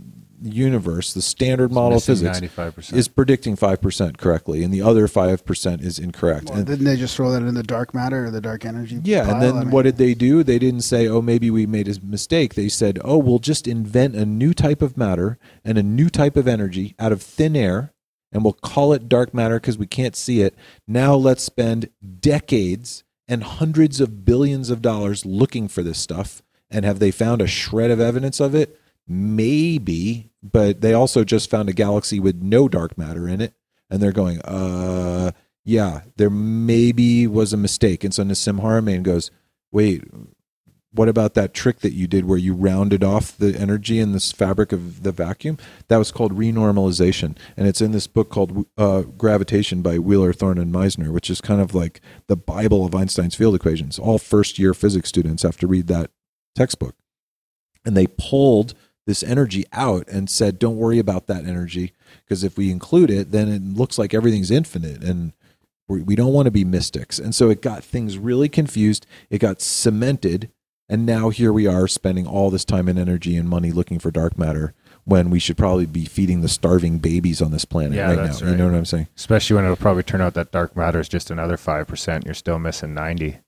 universe, 0.40 1.12
the 1.12 1.22
standard 1.22 1.72
model 1.72 1.98
of 1.98 2.04
physics, 2.04 2.36
ninety-five 2.36 2.74
percent. 2.74 2.98
is 2.98 3.08
predicting 3.08 3.56
5% 3.56 4.16
correctly 4.18 4.62
and 4.62 4.72
the 4.72 4.80
other 4.82 5.08
5% 5.08 5.82
is 5.82 5.98
incorrect. 5.98 6.48
Well, 6.48 6.58
and, 6.58 6.66
didn't 6.66 6.84
they 6.84 6.96
just 6.96 7.16
throw 7.16 7.32
that 7.32 7.42
in 7.42 7.54
the 7.54 7.62
dark 7.64 7.92
matter 7.92 8.26
or 8.26 8.30
the 8.30 8.40
dark 8.40 8.64
energy? 8.64 9.00
yeah, 9.02 9.28
and 9.30 9.42
then 9.42 9.56
I 9.56 9.60
mean, 9.60 9.70
what 9.70 9.82
did 9.82 9.96
they 9.96 10.14
do? 10.14 10.44
They 10.44 10.58
didn't 10.60 10.82
say, 10.82 11.08
"Oh, 11.08 11.20
maybe 11.20 11.50
we 11.50 11.66
made 11.66 11.88
a 11.88 12.00
mistake." 12.04 12.54
They 12.54 12.68
said, 12.68 13.00
"Oh, 13.04 13.18
we'll 13.18 13.40
just 13.40 13.66
invent 13.66 14.14
a 14.14 14.24
new 14.24 14.54
type 14.54 14.80
of 14.80 14.96
matter 14.96 15.38
and 15.64 15.76
a 15.76 15.82
new 15.82 16.08
type 16.08 16.36
of 16.36 16.46
energy 16.46 16.94
out 17.00 17.10
of 17.10 17.20
thin 17.20 17.56
air 17.56 17.92
and 18.32 18.44
we'll 18.44 18.52
call 18.52 18.92
it 18.92 19.08
dark 19.08 19.32
matter 19.32 19.58
because 19.58 19.78
we 19.78 19.86
can't 19.86 20.16
see 20.16 20.42
it. 20.42 20.54
Now 20.86 21.14
let's 21.14 21.42
spend 21.42 21.90
decades 22.20 23.04
and 23.26 23.42
hundreds 23.42 24.00
of 24.00 24.24
billions 24.24 24.70
of 24.70 24.82
dollars 24.82 25.24
looking 25.26 25.68
for 25.68 25.82
this 25.82 25.98
stuff 25.98 26.42
and 26.70 26.84
have 26.84 26.98
they 26.98 27.10
found 27.10 27.40
a 27.40 27.46
shred 27.46 27.90
of 27.90 28.00
evidence 28.00 28.40
of 28.40 28.54
it? 28.54 28.78
Maybe, 29.06 30.30
but 30.42 30.80
they 30.82 30.92
also 30.92 31.24
just 31.24 31.50
found 31.50 31.68
a 31.68 31.72
galaxy 31.72 32.20
with 32.20 32.42
no 32.42 32.68
dark 32.68 32.98
matter 32.98 33.26
in 33.26 33.40
it 33.40 33.54
and 33.90 34.02
they're 34.02 34.12
going, 34.12 34.40
uh, 34.42 35.32
yeah, 35.64 36.02
there 36.16 36.30
maybe 36.30 37.26
was 37.26 37.52
a 37.52 37.58
mistake. 37.58 38.04
And 38.04 38.12
so 38.12 38.22
Nassim 38.22 38.60
Haramein 38.60 39.02
goes, 39.02 39.30
wait, 39.70 40.04
what 40.98 41.08
about 41.08 41.34
that 41.34 41.54
trick 41.54 41.78
that 41.78 41.92
you 41.92 42.08
did 42.08 42.24
where 42.24 42.36
you 42.36 42.52
rounded 42.52 43.04
off 43.04 43.38
the 43.38 43.56
energy 43.56 44.00
in 44.00 44.10
this 44.10 44.32
fabric 44.32 44.72
of 44.72 45.04
the 45.04 45.12
vacuum? 45.12 45.56
That 45.86 45.98
was 45.98 46.10
called 46.10 46.36
renormalization. 46.36 47.36
And 47.56 47.68
it's 47.68 47.80
in 47.80 47.92
this 47.92 48.08
book 48.08 48.30
called 48.30 48.66
uh, 48.76 49.02
Gravitation 49.02 49.80
by 49.80 50.00
Wheeler, 50.00 50.32
Thorne, 50.32 50.58
and 50.58 50.74
Misner, 50.74 51.10
which 51.10 51.30
is 51.30 51.40
kind 51.40 51.60
of 51.60 51.72
like 51.72 52.00
the 52.26 52.36
Bible 52.36 52.84
of 52.84 52.96
Einstein's 52.96 53.36
field 53.36 53.54
equations. 53.54 53.96
All 54.00 54.18
first 54.18 54.58
year 54.58 54.74
physics 54.74 55.08
students 55.08 55.44
have 55.44 55.56
to 55.58 55.68
read 55.68 55.86
that 55.86 56.10
textbook. 56.56 56.96
And 57.84 57.96
they 57.96 58.08
pulled 58.08 58.74
this 59.06 59.22
energy 59.22 59.64
out 59.72 60.08
and 60.08 60.28
said, 60.28 60.58
don't 60.58 60.76
worry 60.76 60.98
about 60.98 61.28
that 61.28 61.46
energy 61.46 61.92
because 62.24 62.42
if 62.42 62.58
we 62.58 62.72
include 62.72 63.08
it, 63.08 63.30
then 63.30 63.48
it 63.48 63.62
looks 63.62 63.98
like 63.98 64.12
everything's 64.12 64.50
infinite 64.50 65.04
and 65.04 65.32
we 65.88 66.02
we 66.02 66.16
don't 66.16 66.32
want 66.32 66.46
to 66.46 66.50
be 66.50 66.64
mystics. 66.64 67.18
And 67.18 67.34
so 67.34 67.50
it 67.50 67.62
got 67.62 67.82
things 67.82 68.18
really 68.18 68.48
confused. 68.48 69.06
It 69.30 69.38
got 69.38 69.62
cemented. 69.62 70.50
And 70.88 71.04
now 71.04 71.28
here 71.28 71.52
we 71.52 71.66
are 71.66 71.86
spending 71.86 72.26
all 72.26 72.50
this 72.50 72.64
time 72.64 72.88
and 72.88 72.98
energy 72.98 73.36
and 73.36 73.48
money 73.48 73.70
looking 73.72 73.98
for 73.98 74.10
dark 74.10 74.38
matter 74.38 74.72
when 75.04 75.28
we 75.28 75.38
should 75.38 75.56
probably 75.58 75.84
be 75.86 76.04
feeding 76.06 76.40
the 76.40 76.48
starving 76.48 76.98
babies 76.98 77.42
on 77.42 77.50
this 77.50 77.64
planet 77.66 77.92
Yeah, 77.94 78.14
right 78.14 78.30
now. 78.30 78.48
You 78.50 78.56
know 78.56 78.66
what 78.66 78.74
I'm 78.74 78.84
saying? 78.86 79.08
Especially 79.16 79.56
when 79.56 79.64
it'll 79.64 79.76
probably 79.76 80.02
turn 80.02 80.20
out 80.22 80.34
that 80.34 80.50
dark 80.50 80.76
matter 80.76 80.98
is 81.00 81.08
just 81.08 81.30
another 81.30 81.56
five 81.58 81.86
percent. 81.86 82.24
You're 82.24 82.34
still 82.34 82.58
missing 82.58 82.94
ninety. 82.94 83.38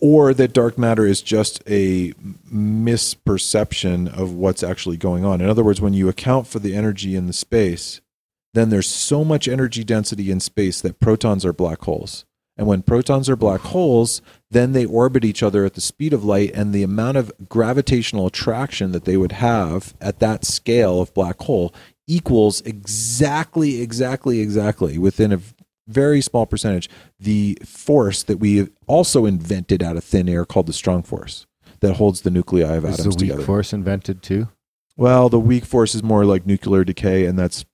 or 0.00 0.32
that 0.32 0.54
dark 0.54 0.78
matter 0.78 1.04
is 1.04 1.20
just 1.20 1.62
a 1.66 2.12
misperception 2.50 4.08
of 4.18 4.32
what's 4.32 4.62
actually 4.62 4.96
going 4.96 5.24
on. 5.24 5.40
In 5.42 5.48
other 5.50 5.64
words, 5.64 5.80
when 5.80 5.92
you 5.92 6.08
account 6.08 6.46
for 6.46 6.58
the 6.58 6.74
energy 6.74 7.14
in 7.14 7.26
the 7.26 7.32
space, 7.34 8.00
then 8.54 8.70
there's 8.70 8.88
so 8.88 9.24
much 9.24 9.46
energy 9.46 9.84
density 9.84 10.30
in 10.30 10.40
space 10.40 10.80
that 10.80 11.00
protons 11.00 11.44
are 11.44 11.52
black 11.52 11.80
holes. 11.82 12.24
And 12.60 12.68
when 12.68 12.82
protons 12.82 13.30
are 13.30 13.36
black 13.36 13.62
holes, 13.62 14.20
then 14.50 14.72
they 14.72 14.84
orbit 14.84 15.24
each 15.24 15.42
other 15.42 15.64
at 15.64 15.72
the 15.72 15.80
speed 15.80 16.12
of 16.12 16.26
light, 16.26 16.50
and 16.52 16.74
the 16.74 16.82
amount 16.82 17.16
of 17.16 17.32
gravitational 17.48 18.26
attraction 18.26 18.92
that 18.92 19.06
they 19.06 19.16
would 19.16 19.32
have 19.32 19.94
at 19.98 20.18
that 20.18 20.44
scale 20.44 21.00
of 21.00 21.14
black 21.14 21.40
hole 21.40 21.74
equals 22.06 22.60
exactly, 22.60 23.80
exactly, 23.80 24.40
exactly 24.40 24.98
within 24.98 25.32
a 25.32 25.40
very 25.88 26.20
small 26.20 26.44
percentage 26.44 26.90
the 27.18 27.56
force 27.64 28.22
that 28.24 28.36
we 28.36 28.68
also 28.86 29.24
invented 29.24 29.82
out 29.82 29.96
of 29.96 30.04
thin 30.04 30.28
air 30.28 30.44
called 30.44 30.66
the 30.66 30.74
strong 30.74 31.02
force 31.02 31.46
that 31.80 31.94
holds 31.94 32.20
the 32.20 32.30
nuclei 32.30 32.60
of 32.60 32.84
Is 32.84 33.00
atoms 33.00 33.16
the 33.16 33.22
weak 33.22 33.30
together. 33.30 33.46
force 33.46 33.72
invented 33.72 34.22
too? 34.22 34.48
Well, 34.98 35.30
the 35.30 35.40
weak 35.40 35.64
force 35.64 35.94
is 35.94 36.02
more 36.02 36.26
like 36.26 36.44
nuclear 36.44 36.84
decay, 36.84 37.24
and 37.24 37.38
that's 37.38 37.64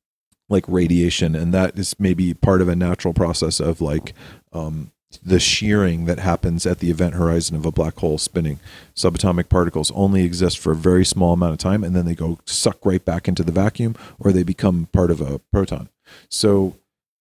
like 0.48 0.64
radiation, 0.68 1.34
and 1.34 1.52
that 1.52 1.76
is 1.76 1.98
maybe 1.98 2.32
part 2.32 2.62
of 2.62 2.68
a 2.68 2.76
natural 2.76 3.12
process 3.12 3.58
of 3.58 3.80
like 3.80 4.14
um, 4.56 4.90
the 5.22 5.38
shearing 5.38 6.06
that 6.06 6.18
happens 6.18 6.66
at 6.66 6.80
the 6.80 6.90
event 6.90 7.14
horizon 7.14 7.56
of 7.56 7.64
a 7.64 7.72
black 7.72 7.96
hole 7.98 8.18
spinning. 8.18 8.58
Subatomic 8.94 9.48
particles 9.48 9.90
only 9.92 10.24
exist 10.24 10.58
for 10.58 10.72
a 10.72 10.76
very 10.76 11.04
small 11.04 11.32
amount 11.32 11.52
of 11.52 11.58
time, 11.58 11.84
and 11.84 11.94
then 11.94 12.06
they 12.06 12.14
go 12.14 12.38
suck 12.46 12.78
right 12.84 13.04
back 13.04 13.28
into 13.28 13.42
the 13.42 13.52
vacuum, 13.52 13.94
or 14.18 14.32
they 14.32 14.42
become 14.42 14.88
part 14.92 15.10
of 15.10 15.20
a 15.20 15.38
proton. 15.52 15.88
So. 16.28 16.76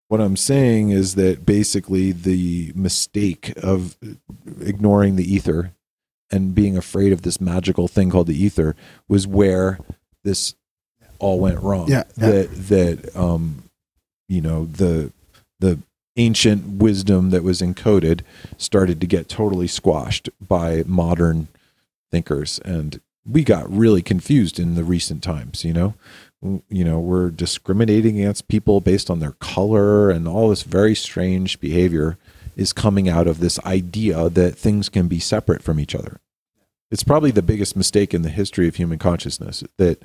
What 0.07 0.21
I'm 0.21 0.37
saying 0.37 0.91
is 0.91 1.15
that 1.15 1.47
basically 1.47 2.11
the 2.11 2.71
mistake 2.75 3.51
of 3.57 3.97
ignoring 4.61 5.15
the 5.15 5.33
ether 5.33 5.73
and 6.31 6.53
being 6.53 6.77
afraid 6.77 7.11
of 7.11 7.23
this 7.23 7.41
magical 7.41 7.87
thing 7.87 8.11
called 8.11 8.27
the 8.27 8.39
ether 8.39 8.75
was 9.07 9.25
where 9.25 9.79
this 10.23 10.53
all 11.19 11.39
went 11.39 11.61
wrong. 11.61 11.89
Yeah, 11.89 12.03
yeah. 12.17 12.29
That 12.29 12.49
that 12.67 13.15
um 13.15 13.63
you 14.27 14.41
know 14.41 14.65
the 14.65 15.11
the 15.59 15.79
ancient 16.17 16.81
wisdom 16.81 17.29
that 17.29 17.43
was 17.43 17.61
encoded 17.61 18.21
started 18.57 19.01
to 19.01 19.07
get 19.07 19.27
totally 19.27 19.67
squashed 19.67 20.29
by 20.39 20.83
modern 20.85 21.47
thinkers 22.11 22.59
and 22.59 23.01
we 23.25 23.43
got 23.43 23.71
really 23.71 24.01
confused 24.01 24.59
in 24.59 24.75
the 24.75 24.83
recent 24.83 25.23
times, 25.23 25.65
you 25.65 25.73
know. 25.73 25.95
You 26.69 26.83
know, 26.83 26.99
we're 26.99 27.31
discriminating 27.31 28.19
against 28.19 28.47
people 28.47 28.79
based 28.81 29.09
on 29.09 29.19
their 29.19 29.31
color 29.31 30.11
and 30.11 30.27
all 30.27 30.49
this 30.49 30.61
very 30.61 30.93
strange 30.93 31.59
behavior 31.59 32.19
is 32.55 32.71
coming 32.71 33.09
out 33.09 33.27
of 33.27 33.39
this 33.39 33.59
idea 33.65 34.29
that 34.29 34.55
things 34.55 34.87
can 34.89 35.07
be 35.07 35.19
separate 35.19 35.63
from 35.63 35.79
each 35.79 35.95
other. 35.95 36.19
It's 36.91 37.03
probably 37.03 37.31
the 37.31 37.41
biggest 37.41 37.75
mistake 37.75 38.13
in 38.13 38.21
the 38.21 38.29
history 38.29 38.67
of 38.67 38.75
human 38.75 38.99
consciousness 38.99 39.63
that 39.77 40.03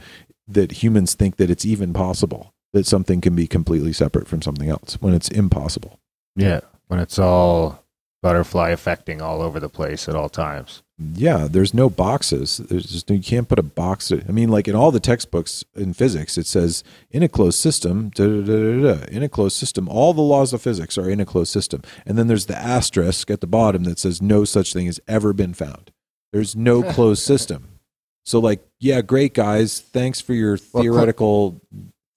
that 0.48 0.82
humans 0.82 1.14
think 1.14 1.36
that 1.36 1.50
it's 1.50 1.66
even 1.66 1.92
possible 1.92 2.52
that 2.72 2.86
something 2.86 3.20
can 3.20 3.36
be 3.36 3.46
completely 3.46 3.92
separate 3.92 4.26
from 4.26 4.42
something 4.42 4.68
else 4.68 4.96
when 5.00 5.14
it's 5.14 5.28
impossible. 5.28 5.99
Yeah, 6.36 6.60
when 6.88 7.00
it's 7.00 7.18
all 7.18 7.84
butterfly 8.22 8.70
affecting 8.70 9.22
all 9.22 9.40
over 9.40 9.58
the 9.58 9.68
place 9.68 10.08
at 10.08 10.14
all 10.14 10.28
times. 10.28 10.82
Yeah, 10.98 11.48
there's 11.50 11.72
no 11.72 11.88
boxes. 11.88 12.58
There's 12.58 12.84
just 12.84 13.10
you 13.10 13.22
can't 13.22 13.48
put 13.48 13.58
a 13.58 13.62
box. 13.62 14.12
I 14.12 14.30
mean, 14.30 14.50
like 14.50 14.68
in 14.68 14.74
all 14.74 14.90
the 14.90 15.00
textbooks 15.00 15.64
in 15.74 15.94
physics, 15.94 16.36
it 16.36 16.46
says 16.46 16.84
in 17.10 17.22
a 17.22 17.28
closed 17.28 17.58
system, 17.58 18.10
da, 18.10 18.26
da, 18.26 18.42
da, 18.42 18.42
da, 18.44 18.94
da. 18.96 19.04
in 19.06 19.22
a 19.22 19.28
closed 19.28 19.56
system, 19.56 19.88
all 19.88 20.12
the 20.12 20.20
laws 20.20 20.52
of 20.52 20.60
physics 20.60 20.98
are 20.98 21.08
in 21.08 21.18
a 21.18 21.24
closed 21.24 21.52
system. 21.52 21.80
And 22.04 22.18
then 22.18 22.26
there's 22.26 22.46
the 22.46 22.56
asterisk 22.58 23.30
at 23.30 23.40
the 23.40 23.46
bottom 23.46 23.84
that 23.84 23.98
says 23.98 24.20
no 24.20 24.44
such 24.44 24.74
thing 24.74 24.86
has 24.86 25.00
ever 25.08 25.32
been 25.32 25.54
found. 25.54 25.90
There's 26.34 26.54
no 26.54 26.82
closed 26.82 27.22
system. 27.22 27.80
So, 28.26 28.38
like, 28.38 28.60
yeah, 28.78 29.00
great 29.00 29.32
guys, 29.32 29.80
thanks 29.80 30.20
for 30.20 30.34
your 30.34 30.52
Well, 30.52 30.58
cl- 30.58 30.82
theoretical 30.82 31.60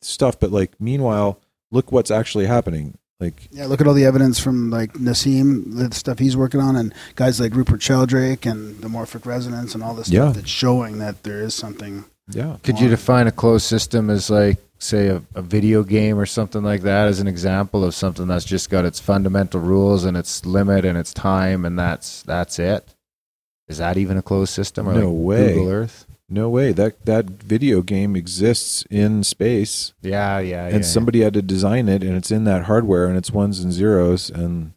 stuff, 0.01 0.37
but 0.39 0.51
like, 0.51 0.79
meanwhile, 0.79 1.39
look 1.71 1.93
what's 1.93 2.11
actually 2.11 2.47
happening. 2.47 2.97
Like, 3.23 3.47
Yeah, 3.51 3.65
look 3.67 3.81
at 3.81 3.87
all 3.87 3.93
the 3.93 4.05
evidence 4.05 4.39
from 4.39 4.69
like 4.69 4.93
Nassim, 4.93 5.75
the 5.77 5.93
stuff 5.95 6.19
he's 6.19 6.35
working 6.37 6.59
on, 6.61 6.75
and 6.75 6.93
guys 7.15 7.39
like 7.39 7.55
Rupert 7.55 7.81
Sheldrake 7.81 8.45
and 8.45 8.79
the 8.81 8.87
morphic 8.87 9.25
resonance 9.25 9.73
and 9.73 9.83
all 9.83 9.93
this 9.95 10.09
Yeah. 10.09 10.23
stuff 10.25 10.35
that's 10.35 10.49
showing 10.49 10.99
that 10.99 11.23
there 11.23 11.41
is 11.41 11.53
something. 11.53 12.05
Yeah. 12.29 12.57
Could 12.63 12.79
you 12.79 12.89
define 12.89 13.27
a 13.27 13.31
closed 13.31 13.65
system 13.65 14.09
as 14.09 14.29
like, 14.29 14.57
say, 14.79 15.07
a, 15.07 15.21
a 15.35 15.41
video 15.41 15.83
game 15.83 16.17
or 16.19 16.25
something 16.25 16.63
like 16.63 16.81
that, 16.81 17.07
as 17.07 17.19
an 17.19 17.27
example 17.27 17.83
of 17.83 17.93
something 17.95 18.27
that's 18.27 18.45
just 18.45 18.69
got 18.69 18.85
its 18.85 18.99
fundamental 18.99 19.59
rules 19.59 20.03
and 20.05 20.15
its 20.17 20.45
limit 20.45 20.85
and 20.85 20.97
its 20.97 21.13
time, 21.13 21.65
and 21.65 21.77
that's 21.79 22.21
that's 22.23 22.59
it? 22.59 22.93
Is 23.69 23.77
that 23.77 23.97
even 23.97 24.17
a 24.17 24.21
closed 24.21 24.53
system? 24.53 24.87
Or 24.89 24.93
No 24.93 25.11
like 25.11 25.25
way. 25.27 25.53
Google 25.53 25.69
Earth. 25.71 26.05
No 26.33 26.49
way. 26.49 26.71
That 26.71 27.05
that 27.05 27.25
video 27.25 27.83
game 27.83 28.15
exists 28.15 28.85
in 28.89 29.23
space, 29.23 29.93
Yeah, 30.01 30.39
yeah, 30.39 30.67
yeah. 30.67 30.75
and 30.75 30.83
somebody 30.83 31.21
had 31.21 31.35
to 31.35 31.43
design 31.43 31.87
it, 31.87 32.01
and 32.01 32.15
it's 32.17 32.31
in 32.31 32.43
that 32.45 32.63
hardware, 32.63 33.05
and 33.05 33.15
it's 33.15 33.29
ones 33.31 33.59
and 33.59 33.71
zeros, 33.71 34.31
and 34.31 34.73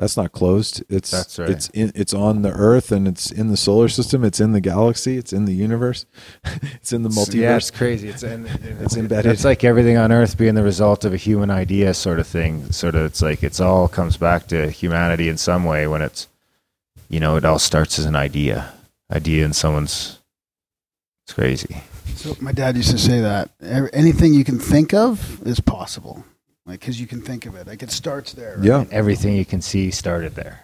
that's 0.00 0.16
not 0.16 0.32
closed. 0.32 0.82
It's 0.88 1.12
That's 1.12 1.38
right. 1.38 1.48
It's 1.48 1.68
in, 1.68 1.92
it's 1.94 2.12
on 2.12 2.42
the 2.42 2.50
Earth, 2.50 2.90
and 2.90 3.06
it's 3.06 3.30
in 3.30 3.48
the 3.48 3.56
solar 3.56 3.88
system. 3.88 4.24
It's 4.24 4.40
in 4.40 4.50
the 4.50 4.60
galaxy. 4.60 5.16
It's 5.16 5.32
in 5.32 5.44
the 5.44 5.54
universe. 5.54 6.06
it's 6.44 6.92
in 6.92 7.04
the 7.04 7.08
multiverse. 7.08 7.34
Yeah, 7.34 7.56
it's 7.56 7.70
crazy. 7.70 8.08
It's 8.08 8.24
in, 8.24 8.46
It's 8.80 8.96
embedded. 8.96 9.30
It's 9.30 9.44
like 9.44 9.62
everything 9.62 9.96
on 9.96 10.10
Earth 10.10 10.36
being 10.36 10.56
the 10.56 10.64
result 10.64 11.04
of 11.04 11.14
a 11.14 11.16
human 11.16 11.52
idea, 11.52 11.94
sort 11.94 12.18
of 12.18 12.26
thing. 12.26 12.72
Sort 12.72 12.96
of, 12.96 13.04
it's 13.04 13.22
like 13.22 13.44
it's 13.44 13.60
all 13.60 13.86
comes 13.86 14.16
back 14.16 14.48
to 14.48 14.68
humanity 14.70 15.28
in 15.28 15.36
some 15.38 15.64
way. 15.64 15.86
When 15.86 16.02
it's, 16.02 16.26
you 17.08 17.20
know, 17.20 17.36
it 17.36 17.44
all 17.44 17.60
starts 17.60 17.96
as 18.00 18.06
an 18.06 18.16
idea, 18.16 18.74
idea 19.12 19.44
in 19.44 19.52
someone's. 19.52 20.15
It's 21.26 21.32
crazy. 21.34 21.82
So 22.14 22.36
my 22.40 22.52
dad 22.52 22.76
used 22.76 22.92
to 22.92 22.98
say 22.98 23.20
that 23.20 23.50
anything 23.92 24.32
you 24.32 24.44
can 24.44 24.60
think 24.60 24.94
of 24.94 25.44
is 25.44 25.58
possible, 25.58 26.24
like 26.66 26.78
because 26.80 27.00
you 27.00 27.06
can 27.08 27.20
think 27.20 27.46
of 27.46 27.56
it. 27.56 27.66
Like 27.66 27.82
it 27.82 27.90
starts 27.90 28.32
there. 28.32 28.56
right? 28.58 28.64
yeah. 28.64 28.84
Everything 28.92 29.34
you 29.34 29.44
can 29.44 29.60
see 29.60 29.90
started 29.90 30.36
there. 30.36 30.60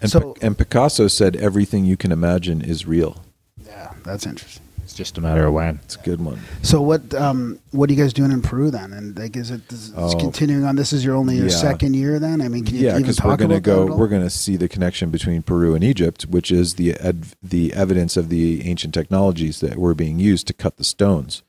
And, 0.00 0.10
So- 0.10 0.32
Pic- 0.32 0.42
and 0.42 0.58
Picasso 0.58 1.06
said 1.08 1.36
everything 1.36 1.84
you 1.84 1.96
can 1.96 2.10
imagine 2.12 2.62
is 2.62 2.84
real. 2.86 3.24
Yeah, 3.64 3.92
that's 4.04 4.26
interesting. 4.26 4.62
It's 4.98 5.10
just 5.10 5.18
a 5.18 5.20
matter 5.20 5.44
of 5.44 5.52
when. 5.52 5.78
It's 5.84 5.96
a 5.96 5.98
good 6.00 6.22
one. 6.24 6.40
So 6.62 6.80
what 6.80 7.12
um 7.12 7.58
what 7.72 7.90
are 7.90 7.92
you 7.92 8.02
guys 8.02 8.14
doing 8.14 8.30
in 8.32 8.40
Peru 8.40 8.70
then? 8.70 8.94
And 8.94 9.14
like, 9.18 9.36
is 9.36 9.50
it 9.50 9.60
is 9.70 9.90
it's 9.90 9.94
Oh. 9.94 10.18
continuing 10.18 10.64
on? 10.64 10.76
This 10.76 10.94
is 10.94 11.04
your 11.04 11.16
only 11.16 11.36
your 11.36 11.48
Yeah. 11.48 11.54
second 11.56 11.92
year 11.92 12.18
then? 12.18 12.40
I 12.40 12.48
mean, 12.48 12.64
can 12.64 12.76
you 12.76 12.86
yeah, 12.86 12.96
because 12.96 13.22
we're 13.22 13.36
going 13.36 13.50
to 13.50 13.60
go. 13.60 13.94
We're 13.94 14.08
going 14.08 14.22
to 14.22 14.30
see 14.30 14.56
the 14.56 14.68
connection 14.70 15.10
between 15.10 15.42
Peru 15.42 15.74
and 15.74 15.84
Egypt, 15.84 16.22
which 16.30 16.50
is 16.50 16.74
the 16.76 16.94
ed, 16.94 17.26
the 17.42 17.74
evidence 17.74 18.16
of 18.16 18.30
the 18.30 18.66
ancient 18.66 18.94
technologies 18.94 19.60
that 19.60 19.76
were 19.76 19.94
being 19.94 20.18
used 20.18 20.46
to 20.46 20.54
cut 20.54 20.78
the 20.78 20.84
stones. 20.84 21.42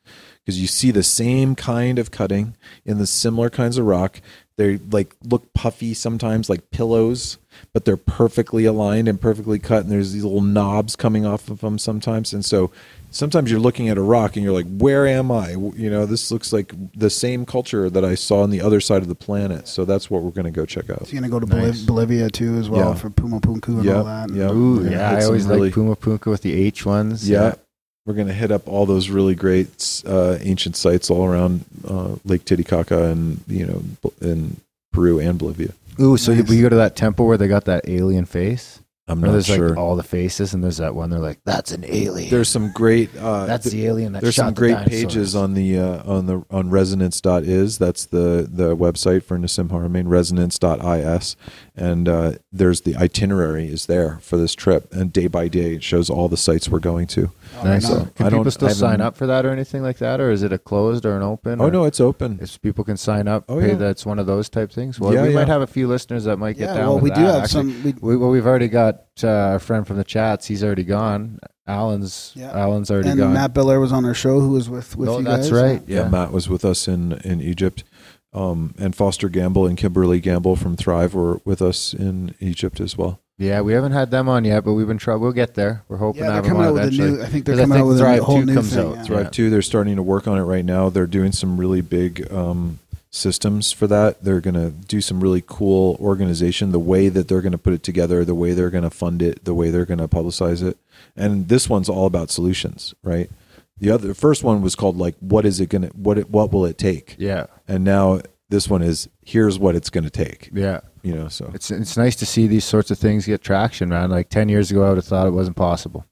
Because 0.43 0.59
you 0.59 0.67
see 0.67 0.91
the 0.91 1.01
same 1.03 1.55
kind 1.55 1.97
of 1.99 2.11
cutting 2.11 2.55
in 2.85 2.97
the 2.97 3.07
similar 3.07 3.49
kinds 3.49 3.77
of 3.77 3.85
rock. 3.85 4.19
They 4.57 4.77
like 4.91 5.15
look 5.23 5.53
puffy 5.53 5.93
sometimes, 5.93 6.49
like 6.49 6.71
pillows, 6.71 7.37
but 7.73 7.85
they're 7.85 7.95
perfectly 7.95 8.65
aligned 8.65 9.07
and 9.07 9.21
perfectly 9.21 9.59
cut. 9.59 9.83
And 9.83 9.91
there's 9.91 10.11
these 10.13 10.23
little 10.23 10.41
knobs 10.41 10.95
coming 10.97 11.25
off 11.25 11.49
of 11.49 11.61
them 11.61 11.77
sometimes. 11.77 12.33
And 12.33 12.43
so 12.43 12.71
sometimes 13.11 13.49
you're 13.49 13.59
looking 13.59 13.89
at 13.89 13.97
a 13.97 14.01
rock 14.01 14.35
and 14.35 14.43
you're 14.43 14.53
like, 14.53 14.67
"Where 14.77 15.07
am 15.07 15.31
I?" 15.31 15.51
You 15.51 15.89
know, 15.89 16.05
this 16.05 16.31
looks 16.31 16.51
like 16.53 16.73
the 16.95 17.09
same 17.09 17.45
culture 17.45 17.89
that 17.89 18.03
I 18.05 18.15
saw 18.15 18.41
on 18.41 18.49
the 18.49 18.61
other 18.61 18.79
side 18.81 19.01
of 19.01 19.07
the 19.07 19.15
planet. 19.15 19.67
So 19.67 19.85
that's 19.85 20.09
what 20.09 20.21
we're 20.23 20.31
going 20.31 20.45
to 20.45 20.51
go 20.51 20.65
check 20.65 20.89
out. 20.89 21.07
So 21.07 21.13
you're 21.13 21.21
gonna 21.21 21.31
go 21.31 21.39
to 21.39 21.45
Boliv- 21.47 21.67
Nice. 21.67 21.81
Bolivia 21.83 22.29
too 22.29 22.55
as 22.55 22.69
well 22.69 22.89
Yeah. 22.89 22.95
for 22.95 23.09
Puma 23.09 23.39
Punku 23.39 23.67
and 23.69 23.83
Yeah, 23.85 23.93
all 23.97 24.03
that. 24.03 24.29
yeah. 24.33 24.51
Ooh, 24.51 24.83
Yeah, 24.83 24.89
yeah. 24.91 25.11
I 25.17 25.23
always 25.25 25.45
really- 25.45 25.61
like 25.67 25.73
Puma 25.73 25.95
Punku 25.95 26.27
with 26.27 26.41
the 26.41 26.53
H 26.53 26.85
ones. 26.85 27.27
Yeah. 27.29 27.55
We're 28.05 28.13
going 28.13 28.27
to 28.27 28.33
hit 28.33 28.51
up 28.53 28.67
all 28.69 28.85
those 28.85 29.09
really 29.09 29.35
great 29.35 30.03
uh, 30.07 30.37
ancient 30.39 30.77
sites 30.77 31.09
all 31.09 31.25
around 31.25 31.65
uh, 31.85 32.15
Lake 32.23 32.45
Titicaca 32.45 33.03
and, 33.11 33.41
you 33.47 33.65
know, 33.65 33.83
in 34.21 34.57
Peru 34.93 35.19
and 35.19 35.37
Bolivia. 35.37 35.73
Ooh, 35.99 36.15
so 36.15 36.31
you, 36.31 36.43
you 36.43 36.61
go 36.61 36.69
to 36.69 36.75
that 36.77 36.95
temple 36.95 37.27
where 37.27 37.37
they 37.37 37.49
got 37.49 37.65
that 37.65 37.83
alien 37.89 38.23
face? 38.23 38.79
I'm 39.09 39.21
not 39.21 39.31
there's 39.31 39.45
sure. 39.45 39.69
like 39.69 39.77
all 39.77 39.95
the 39.95 40.03
faces, 40.03 40.53
and 40.53 40.63
there's 40.63 40.77
that 40.77 40.93
one. 40.93 41.09
They're 41.09 41.19
like, 41.19 41.39
"That's 41.45 41.71
an 41.71 41.85
alien." 41.87 42.29
there's 42.29 42.49
some 42.49 42.71
great 42.73 43.09
uh, 43.15 43.45
That's 43.45 43.63
th- 43.63 43.73
the 43.73 43.85
alien 43.87 44.11
that 44.13 44.21
there's 44.21 44.33
shot 44.35 44.47
some 44.47 44.53
the 44.53 44.59
great 44.59 44.71
dinosaurs. 44.73 45.01
pages 45.05 45.35
on 45.35 45.53
the 45.53 45.79
uh, 45.79 46.03
on 46.11 46.25
the 46.25 46.43
on 46.51 46.69
resonance.is 46.69 47.77
that's 47.77 48.05
the 48.05 48.47
the 48.51 48.75
website 48.75 49.23
for 49.23 49.37
Nassim 49.37 49.69
Haramein 49.69 50.09
resonance.is 50.09 51.35
and 51.75 52.09
uh, 52.09 52.31
there's 52.51 52.81
the 52.81 52.95
itinerary 52.95 53.67
is 53.67 53.85
there 53.85 54.17
for 54.21 54.37
this 54.37 54.53
trip 54.55 54.91
and 54.93 55.13
day 55.13 55.27
by 55.27 55.47
day 55.47 55.75
it 55.75 55.83
shows 55.83 56.09
all 56.09 56.27
the 56.27 56.37
sites 56.37 56.67
we're 56.69 56.79
going 56.79 57.07
to 57.07 57.31
Nice. 57.63 57.87
So, 57.87 58.05
Can 58.15 58.25
I 58.25 58.29
don't- 58.29 58.39
people 58.41 58.51
still 58.51 58.67
I 58.67 58.73
sign 58.73 59.01
up 59.01 59.15
for 59.17 59.25
that 59.27 59.45
or 59.45 59.49
anything 59.51 59.81
like 59.81 59.97
that, 59.99 60.19
or 60.19 60.29
is 60.31 60.43
it 60.43 60.51
a 60.53 60.57
closed 60.59 61.05
or 61.05 61.15
an 61.15 61.23
open? 61.23 61.59
oh 61.61 61.69
no 61.69 61.85
it's 61.85 61.99
open 62.01 62.39
If 62.41 62.61
people 62.61 62.83
can 62.83 62.97
sign 62.97 63.27
up, 63.27 63.45
Oh, 63.49 63.59
yeah. 63.59 63.75
that's 63.75 64.05
one 64.05 64.19
of 64.19 64.25
those 64.27 64.49
type 64.49 64.71
things. 64.71 64.99
Well, 64.99 65.13
Yeah, 65.13 65.23
we 65.23 65.29
yeah. 65.29 65.35
might 65.35 65.47
have 65.47 65.61
a 65.61 65.67
few 65.67 65.87
listeners 65.87 66.25
that 66.25 66.37
might 66.37 66.57
get 66.57 66.69
Yeah, 66.69 66.73
down. 66.75 66.85
well, 66.87 66.95
with 66.95 67.03
we 67.03 67.09
do 67.11 67.21
have 67.21 67.43
actually. 67.43 67.71
some. 67.73 67.83
We, 67.83 67.93
We, 67.99 68.17
well, 68.17 68.29
we've 68.29 68.45
already 68.45 68.67
got 68.67 68.96
uh, 69.23 69.27
our 69.27 69.59
friend 69.59 69.85
from 69.87 69.97
the 69.97 70.03
chats. 70.03 70.45
He's 70.47 70.63
already 70.63 70.83
gone. 70.83 71.39
Alan's 71.67 72.31
Yeah. 72.35 72.51
Alan's 72.57 72.89
already 72.91 73.09
gone. 73.09 73.11
and 73.11 73.19
gone. 73.19 73.33
Matt 73.33 73.53
Biller 73.53 73.79
was 73.79 73.91
on 73.91 74.05
our 74.05 74.13
show, 74.13 74.39
who 74.39 74.49
was 74.49 74.69
with 74.69 74.95
with 74.95 75.07
No, 75.09 75.17
you 75.19 75.23
that's 75.25 75.49
guys. 75.49 75.61
right. 75.61 75.81
yeah. 75.87 76.03
Yeah. 76.03 76.07
Matt 76.09 76.31
was 76.31 76.47
with 76.49 76.63
us 76.65 76.87
in 76.87 77.13
in 77.23 77.41
Egypt 77.41 77.83
um, 78.33 78.73
and 78.77 78.95
Foster 78.95 79.29
Gamble 79.29 79.65
and 79.65 79.77
Kimberly 79.77 80.19
Gamble 80.19 80.55
from 80.55 80.75
Thrive 80.75 81.13
were 81.13 81.41
with 81.45 81.61
us 81.61 81.93
in 81.93 82.35
Egypt 82.39 82.79
as 82.79 82.97
well 82.97 83.19
yeah, 83.39 83.61
we 83.61 83.73
haven't 83.73 83.91
had 83.91 84.09
them 84.09 84.27
on 84.27 84.45
yet, 84.45 84.65
but 84.65 84.73
we've 84.73 84.87
been 84.87 84.97
trying. 84.97 85.19
We'll 85.19 85.31
get 85.31 85.53
there. 85.53 85.83
We're 85.87 85.97
hoping 85.97 86.23
Yeah, 86.23 86.29
to 86.29 86.31
they're 86.31 86.35
have 86.37 86.43
them 86.45 86.51
coming 86.53 86.61
on 86.63 86.69
out 86.69 86.73
with 86.73 86.81
a 86.81 86.87
eventually. 86.87 87.11
new. 87.17 87.21
I 87.21 87.25
think 87.27 87.45
they're 87.45 87.53
'Cause 87.53 87.59
I 87.59 87.63
coming 87.65 87.77
out 87.77 87.81
think 87.81 87.87
with 87.89 87.97
a 87.97 87.99
Thrive 87.99 88.17
new, 88.17 88.23
whole 88.23 88.39
2 88.39 88.45
new 88.47 88.53
comes 88.55 88.69
thing. 88.73 88.79
out. 88.87 88.95
yeah. 88.95 89.03
Thrive 89.03 89.19
Thrive 89.21 89.31
2 89.31 89.49
they're 89.51 89.61
starting 89.61 89.95
to 89.97 90.01
work 90.01 90.27
on 90.27 90.39
it 90.39 90.41
right 90.41 90.65
now 90.65 90.89
they're 90.89 91.05
doing 91.05 91.31
some 91.31 91.55
really 91.59 91.81
big 91.81 92.33
um, 92.33 92.79
systems 93.09 93.71
for 93.71 93.87
that. 93.87 94.23
They're 94.23 94.41
going 94.41 94.53
to 94.55 94.69
do 94.69 95.01
some 95.01 95.19
really 95.21 95.43
cool 95.45 95.97
organization. 95.99 96.71
The 96.71 96.79
way 96.79 97.09
that 97.09 97.27
they're 97.27 97.41
going 97.41 97.51
to 97.53 97.57
put 97.57 97.73
it 97.73 97.83
together 97.83 98.23
the 98.25 98.35
way 98.35 98.53
they're 98.53 98.69
going 98.69 98.83
to 98.83 98.89
fund 98.89 99.21
it 99.21 99.45
the 99.45 99.53
way 99.53 99.69
they're 99.69 99.85
going 99.85 99.99
to 99.99 100.07
publicize 100.07 100.61
it. 100.63 100.77
And 101.15 101.47
this 101.47 101.69
one's 101.69 101.89
all 101.89 102.05
about 102.05 102.29
solutions 102.29 102.93
right? 103.03 103.29
The 103.79 103.91
other 103.91 104.07
the 104.09 104.15
first 104.15 104.43
one 104.43 104.61
was 104.61 104.75
called 104.75 104.97
like 104.97 105.15
what 105.19 105.45
is 105.45 105.59
it 105.59 105.69
going 105.69 105.83
to 105.83 105.87
what 105.89 106.17
it, 106.17 106.29
what 106.29 106.51
will 106.51 106.65
it 106.65 106.77
take? 106.77 107.15
Yeah, 107.19 107.45
and 107.67 107.83
now 107.83 108.21
this 108.49 108.67
one 108.69 108.81
is 108.81 109.07
here's 109.23 109.59
what 109.59 109.75
it's 109.75 109.89
going 109.91 110.03
to 110.03 110.09
take. 110.09 110.49
Yeah. 110.51 110.79
you 111.03 111.13
know 111.13 111.27
so. 111.27 111.51
It's 111.53 111.69
it's 111.69 111.95
nice 111.95 112.15
to 112.17 112.25
see 112.25 112.47
these 112.47 112.65
sorts 112.65 112.89
of 112.89 112.97
things 112.97 113.25
get 113.27 113.41
traction, 113.41 113.89
man. 113.89 114.09
Like 114.09 114.29
ten 114.29 114.49
years 114.49 114.71
ago, 114.71 114.83
I 114.83 114.89
would 114.89 114.97
have 114.97 115.05
thought 115.05 115.27
it 115.27 115.31
wasn't 115.31 115.57
possible. 115.57 116.05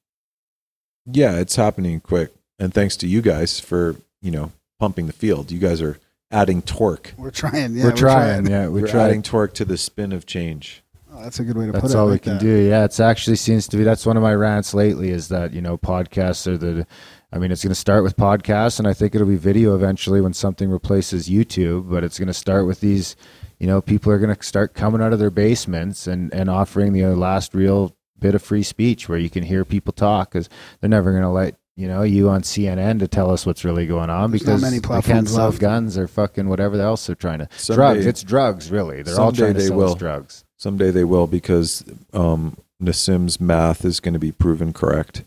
yeah 1.12 1.38
it's 1.40 1.56
happening 1.56 2.00
quick. 2.00 2.34
And 2.60 2.74
thanks 2.74 2.96
to 2.98 3.08
you 3.08 3.22
guys 3.22 3.60
for 3.60 3.96
you 4.22 4.32
know 4.32 4.52
pumping 4.80 5.08
the 5.08 5.14
field. 5.14 5.52
You 5.52 5.60
guys 5.60 5.82
are 5.82 5.98
adding 6.36 6.62
torque 6.62 7.14
We're 7.18 7.32
trying. 7.32 7.76
Yeah, 7.76 7.86
we're, 7.86 7.92
trying, 7.92 8.48
yeah, 8.48 8.68
we 8.68 8.82
we're 8.82 8.88
try. 8.88 9.06
adding 9.06 9.22
torque 9.22 9.54
to 9.56 9.66
the 9.66 9.78
spin 9.78 10.12
of 10.12 10.26
change 10.26 10.84
Oh, 11.16 11.24
that's 11.24 11.40
a 11.40 11.44
good 11.44 11.58
way 11.58 11.66
to 11.66 11.72
put 11.72 11.78
it. 11.78 11.82
That's 11.84 11.94
it. 11.94 11.98
all 11.98 12.08
we 12.08 12.14
like 12.14 12.24
can 12.24 12.34
that. 12.34 12.42
do. 12.42 12.50
Yeah, 12.50 12.84
it's 12.84 13.00
actually 13.00 13.38
seems 13.38 13.68
to 13.70 13.78
be. 13.78 13.84
That's 13.84 14.06
one 14.06 14.18
of 14.18 14.24
my 14.24 14.34
rants 14.34 14.74
lately. 14.74 15.10
Is 15.12 15.30
that 15.30 15.54
you 15.54 15.62
know 15.62 15.78
podcasts 15.78 16.46
are 16.46 16.58
the. 16.58 16.86
I 17.32 17.38
mean, 17.38 17.52
it's 17.52 17.64
going 17.64 17.72
to 17.72 17.76
start 17.76 18.04
with 18.04 18.18
podcasts, 18.18 18.80
and 18.80 18.88
I 18.88 18.94
think 18.94 19.16
it'll 19.16 19.28
be 19.28 19.36
video 19.36 19.76
eventually 19.76 20.22
when 20.22 20.34
something 20.34 20.70
replaces 20.70 21.30
YouTube. 21.30 21.90
But 21.90 22.04
it's 22.04 22.20
going 22.20 22.28
to 22.28 22.34
start 22.34 22.66
with 22.66 22.82
these. 22.82 23.16
You 23.60 23.68
know, 23.68 23.82
people 23.82 24.12
are 24.12 24.20
going 24.20 24.36
to 24.36 24.44
start 24.44 24.74
coming 24.74 25.02
out 25.02 25.14
of 25.14 25.20
their 25.20 25.32
basements 25.32 26.06
and 26.08 26.34
and 26.34 26.50
offering 26.50 26.92
the 26.92 27.06
last 27.06 27.54
real 27.54 27.96
bit 28.20 28.36
of 28.36 28.42
free 28.42 28.64
speech 28.64 29.08
where 29.08 29.18
you 29.18 29.30
can 29.30 29.44
hear 29.44 29.64
people 29.64 29.94
talk 29.94 30.32
because 30.32 30.50
they're 30.80 30.90
never 30.90 31.12
going 31.12 31.24
to 31.24 31.30
let 31.30 31.56
you 31.76 31.88
know 31.88 32.04
you 32.04 32.30
on 32.30 32.42
CNN 32.42 33.00
to 33.00 33.08
tell 33.08 33.30
us 33.32 33.46
what's 33.46 33.66
really 33.66 33.86
going 33.86 34.10
on 34.10 34.32
There's 34.32 34.44
not 34.46 34.54
because 34.56 34.62
many 34.62 34.78
they 34.78 34.82
can't 34.88 35.04
platforms 35.04 35.34
sell 35.34 35.46
left. 35.50 35.60
guns 35.60 35.98
or 35.98 36.08
fucking 36.08 36.48
whatever 36.48 36.80
else 36.80 37.06
they're 37.08 37.16
trying 37.16 37.40
to 37.40 37.50
Someday- 37.58 37.76
drugs. 37.76 38.06
It's 38.06 38.24
drugs, 38.24 38.72
really. 38.72 39.02
They're 39.04 39.20
all 39.20 39.32
trying 39.32 39.54
to 39.56 39.60
they 39.60 39.68
sell 39.68 39.78
will. 39.78 39.92
us 39.94 39.96
drugs. 39.96 40.46
Someday 40.58 40.92
they 40.92 41.04
will 41.04 41.28
because 41.28 41.84
um, 42.14 42.56
Nassim's 42.82 43.40
math 43.42 43.84
is 43.84 44.00
going 44.00 44.14
to 44.14 44.20
be 44.20 44.32
proven 44.32 44.72
correct, 44.74 45.24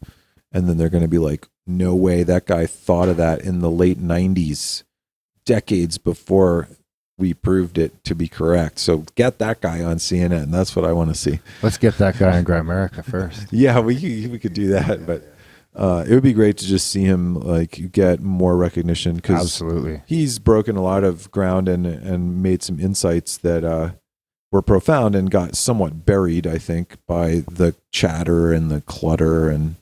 and 0.51 0.68
then 0.68 0.78
they're 0.78 0.88
going 0.88 1.03
to 1.05 1.09
be 1.09 1.18
like, 1.18 1.46
"No 1.66 1.94
way, 1.94 2.22
that 2.22 2.46
guy 2.46 2.64
thought 2.66 3.09
of 3.11 3.18
that 3.18 3.42
in 3.42 3.61
the 3.61 3.70
late 3.70 3.99
'90s, 4.01 4.84
decades 5.44 5.99
before 5.99 6.68
we 7.18 7.34
proved 7.34 7.76
it 7.78 8.03
to 8.05 8.14
be 8.14 8.26
correct." 8.26 8.78
So 8.78 9.05
get 9.16 9.38
that 9.38 9.61
guy 9.61 9.82
on 9.82 9.96
CNN. 9.99 10.51
That's 10.51 10.74
what 10.74 10.86
I 10.86 10.92
want 10.92 11.11
to 11.11 11.14
see. 11.14 11.40
Let's 11.62 11.76
get 11.78 11.99
that 11.99 12.18
guy 12.18 12.38
in 12.38 12.44
Grimerica 12.46 13.05
first. 13.05 13.46
Yeah, 13.53 13.80
we 13.80 14.26
we 14.28 14.38
could 14.38 14.55
do 14.55 14.68
that, 14.68 15.07
but 15.07 15.22
uh, 15.75 16.05
it 16.09 16.14
would 16.14 16.23
be 16.23 16.33
great 16.33 16.57
to 16.59 16.66
just 16.66 16.89
see 16.89 17.05
him 17.05 17.35
like 17.35 17.93
get 17.93 18.21
more 18.21 18.57
recognition 18.57 19.16
because 19.16 19.43
Absolutely. 19.43 20.03
he's 20.07 20.39
broken 20.39 20.77
a 20.77 20.83
lot 20.83 21.05
of 21.05 21.31
ground 21.31 21.69
and 21.69 21.87
and 21.87 22.43
made 22.43 22.62
some 22.62 22.81
insights 22.81 23.37
that 23.39 23.64
uh, 23.64 23.91
were 24.51 24.62
profound 24.62 25.14
and 25.14 25.31
got 25.31 25.57
somewhat 25.57 26.05
buried, 26.05 26.47
I 26.47 26.59
think, 26.59 26.97
by 27.07 27.45
the 27.51 27.75
chatter 27.93 28.53
and 28.53 28.71
the 28.71 28.81
clutter 28.81 29.49
and 29.51 29.77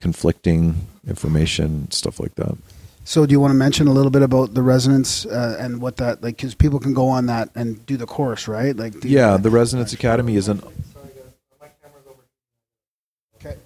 conflicting 0.00 0.86
information, 1.06 1.90
stuff 1.90 2.20
like 2.20 2.34
that. 2.34 2.56
So, 3.04 3.24
do 3.24 3.32
you 3.32 3.40
want 3.40 3.52
to 3.52 3.56
mention 3.56 3.88
a 3.88 3.92
little 3.92 4.10
bit 4.10 4.20
about 4.20 4.52
the 4.52 4.60
resonance 4.60 5.24
uh, 5.24 5.56
and 5.58 5.80
what 5.80 5.96
that 5.96 6.22
like? 6.22 6.36
Because 6.36 6.54
people 6.54 6.78
can 6.78 6.92
go 6.92 7.08
on 7.08 7.26
that 7.26 7.48
and 7.54 7.84
do 7.86 7.96
the 7.96 8.04
course, 8.04 8.46
right? 8.48 8.76
Like, 8.76 9.00
the, 9.00 9.08
Yeah, 9.08 9.38
the 9.38 9.48
Resonance 9.48 9.94
Academy 9.94 10.36
is 10.36 10.48
an 10.48 10.60
Okay. 13.40 13.56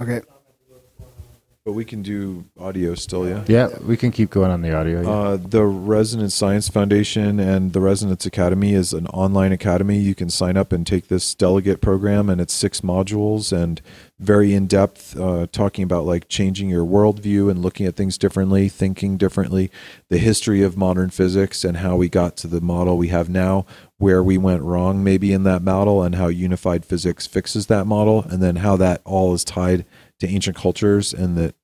Okay. 0.00 0.20
But 1.64 1.72
we 1.72 1.84
can 1.84 2.02
do 2.02 2.44
audio 2.60 2.94
still. 2.94 3.26
Yeah. 3.26 3.42
Yeah, 3.46 3.68
we 3.80 3.96
can 3.96 4.10
keep 4.10 4.28
going 4.28 4.50
on 4.50 4.60
the 4.60 4.76
audio. 4.76 5.00
yeah. 5.00 5.08
Uh, 5.08 5.36
the 5.38 5.64
Resonance 5.64 6.34
Science 6.34 6.68
Foundation 6.68 7.40
and 7.40 7.72
the 7.72 7.80
Resonance 7.80 8.26
Academy 8.26 8.74
is 8.74 8.92
an 8.92 9.06
online 9.06 9.50
academy. 9.50 9.98
You 9.98 10.14
can 10.14 10.28
sign 10.28 10.58
up 10.58 10.72
and 10.72 10.86
take 10.86 11.08
this 11.08 11.34
delegate 11.34 11.80
program, 11.80 12.28
and 12.28 12.38
it's 12.38 12.52
six 12.52 12.82
modules 12.82 13.50
and 13.50 13.80
very 14.18 14.52
in 14.52 14.66
depth, 14.66 15.18
uh, 15.18 15.46
talking 15.52 15.84
about 15.84 16.04
like 16.04 16.28
changing 16.28 16.68
your 16.68 16.84
worldview 16.84 17.50
and 17.50 17.62
looking 17.62 17.86
at 17.86 17.96
things 17.96 18.18
differently, 18.18 18.68
thinking 18.68 19.16
differently, 19.16 19.70
the 20.10 20.18
history 20.18 20.62
of 20.62 20.76
modern 20.76 21.08
physics, 21.08 21.64
and 21.64 21.78
how 21.78 21.96
we 21.96 22.10
got 22.10 22.36
to 22.36 22.46
the 22.46 22.60
model 22.60 22.98
we 22.98 23.08
have 23.08 23.30
now, 23.30 23.64
where 23.96 24.22
we 24.22 24.36
went 24.36 24.62
wrong 24.62 25.02
maybe 25.02 25.32
in 25.32 25.44
that 25.44 25.62
model, 25.62 26.02
and 26.02 26.16
how 26.16 26.26
unified 26.26 26.84
physics 26.84 27.26
fixes 27.26 27.68
that 27.68 27.86
model, 27.86 28.22
and 28.24 28.42
then 28.42 28.56
how 28.56 28.76
that 28.76 29.00
all 29.06 29.32
is 29.32 29.44
tied 29.44 29.86
to 30.20 30.28
ancient 30.28 30.56
cultures 30.56 31.12
and 31.12 31.36
that 31.36 31.54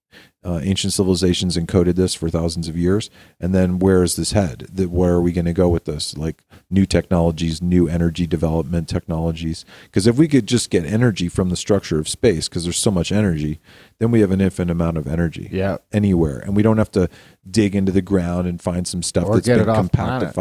uh, 0.42 0.58
ancient 0.62 0.92
civilizations 0.92 1.56
encoded 1.56 1.94
this 1.94 2.14
for 2.14 2.30
thousands 2.30 2.66
of 2.66 2.76
years. 2.76 3.10
And 3.38 3.54
then 3.54 3.78
where 3.78 4.02
is 4.02 4.16
this 4.16 4.32
head? 4.32 4.66
That 4.72 4.90
where 4.90 5.12
are 5.12 5.20
we 5.20 5.32
going 5.32 5.44
to 5.44 5.52
go 5.52 5.68
with 5.68 5.84
this? 5.84 6.16
Like 6.16 6.42
new 6.70 6.86
technologies 6.86 7.60
new 7.60 7.88
energy 7.88 8.26
development 8.26 8.88
technologies? 8.88 9.64
Because 9.84 10.06
if 10.06 10.16
we 10.16 10.28
could 10.28 10.46
just 10.46 10.70
get 10.70 10.84
energy 10.84 11.28
from 11.28 11.50
the 11.50 11.56
structure 11.56 11.98
of 11.98 12.08
space 12.08 12.48
because 12.48 12.64
there's 12.64 12.78
so 12.78 12.90
much 12.90 13.12
energy 13.12 13.60
then 14.00 14.10
we 14.10 14.20
have 14.20 14.30
an 14.30 14.40
infinite 14.40 14.72
amount 14.72 14.96
of 14.96 15.06
energy 15.06 15.48
yeah. 15.52 15.76
anywhere. 15.92 16.38
And 16.38 16.56
we 16.56 16.62
don't 16.62 16.78
have 16.78 16.90
to 16.92 17.08
dig 17.48 17.76
into 17.76 17.92
the 17.92 18.02
ground 18.02 18.48
and 18.48 18.60
find 18.60 18.88
some 18.88 19.02
stuff 19.02 19.26
Or 19.26 19.34
that's 19.34 19.46
been 19.46 19.68
off 19.68 19.92
planet. 19.92 20.34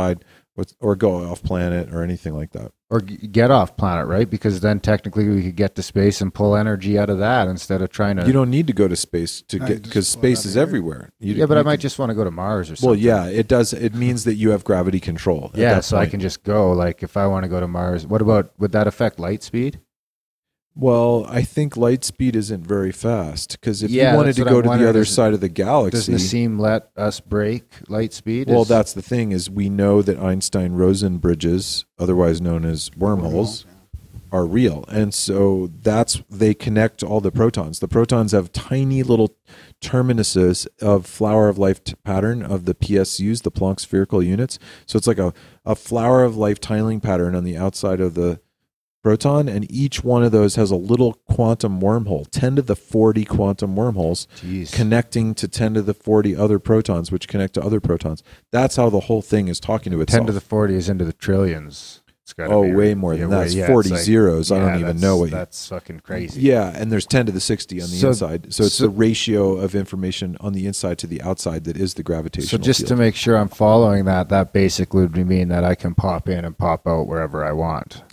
Compactified 0.59 0.65
with, 0.69 0.75
or 0.79 0.95
go 0.95 1.29
off 1.29 1.43
planet 1.43 1.93
or 1.93 2.03
anything 2.03 2.35
like 2.35 2.51
that 2.51 2.71
Or 2.89 2.99
get 3.01 3.51
off 3.51 3.77
planet, 3.77 4.07
right? 4.07 4.29
Because 4.29 4.59
then 4.61 4.79
technically 4.79 5.27
we 5.29 5.43
could 5.43 5.55
get 5.55 5.75
to 5.75 5.83
space 5.83 6.21
and 6.21 6.33
pull 6.33 6.55
energy 6.55 6.97
out 6.99 7.09
of 7.09 7.19
that 7.19 7.47
instead 7.47 7.81
of 7.81 7.89
trying 7.89 8.17
to. 8.17 8.25
you 8.27 8.33
don't 8.33 8.49
need 8.49 8.67
to 8.67 8.73
go 8.73 8.87
to 8.87 8.95
space 8.95 9.41
to 9.43 9.59
No, 9.59 9.67
get 9.67 9.83
because 9.83 10.07
space 10.07 10.45
is 10.45 10.57
everywhere 10.57 11.11
You- 11.19 11.35
yeah, 11.35 11.45
but 11.45 11.55
you 11.55 11.59
I 11.61 11.63
might 11.63 11.75
can- 11.75 11.81
just 11.81 11.99
want 11.99 12.09
to 12.09 12.15
go 12.15 12.23
to 12.23 12.31
Mars 12.31 12.69
or 12.71 12.75
something. 12.75 12.89
well 12.89 12.97
yeah 12.99 13.25
it 13.25 13.47
does 13.47 13.73
it 13.73 13.93
means 13.95 14.23
that 14.25 14.35
you 14.35 14.51
have 14.51 14.63
gravity 14.63 14.99
control 14.99 15.51
yeah, 15.55 15.75
that 15.75 15.85
so 15.85 15.97
I 15.97 16.05
can 16.05 16.19
just 16.19 16.43
go. 16.43 16.71
Like 16.71 17.03
if 17.03 17.17
I 17.17 17.27
want 17.27 17.43
to 17.43 17.49
go 17.49 17.59
to 17.59 17.67
Mars, 17.67 18.05
what 18.05 18.21
about 18.21 18.51
would 18.59 18.71
that 18.73 18.87
affect 18.87 19.19
light 19.19 19.43
speed? 19.43 19.79
Well, 20.79 21.25
I 21.27 21.41
think 21.41 21.75
light 21.75 22.05
speed 22.05 22.37
isn't 22.37 22.65
very 22.65 22.93
fast 22.93 23.59
because 23.59 23.83
if 23.83 23.91
Yeah, 23.91 24.11
you 24.11 24.17
wanted 24.17 24.35
to 24.37 24.45
go 24.45 24.57
I'm 24.59 24.63
to 24.63 24.83
the 24.83 24.89
other 24.89 25.03
side 25.03 25.33
of 25.33 25.41
the 25.41 25.49
galaxy, 25.49 26.13
Does 26.13 26.23
Nassim 26.33 26.57
let 26.57 26.89
us 26.95 27.19
break 27.19 27.65
light 27.89 28.13
speed? 28.13 28.47
well, 28.49 28.61
Is- 28.61 28.69
that's 28.69 28.93
the 28.93 29.01
thing 29.01 29.33
is 29.33 29.49
we 29.49 29.69
know 29.69 30.01
that 30.01 30.17
Einstein-Rosen 30.17 31.17
bridges, 31.17 31.83
otherwise 31.99 32.39
known 32.39 32.63
as 32.63 32.89
wormholes, 32.97 33.65
are 34.31 34.45
real, 34.45 34.85
and 34.89 35.11
so 35.13 35.71
that's 35.81 36.21
they 36.29 36.53
connect 36.53 37.01
all 37.03 37.19
the 37.19 37.31
protons. 37.31 37.79
The 37.79 37.87
protons 37.87 38.31
have 38.31 38.51
tiny 38.53 39.01
little 39.03 39.35
terminuses 39.81 40.67
of 40.81 41.07
flower 41.07 41.49
of 41.49 41.57
life 41.57 41.83
t- 41.83 41.95
pattern 42.05 42.43
of 42.43 42.65
the 42.65 42.75
PSUs, 42.75 43.41
the 43.41 43.51
Planck 43.51 43.79
spherical 43.79 44.21
units. 44.21 44.59
So 44.85 44.97
it's 44.97 45.07
like 45.07 45.17
a 45.17 45.33
a 45.65 45.75
flower 45.75 46.23
of 46.23 46.37
life 46.37 46.59
tiling 46.61 46.99
pattern 46.99 47.33
on 47.35 47.43
the 47.43 47.57
outside 47.57 47.99
of 47.99 48.13
the 48.13 48.39
proton, 49.03 49.47
and 49.47 49.69
each 49.71 50.03
one 50.03 50.23
of 50.23 50.31
those 50.31 50.55
has 50.55 50.71
a 50.71 50.75
little 50.75 51.13
quantum 51.29 51.79
wormhole, 51.81 52.25
10 52.31 52.57
to 52.57 52.61
the 52.61 52.75
40 52.75 53.25
quantum 53.25 53.75
wormholes 53.75 54.27
Jeez. 54.41 54.71
connecting 54.73 55.33
to 55.35 55.47
10 55.47 55.75
to 55.75 55.81
the 55.81 55.93
40 55.93 56.35
other 56.35 56.59
protons, 56.59 57.11
which 57.11 57.27
connect 57.27 57.53
to 57.55 57.61
other 57.63 57.79
protons. 57.79 58.23
That's 58.51 58.75
how 58.75 58.89
the 58.89 59.01
whole 59.01 59.21
thing 59.21 59.47
is 59.47 59.59
talking 59.59 59.91
to 59.91 60.01
itself. 60.01 60.19
ten 60.19 60.27
to 60.27 60.33
the 60.33 60.41
forty 60.41 60.75
is 60.75 60.89
into 60.89 61.05
the 61.05 61.13
trillions. 61.13 62.01
It's 62.23 62.33
got 62.33 62.51
Oh, 62.51 62.61
way 62.61 62.93
more 62.93 63.15
than 63.17 63.31
that. 63.31 63.47
It's 63.51 63.65
40 63.67 63.95
zeros. 63.95 64.51
I 64.51 64.59
don't 64.59 64.79
even 64.79 64.99
know 64.99 65.17
what 65.17 65.25
you- 65.25 65.31
That's 65.31 65.67
fucking 65.69 66.01
crazy. 66.01 66.41
yeah, 66.41 66.71
and 66.75 66.91
there's 66.91 67.07
10 67.07 67.25
to 67.25 67.31
the 67.31 67.39
60 67.39 67.81
on 67.81 67.89
the 67.89 67.95
So- 67.95 68.09
inside. 68.09 68.53
So 68.53 68.65
it's 68.65 68.75
so- 68.75 68.83
the 68.83 68.89
ratio 68.91 69.53
of 69.57 69.73
information 69.73 70.37
on 70.39 70.53
the 70.53 70.67
inside 70.67 70.99
to 70.99 71.07
the 71.07 71.21
outside 71.23 71.63
that 71.63 71.75
is 71.75 71.95
the 71.95 72.03
gravitational 72.03 72.49
So 72.59 72.63
just 72.63 72.81
field. 72.81 72.89
to 72.89 72.95
make 72.97 73.15
sure 73.15 73.35
I'm 73.35 73.47
following 73.47 74.05
that, 74.05 74.29
that 74.29 74.53
basically 74.53 75.01
would 75.07 75.27
mean 75.27 75.47
that 75.47 75.63
I 75.63 75.73
can 75.73 75.95
pop 75.95 76.29
in 76.29 76.45
and 76.45 76.55
pop 76.55 76.87
out 76.87 77.07
wherever 77.07 77.43
I 77.43 77.51
want. 77.51 78.03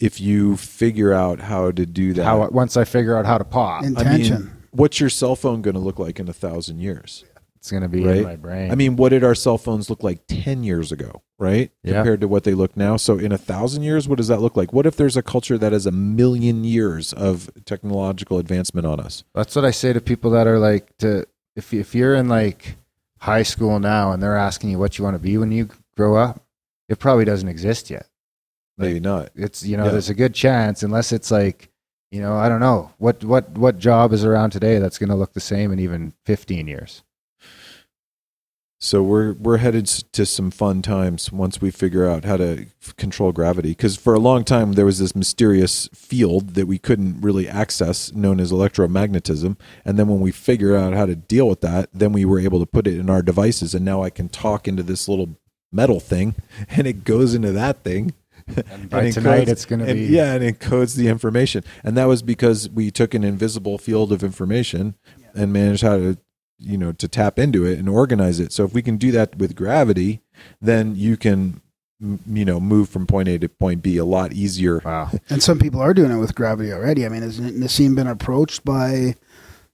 If 0.00 0.20
you 0.20 0.56
figure 0.56 1.12
out 1.12 1.40
how 1.40 1.70
to 1.70 1.86
do 1.86 2.12
that. 2.14 2.24
How 2.24 2.48
once 2.48 2.76
I 2.76 2.84
figure 2.84 3.16
out 3.16 3.26
how 3.26 3.38
to 3.38 3.44
pop, 3.44 3.84
In- 3.84 3.96
I 3.96 4.00
Intention. 4.00 4.44
mean, 4.44 4.56
what's 4.70 5.00
your 5.00 5.10
cell 5.10 5.36
phone 5.36 5.62
going 5.62 5.74
to 5.74 5.80
look 5.80 5.98
like 5.98 6.20
in 6.20 6.28
a 6.28 6.32
thousand 6.34 6.80
years? 6.80 7.24
it's 7.66 7.72
going 7.72 7.82
to 7.82 7.88
be 7.88 8.04
right? 8.04 8.18
in 8.18 8.22
my 8.22 8.36
brain. 8.36 8.70
I 8.70 8.76
mean, 8.76 8.94
what 8.94 9.08
did 9.08 9.24
our 9.24 9.34
cell 9.34 9.58
phones 9.58 9.90
look 9.90 10.04
like 10.04 10.20
10 10.28 10.62
years 10.62 10.92
ago, 10.92 11.22
right? 11.36 11.72
Yeah. 11.82 11.94
Compared 11.94 12.20
to 12.20 12.28
what 12.28 12.44
they 12.44 12.54
look 12.54 12.76
now. 12.76 12.96
So, 12.96 13.18
in 13.18 13.32
a 13.32 13.38
thousand 13.38 13.82
years, 13.82 14.08
what 14.08 14.18
does 14.18 14.28
that 14.28 14.40
look 14.40 14.56
like? 14.56 14.72
What 14.72 14.86
if 14.86 14.96
there's 14.96 15.16
a 15.16 15.22
culture 15.22 15.58
that 15.58 15.72
has 15.72 15.84
a 15.84 15.90
million 15.90 16.62
years 16.62 17.12
of 17.12 17.50
technological 17.64 18.38
advancement 18.38 18.86
on 18.86 19.00
us? 19.00 19.24
That's 19.34 19.56
what 19.56 19.64
I 19.64 19.72
say 19.72 19.92
to 19.92 20.00
people 20.00 20.30
that 20.30 20.46
are 20.46 20.60
like 20.60 20.96
to 20.98 21.26
if 21.56 21.74
if 21.74 21.92
you're 21.92 22.14
in 22.14 22.28
like 22.28 22.76
high 23.18 23.42
school 23.42 23.80
now 23.80 24.12
and 24.12 24.22
they're 24.22 24.36
asking 24.36 24.70
you 24.70 24.78
what 24.78 24.96
you 24.96 25.02
want 25.04 25.16
to 25.16 25.22
be 25.22 25.36
when 25.36 25.50
you 25.50 25.68
grow 25.96 26.14
up, 26.14 26.42
it 26.88 27.00
probably 27.00 27.24
doesn't 27.24 27.48
exist 27.48 27.90
yet. 27.90 28.06
Maybe 28.78 29.00
not. 29.00 29.30
It's 29.34 29.64
you 29.64 29.76
know 29.76 29.86
Yeah. 29.86 29.92
there's 29.92 30.10
a 30.10 30.14
good 30.14 30.34
chance 30.34 30.82
unless 30.82 31.12
it's 31.12 31.30
like 31.30 31.70
you 32.10 32.20
know 32.20 32.36
I 32.36 32.48
don't 32.48 32.60
know 32.60 32.92
what 32.98 33.24
what 33.24 33.50
what 33.56 33.78
job 33.78 34.12
is 34.12 34.24
around 34.24 34.50
today 34.50 34.78
that's 34.78 34.98
going 34.98 35.08
to 35.10 35.16
look 35.16 35.32
the 35.32 35.40
same 35.40 35.72
in 35.72 35.78
even 35.80 36.12
15 36.24 36.66
years. 36.68 37.02
So 38.78 39.02
we're 39.02 39.32
we're 39.32 39.56
headed 39.56 39.86
to 39.86 40.26
some 40.26 40.50
fun 40.50 40.82
times 40.82 41.32
once 41.32 41.62
we 41.62 41.70
figure 41.70 42.06
out 42.06 42.24
how 42.26 42.36
to 42.36 42.66
control 42.98 43.32
gravity. 43.32 43.70
Because 43.70 43.96
for 43.96 44.12
a 44.12 44.18
long 44.20 44.44
time 44.44 44.74
there 44.74 44.84
was 44.84 44.98
this 44.98 45.16
mysterious 45.16 45.88
field 45.94 46.50
that 46.54 46.66
we 46.66 46.78
couldn't 46.78 47.22
really 47.22 47.48
access, 47.48 48.12
known 48.12 48.38
as 48.38 48.52
electromagnetism. 48.52 49.56
And 49.86 49.98
then 49.98 50.08
when 50.08 50.20
we 50.20 50.30
figured 50.30 50.76
out 50.76 50.92
how 50.92 51.06
to 51.06 51.16
deal 51.16 51.48
with 51.48 51.62
that, 51.62 51.88
then 51.94 52.12
we 52.12 52.26
were 52.26 52.38
able 52.38 52.60
to 52.60 52.66
put 52.66 52.86
it 52.86 52.98
in 52.98 53.08
our 53.08 53.22
devices. 53.22 53.74
And 53.74 53.84
now 53.84 54.02
I 54.02 54.10
can 54.10 54.28
talk 54.28 54.68
into 54.68 54.82
this 54.82 55.08
little 55.08 55.38
metal 55.72 55.98
thing, 55.98 56.34
and 56.68 56.86
it 56.86 57.04
goes 57.04 57.34
into 57.34 57.52
that 57.52 57.82
thing. 57.82 58.12
And 58.70 58.88
by 58.88 59.04
it 59.04 59.12
tonight 59.12 59.46
encodes- 59.46 59.50
it's 59.50 59.64
going 59.64 59.84
to 59.84 59.92
be 59.92 60.06
yeah, 60.06 60.34
and 60.34 60.42
encodes 60.42 60.96
the 60.96 61.08
information. 61.08 61.64
And 61.82 61.96
that 61.96 62.04
was 62.04 62.22
because 62.22 62.68
we 62.70 62.90
took 62.90 63.12
an 63.14 63.24
invisible 63.24 63.76
field 63.78 64.12
of 64.12 64.22
information 64.22 64.94
and 65.34 65.52
managed 65.52 65.82
how 65.82 65.96
to 65.96 66.18
you 66.58 66.78
know 66.78 66.92
to 66.92 67.08
tap 67.08 67.38
into 67.38 67.66
it 67.66 67.78
and 67.78 67.88
organize 67.88 68.40
it 68.40 68.50
so 68.50 68.64
if 68.64 68.72
we 68.72 68.80
can 68.80 68.96
do 68.96 69.10
that 69.10 69.36
with 69.36 69.54
gravity 69.54 70.22
then 70.62 70.94
you 70.96 71.14
can 71.14 71.60
you 72.00 72.44
know 72.44 72.60
move 72.60 72.88
from 72.88 73.06
point 73.06 73.28
a 73.28 73.38
to 73.38 73.48
point 73.48 73.82
b 73.82 73.96
a 73.96 74.04
lot 74.04 74.32
easier 74.32 74.80
wow. 74.84 75.10
And 75.30 75.42
some 75.42 75.58
people 75.58 75.80
are 75.80 75.94
doing 75.94 76.10
it 76.12 76.18
with 76.18 76.34
gravity 76.34 76.72
already. 76.72 77.06
I 77.06 77.08
mean, 77.08 77.22
has 77.22 77.40
Nassim 77.40 77.94
been 77.94 78.06
approached 78.06 78.64
by, 78.64 79.16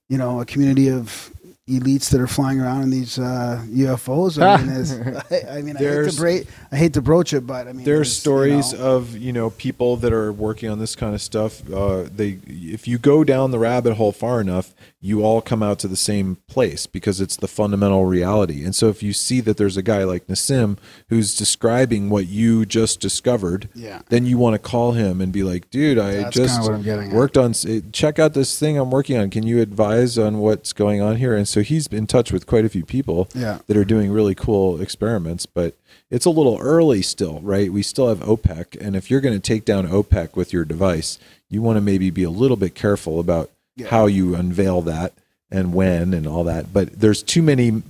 you 0.07 0.17
know, 0.17 0.39
a 0.39 0.45
community 0.45 0.89
of 0.89 1.32
elites 1.69 2.09
that 2.09 2.19
are 2.19 2.27
flying 2.27 2.59
around 2.59 2.83
in 2.83 2.89
these 2.89 3.17
uh, 3.17 3.63
UFOs? 3.69 4.41
I 4.41 4.57
mean, 4.57 5.23
I, 5.31 5.57
I 5.57 5.61
mean, 5.61 5.77
I 5.77 5.79
hate, 5.79 6.17
bra- 6.17 6.53
I 6.71 6.75
hate 6.75 6.93
to 6.93 7.01
broach 7.01 7.33
it, 7.33 7.47
but 7.47 7.67
I 7.67 7.73
mean, 7.73 7.85
there's 7.85 8.09
you 8.09 8.15
stories 8.15 8.73
know, 8.73 8.97
of 8.97 9.17
you 9.17 9.31
know 9.31 9.49
people 9.51 9.97
that 9.97 10.11
are 10.11 10.31
working 10.31 10.69
on 10.69 10.79
this 10.79 10.95
kind 10.95 11.15
of 11.15 11.21
stuff 11.21 11.61
uh, 11.71 12.03
they 12.13 12.39
if 12.47 12.87
you 12.87 12.97
go 12.97 13.23
down 13.23 13.51
the 13.51 13.59
rabbit 13.59 13.95
hole 13.95 14.11
far 14.11 14.41
enough 14.41 14.73
you 15.05 15.21
all 15.21 15.41
come 15.41 15.61
out 15.61 15.77
to 15.79 15.87
the 15.89 15.97
same 15.97 16.37
place 16.47 16.87
because 16.87 17.19
it's 17.19 17.35
the 17.35 17.47
fundamental 17.47 18.05
reality 18.05 18.63
and 18.63 18.73
so 18.73 18.87
if 18.87 19.03
you 19.03 19.11
see 19.11 19.41
that 19.41 19.57
there's 19.57 19.75
a 19.75 19.81
guy 19.83 20.03
like 20.05 20.25
Nassim 20.27 20.77
who's 21.09 21.35
describing 21.35 22.09
what 22.09 22.27
you 22.27 22.65
just 22.65 23.01
discovered 23.01 23.67
yeah. 23.75 24.01
then 24.07 24.25
you 24.25 24.37
want 24.37 24.53
to 24.53 24.59
call 24.59 24.93
him 24.93 25.19
and 25.19 25.33
be 25.33 25.43
like 25.43 25.69
dude 25.69 25.99
i 25.99 26.13
That's 26.13 26.35
just 26.35 26.55
kinda 26.55 26.69
what 26.69 26.75
I'm 26.77 26.83
getting 26.83 27.09
at. 27.09 27.13
worked 27.15 27.37
on 27.37 27.53
check 27.91 28.17
out 28.17 28.33
this 28.33 28.57
thing 28.57 28.77
i'm 28.77 28.91
working 28.91 29.17
on 29.17 29.29
can 29.29 29.43
you 29.45 29.59
advise 29.61 30.17
on 30.17 30.37
what's 30.39 30.71
going 30.71 31.01
on 31.01 31.17
here 31.17 31.35
and 31.35 31.47
so 31.47 31.61
he's 31.61 31.87
in 31.87 32.07
touch 32.07 32.31
with 32.31 32.47
quite 32.47 32.63
a 32.63 32.69
few 32.69 32.85
people 32.85 33.27
Yeah. 33.35 33.59
that 33.67 33.75
are 33.75 33.83
doing 33.85 34.09
really 34.11 34.35
cool 34.35 34.79
experiments 34.79 35.45
but 35.45 35.75
it's 36.09 36.25
a 36.25 36.29
little 36.29 36.57
early 36.61 37.01
still 37.01 37.41
right 37.41 37.73
we 37.73 37.83
still 37.83 38.07
have 38.07 38.19
opec 38.21 38.79
and 38.79 38.95
if 38.95 39.11
you're 39.11 39.21
going 39.21 39.35
to 39.35 39.41
take 39.41 39.65
down 39.65 39.85
opec 39.87 40.35
with 40.37 40.53
your 40.53 40.63
device 40.63 41.19
you 41.49 41.61
want 41.61 41.75
to 41.75 41.81
maybe 41.81 42.09
be 42.09 42.23
a 42.23 42.29
little 42.29 42.57
bit 42.57 42.73
careful 42.73 43.19
about 43.19 43.51
Yeah. 43.75 43.87
how 43.87 44.05
you 44.05 44.35
unveil 44.35 44.81
that 44.83 45.13
and 45.49 45.73
when 45.73 46.13
and 46.13 46.27
all 46.27 46.43
that 46.43 46.71
but 46.71 46.99
there's 46.99 47.23
too 47.23 47.41
many 47.41 47.81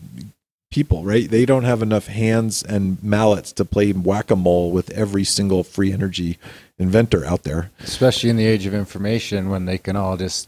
people 0.71 1.03
right 1.03 1.29
they 1.29 1.45
don't 1.45 1.65
have 1.65 1.81
enough 1.81 2.07
hands 2.07 2.63
and 2.63 3.03
mallets 3.03 3.51
to 3.51 3.65
play 3.65 3.91
whack-a-mole 3.91 4.71
with 4.71 4.89
every 4.91 5.23
single 5.25 5.63
free 5.63 5.91
energy 5.91 6.37
inventor 6.79 7.25
out 7.25 7.43
there 7.43 7.69
Especially 7.81 8.29
in 8.29 8.37
the 8.37 8.45
age 8.45 8.65
of 8.65 8.73
information 8.73 9.49
when 9.49 9.65
they 9.65 9.77
can 9.77 9.95
all 9.97 10.15
just 10.17 10.47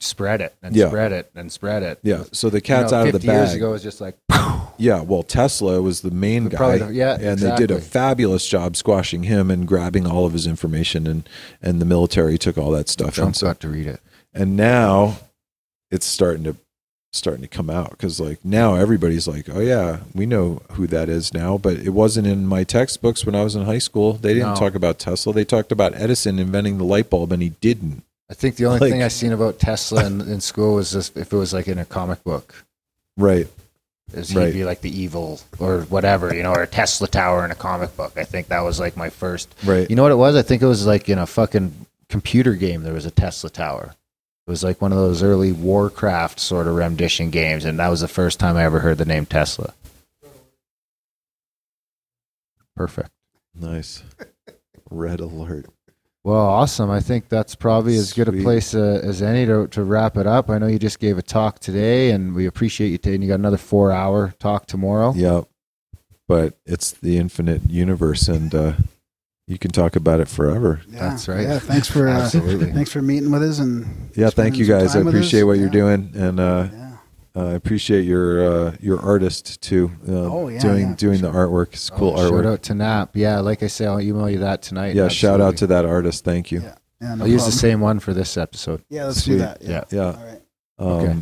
spread 0.00 0.40
it 0.40 0.54
and 0.62 0.74
Yeah. 0.74 0.88
spread 0.88 1.12
it 1.12 1.30
and 1.34 1.52
spread 1.52 1.82
it. 1.84 2.00
yeah 2.02 2.24
so 2.32 2.50
the 2.50 2.56
You 2.58 2.62
cat's 2.62 2.90
know, 2.92 2.98
out 2.98 3.06
of 3.06 3.12
the 3.12 3.20
50 3.20 3.26
years 3.32 3.54
ago 3.54 3.68
it 3.68 3.72
was 3.72 3.82
just 3.84 4.00
like 4.00 4.16
Yeah, 4.78 5.02
well, 5.02 5.22
Tesla 5.22 5.80
was 5.80 6.00
the 6.00 6.10
main 6.10 6.44
The- 6.44 6.50
guy, 6.50 6.56
probably 6.56 6.78
the- 6.78 6.94
yeah, 6.94 7.18
and 7.20 7.38
they 7.38 7.54
did 7.54 7.70
a 7.70 7.78
fabulous 7.80 8.46
job 8.48 8.74
squashing 8.74 9.24
him 9.24 9.48
and 9.50 9.68
grabbing 9.68 10.06
all 10.06 10.24
of 10.24 10.32
his 10.32 10.46
information, 10.46 11.06
and 11.06 11.28
and 11.60 11.78
the 11.80 11.84
military 11.84 12.36
took 12.38 12.56
all 12.58 12.70
that 12.72 12.88
stuff. 12.88 13.14
Trump 13.14 13.28
And, 13.28 13.36
so, 13.36 13.46
got 13.48 13.60
to 13.60 13.68
read 13.68 13.86
it. 13.86 14.00
And 14.34 14.56
now 14.56 15.18
it's 15.90 16.06
starting 16.06 16.44
to 16.44 16.56
starting 17.14 17.42
to 17.42 17.48
come 17.48 17.68
out 17.68 17.90
because 17.90 18.18
like 18.18 18.42
now 18.42 18.74
everybody's 18.74 19.28
like, 19.28 19.46
oh 19.50 19.60
yeah, 19.60 19.98
we 20.14 20.24
know 20.24 20.62
who 20.72 20.86
that 20.86 21.10
is 21.10 21.34
now, 21.34 21.58
but 21.58 21.76
it 21.76 21.90
wasn't 21.90 22.26
in 22.26 22.46
my 22.46 22.64
textbooks 22.64 23.26
when 23.26 23.34
I 23.34 23.44
was 23.44 23.54
in 23.54 23.64
high 23.66 23.78
school. 23.78 24.14
They 24.14 24.32
didn't 24.32 24.50
No. 24.50 24.54
talk 24.56 24.74
about 24.74 24.98
Tesla. 24.98 25.34
They 25.34 25.44
talked 25.44 25.70
about 25.72 25.94
Edison 25.94 26.38
inventing 26.38 26.78
the 26.78 26.84
light 26.84 27.10
bulb, 27.10 27.30
and 27.32 27.42
he 27.42 27.50
didn't. 27.50 28.02
I 28.30 28.34
think 28.34 28.56
the 28.56 28.64
only 28.64 28.80
Like- 28.80 28.92
thing 28.92 29.02
I 29.02 29.08
seen 29.08 29.32
about 29.32 29.58
Tesla 29.58 30.06
in, 30.06 30.22
in 30.22 30.40
school 30.40 30.76
was 30.76 30.92
just 30.92 31.14
if 31.18 31.32
it 31.34 31.36
was 31.36 31.52
like 31.52 31.68
in 31.68 31.76
a 31.78 31.84
comic 31.84 32.24
book. 32.24 32.64
Right. 33.18 33.46
Is 34.14 34.30
he'd 34.30 34.38
Right. 34.38 34.52
be 34.54 34.64
like 34.64 34.80
the 34.80 34.90
evil 35.00 35.40
or 35.58 35.82
whatever, 35.82 36.34
you 36.34 36.42
know, 36.42 36.52
or 36.54 36.62
a 36.62 36.66
Tesla 36.66 37.08
tower 37.08 37.44
in 37.44 37.50
a 37.50 37.54
comic 37.54 37.94
book. 37.94 38.12
I 38.16 38.24
think 38.24 38.48
that 38.48 38.60
was 38.60 38.80
like 38.80 38.96
my 38.96 39.10
first. 39.10 39.54
Right. 39.66 39.88
You 39.90 39.96
know 39.96 40.02
what 40.02 40.12
it 40.12 40.16
was? 40.16 40.34
I 40.34 40.40
think 40.42 40.62
it 40.62 40.66
was 40.66 40.86
like 40.86 41.10
in 41.10 41.18
a 41.18 41.26
fucking 41.26 41.74
computer 42.08 42.54
game. 42.54 42.84
There 42.84 42.94
was 42.94 43.04
a 43.06 43.10
Tesla 43.10 43.50
tower. 43.50 43.94
It 44.46 44.50
was 44.50 44.64
like 44.64 44.80
one 44.82 44.92
of 44.92 44.98
those 44.98 45.22
early 45.22 45.52
Warcraft 45.52 46.40
sort 46.40 46.66
of 46.66 46.74
rendition 46.74 47.30
games, 47.30 47.64
and 47.64 47.78
that 47.78 47.88
was 47.88 48.00
the 48.00 48.08
first 48.08 48.40
time 48.40 48.56
I 48.56 48.64
ever 48.64 48.80
heard 48.80 48.98
the 48.98 49.04
name 49.04 49.24
Tesla. 49.24 49.72
Perfect. 52.74 53.10
Nice. 53.54 54.02
Red 54.90 55.20
alert. 55.20 55.66
Well, 56.24 56.44
awesome. 56.44 56.90
I 56.90 57.00
think 57.00 57.28
that's 57.28 57.54
probably 57.54 57.96
as 57.96 58.12
good 58.12 58.28
a 58.28 58.32
place 58.32 58.74
uh, 58.74 59.00
as 59.02 59.22
any 59.22 59.44
to, 59.46 59.66
to 59.68 59.82
wrap 59.82 60.16
it 60.16 60.26
up. 60.26 60.50
I 60.50 60.58
know 60.58 60.68
you 60.68 60.78
just 60.78 61.00
gave 61.00 61.18
a 61.18 61.22
talk 61.22 61.58
today, 61.58 62.10
and 62.10 62.34
we 62.34 62.46
appreciate 62.46 62.88
you 62.88 62.98
taking. 62.98 63.22
You 63.22 63.28
got 63.28 63.40
another 63.40 63.56
four-hour 63.56 64.34
talk 64.38 64.66
tomorrow. 64.66 65.12
Yeah. 65.16 65.42
But 66.28 66.58
it's 66.64 66.92
the 66.92 67.18
infinite 67.18 67.68
universe, 67.68 68.28
and 68.28 68.54
uh, 68.54 68.72
you 69.52 69.58
can 69.58 69.70
talk 69.70 69.94
about 69.96 70.18
it 70.20 70.28
forever. 70.28 70.80
Yeah, 70.88 71.10
That's 71.10 71.28
right. 71.28 71.42
Yeah, 71.42 71.58
thanks 71.58 71.88
for 71.88 72.08
uh, 72.08 72.22
Absolutely. 72.22 72.72
thanks 72.72 72.90
for 72.90 73.02
meeting 73.02 73.30
with 73.30 73.42
us 73.42 73.58
and 73.58 74.10
Yeah, 74.16 74.30
thank 74.30 74.56
you 74.56 74.64
guys. 74.66 74.90
I 74.90 74.98
time 74.98 75.06
with 75.06 75.14
us. 75.14 75.18
appreciate 75.20 75.42
what 75.44 75.58
you're 75.58 75.68
doing, 75.68 76.10
and 76.14 76.40
uh, 76.40 76.68
Yeah. 76.72 76.96
uh, 77.36 77.46
I 77.48 77.52
appreciate 77.52 78.02
your 78.02 78.44
uh, 78.68 78.76
your 78.80 79.00
artist 79.00 79.60
too. 79.60 79.92
Uh, 80.08 80.12
Oh, 80.12 80.48
yeah, 80.48 80.58
doing 80.60 80.88
yeah, 80.88 80.94
doing 80.96 81.20
for 81.20 81.26
the 81.26 81.32
artwork. 81.32 81.74
It's 81.74 81.90
cool 81.90 82.14
Oh, 82.16 82.28
Shout 82.30 82.46
out 82.46 82.62
to 82.64 82.74
Nap. 82.74 83.10
Yeah, 83.14 83.40
like 83.40 83.62
I 83.62 83.66
say, 83.68 83.86
I'll 83.86 84.00
email 84.00 84.28
you 84.30 84.38
that 84.38 84.62
tonight. 84.62 84.94
Yeah, 84.96 85.08
shout 85.08 85.40
out 85.40 85.56
to 85.58 85.66
that 85.68 85.84
artist. 85.84 86.24
Thank 86.24 86.50
you. 86.50 86.62
Yeah. 86.62 86.74
Yeah, 87.00 87.14
no 87.16 87.24
I'll 87.24 87.30
use 87.30 87.44
the 87.44 87.52
same 87.52 87.80
one 87.80 87.98
for 88.00 88.14
this 88.14 88.36
episode. 88.36 88.82
Yeah, 88.88 89.06
let's 89.06 89.22
Sweet. 89.24 89.34
do 89.34 89.38
that. 89.40 89.62
Yeah. 89.62 89.68
Yeah. 89.70 89.82
Yeah. 89.90 90.04
All 90.04 90.24
right. 90.24 90.40
Um, 90.78 90.88
Okay. 91.10 91.18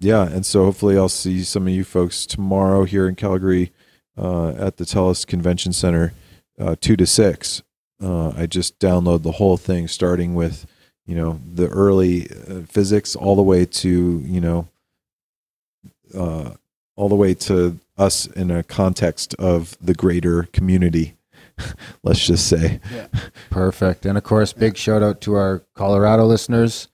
Yeah, 0.00 0.26
and 0.28 0.44
so 0.44 0.64
hopefully 0.64 0.96
I'll 0.98 1.08
see 1.08 1.42
some 1.44 1.66
of 1.68 1.72
you 1.72 1.84
folks 1.84 2.26
tomorrow 2.26 2.84
here 2.84 3.08
in 3.08 3.14
Calgary 3.14 3.72
uh, 4.18 4.48
at 4.50 4.76
the 4.76 4.84
TELUS 4.84 5.24
Convention 5.26 5.72
Center, 5.72 6.12
uh, 6.58 6.76
two 6.80 6.96
to 6.96 7.06
six. 7.06 7.62
Uh, 8.02 8.30
I 8.30 8.46
just 8.46 8.78
download 8.78 9.22
the 9.22 9.32
whole 9.32 9.56
thing, 9.56 9.88
starting 9.88 10.34
with 10.34 10.66
you 11.06 11.14
know 11.14 11.40
the 11.44 11.68
early 11.68 12.28
uh, 12.30 12.62
physics 12.68 13.14
all 13.14 13.36
the 13.36 13.42
way 13.42 13.64
to 13.64 14.22
you 14.24 14.40
know 14.40 14.68
uh, 16.14 16.52
all 16.96 17.08
the 17.08 17.14
way 17.14 17.34
to 17.34 17.78
us 17.96 18.26
in 18.26 18.50
a 18.50 18.62
context 18.62 19.34
of 19.34 19.76
the 19.80 19.94
greater 19.94 20.44
community. 20.52 21.14
Let's 22.02 22.26
just 22.26 22.46
say, 22.48 22.80
Perfect. 23.50 24.06
And 24.06 24.16
of 24.16 24.24
course, 24.24 24.52
big 24.52 24.76
shout 24.76 25.02
out 25.02 25.20
to 25.22 25.34
our 25.34 25.62
Colorado 25.74 26.24
listeners 26.24 26.88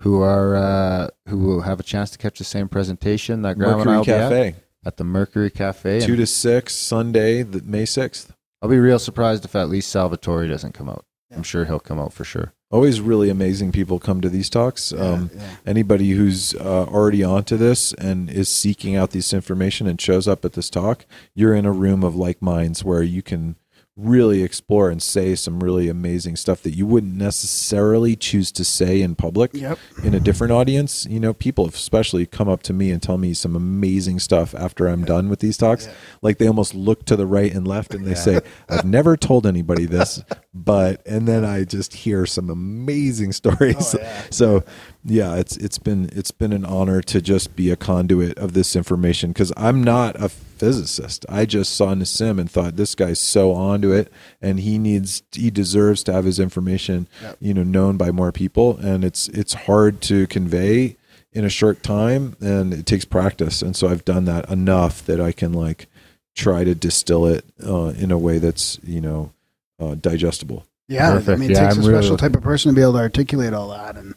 who 0.00 0.20
are 0.20 0.56
uh, 0.56 1.08
who 1.28 1.38
will 1.38 1.60
have 1.62 1.80
a 1.80 1.82
chance 1.82 2.10
to 2.10 2.18
catch 2.18 2.38
the 2.38 2.44
same 2.44 2.68
presentation 2.68 3.42
that 3.42 3.56
Graham 3.56 3.78
Mercury 3.78 4.04
be 4.04 4.12
at, 4.12 4.54
at 4.84 4.96
the 4.96 5.04
Mercury 5.04 5.50
Cafe. 5.50 6.00
two 6.00 6.16
to 6.16 6.26
six 6.26 6.74
Sunday, 6.74 7.42
the 7.42 7.62
May 7.62 7.84
sixth. 7.84 8.31
I'll 8.62 8.68
be 8.68 8.78
real 8.78 9.00
surprised 9.00 9.44
if 9.44 9.56
at 9.56 9.68
least 9.68 9.90
Salvatore 9.90 10.46
doesn't 10.46 10.72
come 10.72 10.88
out. 10.88 11.04
Yeah. 11.30 11.38
I'm 11.38 11.42
sure 11.42 11.64
he'll 11.64 11.80
come 11.80 11.98
out 11.98 12.12
for 12.12 12.24
sure. 12.24 12.54
always 12.70 13.00
really 13.00 13.28
amazing 13.28 13.72
people 13.72 13.98
come 13.98 14.20
to 14.20 14.28
these 14.30 14.48
talks. 14.48 14.92
Um, 14.92 15.30
yeah. 15.34 15.56
Anybody 15.66 16.10
who's 16.10 16.54
uh, 16.54 16.84
already 16.84 17.24
onto 17.24 17.56
this 17.56 17.92
and 17.94 18.30
is 18.30 18.48
seeking 18.48 18.94
out 18.96 19.10
this 19.10 19.32
information 19.34 19.86
and 19.86 20.00
shows 20.00 20.28
up 20.28 20.44
at 20.44 20.52
this 20.52 20.70
talk, 20.70 21.04
you're 21.34 21.54
in 21.54 21.66
a 21.66 21.72
room 21.72 22.04
of 22.04 22.14
like 22.14 22.40
minds 22.40 22.84
where 22.84 23.02
you 23.02 23.20
can 23.20 23.56
really 23.96 24.42
explore 24.42 24.88
and 24.88 25.02
say 25.02 25.34
some 25.34 25.62
really 25.62 25.86
amazing 25.88 26.34
stuff 26.34 26.62
that 26.62 26.70
you 26.70 26.86
wouldn't 26.86 27.14
necessarily 27.14 28.16
choose 28.16 28.50
to 28.50 28.64
say 28.64 29.02
in 29.02 29.14
public 29.14 29.50
Yep. 29.52 29.78
in 30.02 30.14
a 30.14 30.20
different 30.20 30.50
audience. 30.52 31.06
You 31.10 31.20
know, 31.20 31.34
people 31.34 31.66
especially 31.66 32.24
come 32.24 32.48
up 32.48 32.62
to 32.64 32.72
me 32.72 32.90
and 32.90 33.02
tell 33.02 33.18
me 33.18 33.34
some 33.34 33.54
amazing 33.54 34.18
stuff 34.18 34.54
after 34.54 34.86
I'm 34.86 35.04
done 35.04 35.28
with 35.28 35.40
these 35.40 35.58
talks. 35.58 35.86
Yeah. 35.86 35.92
Like 36.22 36.38
they 36.38 36.46
almost 36.46 36.74
look 36.74 37.04
to 37.06 37.16
the 37.16 37.26
right 37.26 37.52
and 37.52 37.68
left 37.68 37.94
and 37.94 38.06
they 38.06 38.12
Yeah. 38.12 38.16
say, 38.16 38.40
I've 38.70 38.86
never 38.86 39.14
told 39.16 39.46
anybody 39.46 39.84
this, 39.84 40.22
but 40.54 41.06
and 41.06 41.28
then 41.28 41.44
I 41.44 41.64
just 41.64 41.92
hear 41.92 42.24
some 42.24 42.48
amazing 42.48 43.32
stories. 43.42 43.94
Oh, 43.94 43.98
yeah. 44.00 44.22
So 44.30 44.64
yeah, 45.04 45.36
it's 45.36 45.56
it's 45.58 45.78
been 45.78 46.08
it's 46.12 46.30
been 46.30 46.54
an 46.54 46.64
honor 46.64 47.02
to 47.02 47.20
just 47.20 47.56
be 47.56 47.70
a 47.70 47.76
conduit 47.76 48.38
of 48.38 48.54
this 48.54 48.74
information 48.74 49.32
because 49.32 49.52
I'm 49.56 49.84
not 49.84 50.16
a 50.16 50.30
physicist. 50.66 51.26
I 51.28 51.44
just 51.44 51.74
saw 51.74 51.94
Nassim 51.94 52.38
and 52.38 52.50
thought 52.50 52.76
this 52.76 52.94
guy's 52.94 53.18
so 53.18 53.52
onto 53.52 53.92
it, 53.92 54.12
and 54.40 54.60
he 54.60 54.78
needs 54.78 55.22
he 55.32 55.50
deserves 55.50 56.04
to 56.04 56.12
have 56.12 56.24
his 56.24 56.38
information, 56.38 57.08
Yep. 57.22 57.36
you 57.40 57.54
know, 57.54 57.64
known 57.64 57.96
by 57.96 58.10
more 58.12 58.30
people. 58.30 58.76
And 58.78 59.04
it's 59.04 59.28
it's 59.28 59.54
hard 59.54 60.00
to 60.02 60.26
convey 60.28 60.96
in 61.32 61.44
a 61.44 61.48
short 61.48 61.82
time, 61.82 62.36
and 62.40 62.72
it 62.72 62.86
takes 62.86 63.04
practice. 63.04 63.60
And 63.62 63.74
so 63.74 63.88
I've 63.88 64.04
done 64.04 64.24
that 64.26 64.48
enough 64.50 65.04
that 65.06 65.20
I 65.20 65.32
can 65.32 65.52
like 65.52 65.88
try 66.36 66.62
to 66.64 66.74
distill 66.74 67.26
it 67.26 67.44
uh, 67.66 67.86
in 67.98 68.10
a 68.12 68.18
way 68.18 68.38
that's 68.38 68.78
you 68.84 69.00
know 69.00 69.32
uh, 69.80 69.94
digestible. 69.96 70.64
Yeah, 70.88 71.20
I 71.26 71.36
mean, 71.36 71.50
it 71.50 71.54
Yeah, 71.54 71.62
takes 71.64 71.74
I'm 71.76 71.80
a 71.80 71.84
special 71.84 72.00
really- 72.10 72.16
type 72.18 72.36
of 72.36 72.42
person 72.42 72.70
to 72.70 72.76
be 72.76 72.82
able 72.82 72.92
to 72.94 72.98
articulate 72.98 73.52
all 73.54 73.70
that 73.70 73.96
and 73.96 74.14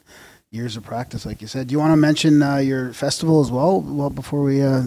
years 0.50 0.76
of 0.76 0.84
practice, 0.84 1.24
like 1.26 1.40
you 1.42 1.48
said. 1.48 1.66
Do 1.68 1.72
you 1.72 1.78
want 1.78 1.92
to 1.92 1.96
mention 1.96 2.42
uh, 2.42 2.56
your 2.58 2.92
festival 2.92 3.40
as 3.40 3.50
well? 3.50 3.80
Well, 3.80 4.10
before 4.10 4.42
we 4.42 4.62
uh, 4.62 4.82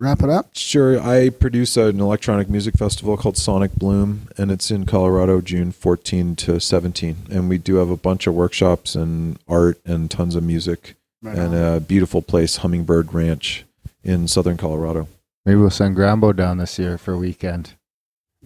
wrap 0.00 0.22
it 0.22 0.30
up. 0.30 0.50
Sure. 0.54 1.00
I 1.00 1.30
produce 1.30 1.76
an 1.76 2.00
electronic 2.00 2.48
music 2.48 2.74
festival 2.76 3.16
called 3.16 3.36
Sonic 3.36 3.74
Bloom, 3.74 4.28
and 4.36 4.50
it's 4.50 4.70
in 4.70 4.86
Colorado, 4.86 5.40
June 5.40 5.72
14 5.72 6.36
to 6.36 6.60
17. 6.60 7.16
And 7.30 7.48
we 7.48 7.58
do 7.58 7.76
have 7.76 7.90
a 7.90 7.96
bunch 7.96 8.26
of 8.26 8.34
workshops 8.34 8.94
and 8.94 9.38
art 9.48 9.78
and 9.84 10.10
tons 10.10 10.34
of 10.34 10.42
music 10.44 10.94
Right 11.22 11.36
and 11.36 11.54
on. 11.54 11.76
a 11.76 11.80
beautiful 11.80 12.22
place, 12.22 12.56
Hummingbird 12.56 13.12
Ranch 13.14 13.64
in 14.04 14.28
southern 14.28 14.56
Colorado. 14.56 15.08
Maybe 15.44 15.56
we'll 15.56 15.70
send 15.70 15.96
Grambo 15.96 16.34
down 16.34 16.58
this 16.58 16.78
year 16.78 16.98
for 16.98 17.12
a 17.14 17.18
weekend. 17.18 17.74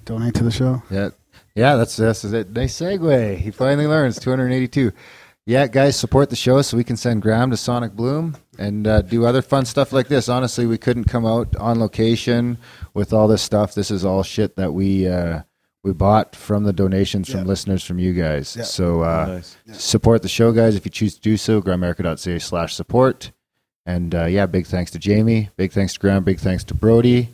Donate 0.05 0.35
to 0.35 0.45
the 0.45 0.51
show. 0.51 0.83
Yeah, 0.91 1.11
yeah, 1.55 1.77
that's 1.77 1.97
this 1.97 2.25
is 2.25 2.33
it. 2.33 2.51
Nice 2.51 2.79
segue. 2.79 3.37
He 3.39 3.51
finally 3.51 3.87
learns 3.87 4.19
282. 4.19 4.93
Yeah, 5.47 5.67
guys, 5.67 5.97
support 5.97 6.31
the 6.31 6.37
show 6.37 6.63
so 6.63 6.77
we 6.77 6.85
can 6.85 6.97
send 6.97 7.23
Graham 7.23 7.51
to 7.51 7.57
Sonic 7.57 7.93
Bloom 7.93 8.37
and 8.61 8.87
uh, 8.87 9.03
do 9.03 9.25
other 9.25 9.43
fun 9.43 9.65
stuff 9.65 9.93
like 9.93 10.09
this. 10.09 10.29
Honestly, 10.29 10.67
we 10.67 10.79
couldn't 10.79 11.05
come 11.05 11.25
out 11.27 11.57
on 11.57 11.81
location 11.81 12.59
with 12.95 13.13
all 13.13 13.27
this 13.27 13.43
stuff. 13.43 13.75
This 13.75 13.91
is 13.91 14.05
all 14.05 14.23
shit 14.23 14.57
that 14.57 14.73
we 14.73 15.09
uh, 15.09 15.43
we 15.83 15.93
bought 15.93 16.37
from 16.37 16.65
the 16.65 16.73
donations 16.73 17.31
from 17.31 17.41
Yeah. 17.41 17.47
listeners 17.47 17.83
from 17.83 17.99
you 17.99 18.13
guys. 18.13 18.55
Yeah. 18.57 18.65
So 18.65 19.01
uh, 19.03 19.27
nice. 19.27 19.57
Yeah. 19.67 19.75
support 19.75 20.23
the 20.23 20.29
show, 20.29 20.53
guys, 20.53 20.77
if 20.77 20.85
you 20.85 20.91
choose 20.91 21.15
to 21.15 21.21
do 21.21 21.37
so. 21.37 21.63
Grimerica.ca 21.63 22.39
slash 22.39 22.75
support. 22.75 23.33
And 23.87 24.15
uh, 24.15 24.27
yeah, 24.27 24.45
big 24.47 24.67
thanks 24.67 24.91
to 24.93 24.99
Jamie. 24.99 25.49
Big 25.57 25.73
thanks 25.73 25.95
to 25.95 25.99
Graham. 25.99 26.23
Big 26.23 26.39
thanks 26.39 26.63
to 26.65 26.75
Brody. 26.75 27.31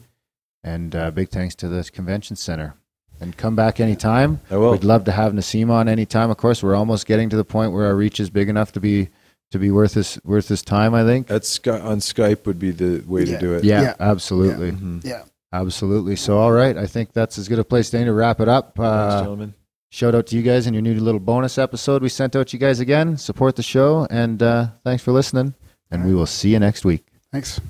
And 0.62 0.94
uh, 0.94 1.10
big 1.10 1.28
thanks 1.30 1.54
to 1.56 1.68
the 1.68 1.82
convention 1.84 2.36
center. 2.36 2.74
And 3.20 3.36
come 3.36 3.56
back 3.56 3.80
anytime. 3.80 4.40
I 4.50 4.56
will. 4.58 4.72
We'd 4.72 4.84
love 4.84 5.04
to 5.04 5.12
have 5.12 5.32
Nassim 5.32 5.70
on 5.70 5.88
anytime. 5.88 6.30
Of 6.30 6.36
course, 6.36 6.62
we're 6.62 6.74
almost 6.76 7.06
getting 7.06 7.28
to 7.30 7.36
the 7.36 7.44
point 7.44 7.72
where 7.72 7.86
our 7.86 7.96
reach 7.96 8.20
is 8.20 8.30
big 8.30 8.48
enough 8.48 8.72
to 8.72 8.80
be 8.80 9.08
to 9.52 9.58
be 9.58 9.70
worth 9.70 9.94
his 9.94 10.18
worth 10.24 10.48
his 10.48 10.62
time. 10.62 10.94
I 10.94 11.04
think. 11.04 11.26
that's 11.26 11.58
on 11.66 11.98
Skype 12.00 12.46
would 12.46 12.58
be 12.58 12.70
the 12.72 13.02
way 13.06 13.22
Yeah. 13.24 13.34
to 13.34 13.40
do 13.40 13.54
it. 13.54 13.64
Yeah, 13.64 13.82
Yeah. 13.82 13.94
absolutely, 14.00 14.72
Mhm. 14.72 15.04
Yeah. 15.04 15.22
absolutely. 15.52 16.16
So, 16.16 16.38
all 16.38 16.52
right, 16.52 16.76
I 16.76 16.86
think 16.86 17.12
that's 17.12 17.38
as 17.38 17.48
good 17.48 17.58
a 17.58 17.64
place 17.64 17.90
to, 17.90 18.04
to 18.04 18.12
wrap 18.12 18.40
it 18.40 18.48
up. 18.48 18.74
Thanks, 18.76 19.14
Uh, 19.14 19.20
gentlemen. 19.20 19.54
shout 19.90 20.14
out 20.14 20.26
to 20.28 20.36
you 20.36 20.42
guys 20.42 20.66
and 20.66 20.74
your 20.74 20.82
new 20.82 20.98
little 21.00 21.20
bonus 21.20 21.58
episode 21.58 22.02
we 22.02 22.08
sent 22.08 22.34
out 22.36 22.48
to 22.48 22.56
you 22.56 22.60
guys 22.60 22.80
again. 22.80 23.16
Support 23.16 23.56
the 23.56 23.62
show 23.62 24.06
and 24.10 24.42
uh, 24.42 24.68
thanks 24.84 25.02
for 25.02 25.12
listening. 25.12 25.54
And 25.90 26.04
we 26.04 26.14
will 26.14 26.26
see 26.26 26.50
you 26.50 26.58
next 26.58 26.84
week. 26.84 27.06
Thanks. 27.32 27.60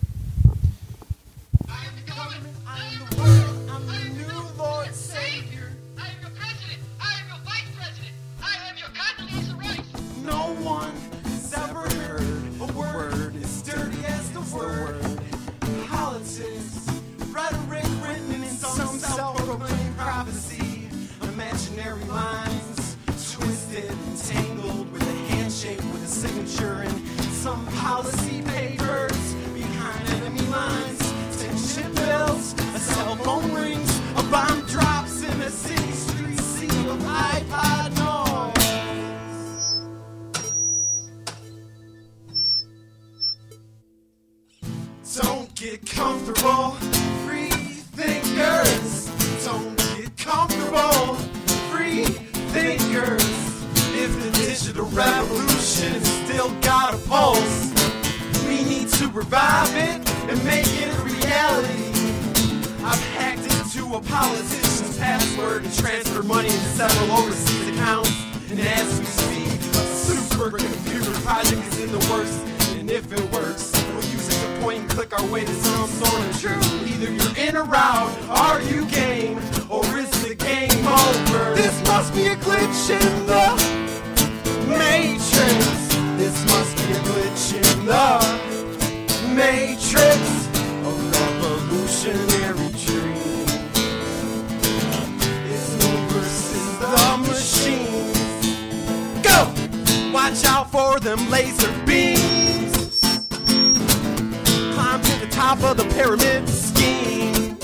Top 105.61 105.71
of 105.71 105.77
the 105.77 105.95
pyramid 105.95 106.49
scheme. 106.49 107.57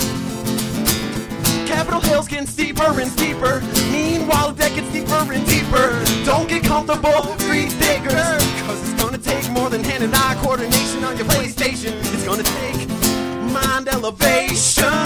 Capitol 1.65 2.01
Hill's 2.01 2.27
getting 2.27 2.47
steeper 2.47 2.99
and 2.99 3.11
steeper. 3.11 3.61
Meanwhile, 3.91 4.51
the 4.51 4.63
deck 4.63 4.75
gets 4.75 4.91
deeper 4.91 5.33
and 5.33 5.45
deeper. 5.47 6.03
Don't 6.25 6.47
get 6.47 6.63
comfortable, 6.63 7.23
free 7.47 7.67
thinkers. 7.67 8.43
Cause 8.63 8.79
it's 8.89 9.01
gonna 9.01 9.17
take 9.17 9.49
more 9.51 9.69
than 9.69 9.83
hand 9.83 10.03
and 10.03 10.13
eye 10.15 10.37
coordination 10.41 11.03
on 11.03 11.17
your 11.17 11.25
PlayStation. 11.27 11.93
It's 12.13 12.25
gonna 12.25 12.43
take 12.43 12.87
mind 13.51 13.87
elevation. 13.87 15.05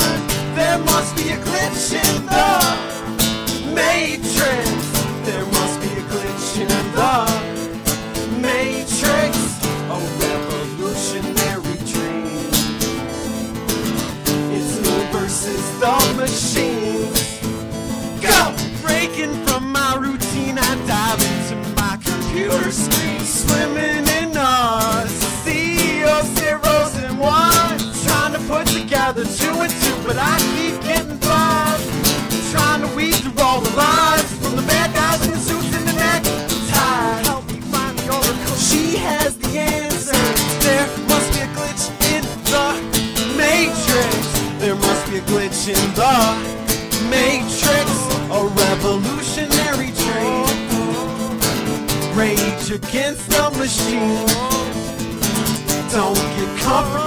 There 0.56 0.80
must 0.80 1.16
be 1.16 1.30
a 1.30 1.38
glitch 1.38 1.94
in 1.94 2.26
the 2.26 3.74
matrix. 3.74 4.70
There 5.26 5.46
swimming 22.72 24.07
against 52.78 53.28
the 53.30 53.50
machine. 53.58 54.26
Don't 55.90 56.16
get 56.38 56.60
comfortable, 56.62 57.07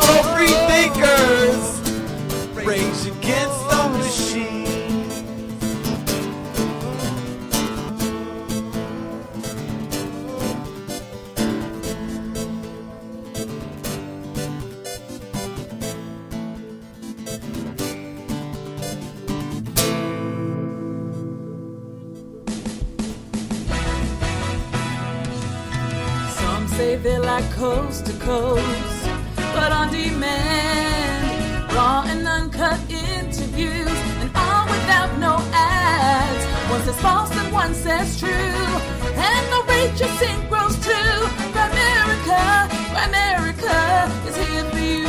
They 26.80 27.18
like 27.18 27.44
coast 27.52 28.06
to 28.06 28.12
coast, 28.14 29.06
but 29.54 29.70
on 29.70 29.92
demand, 29.92 31.70
raw 31.74 32.04
and 32.08 32.26
uncut 32.26 32.80
interviews, 32.90 33.98
and 34.20 34.30
all 34.34 34.64
without 34.64 35.18
no 35.18 35.36
ads. 35.52 36.44
One 36.70 36.82
says 36.82 36.98
false 37.00 37.36
and 37.36 37.52
one 37.52 37.74
says 37.74 38.18
true, 38.18 38.30
and 38.30 39.44
the 39.52 39.62
rate 39.68 39.92
you 40.00 40.08
sing 40.20 40.40
grows 40.48 40.74
too. 40.82 41.28
Grimerica, 41.54 42.68
Grimerica 42.94 43.80
is 44.28 44.36
here 44.36 44.64
for 44.72 44.78
you. 44.78 45.08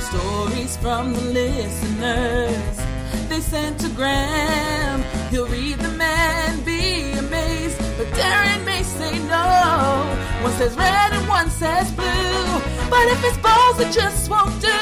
Stories 0.00 0.76
from 0.78 1.12
the 1.14 1.22
listeners. 1.40 2.76
They 3.28 3.40
sent 3.40 3.78
to 3.82 3.88
Graham. 3.90 5.04
He'll 5.30 5.46
read 5.46 5.78
them 5.78 6.00
and 6.00 6.64
staring 8.22 8.64
may 8.64 8.82
say 8.82 9.18
no. 9.34 9.46
One 10.42 10.52
says 10.52 10.74
red 10.76 11.10
and 11.12 11.26
one 11.28 11.50
says 11.50 11.90
blue. 11.92 12.46
But 12.92 13.04
if 13.14 13.20
it's 13.28 13.38
balls, 13.38 13.80
it 13.80 13.90
just 13.92 14.30
won't 14.30 14.54
do. 14.60 14.80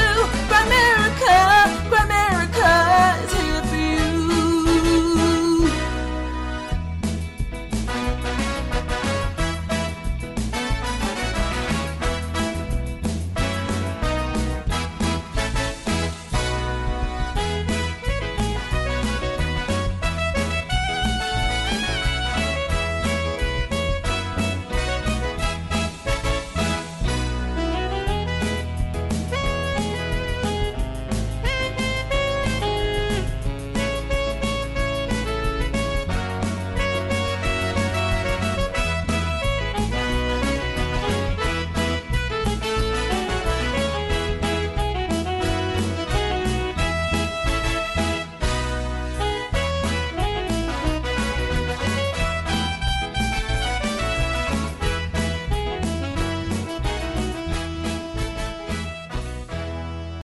Grimerica, 0.51 1.39
Grimerica 1.91 2.73
is 3.25 3.40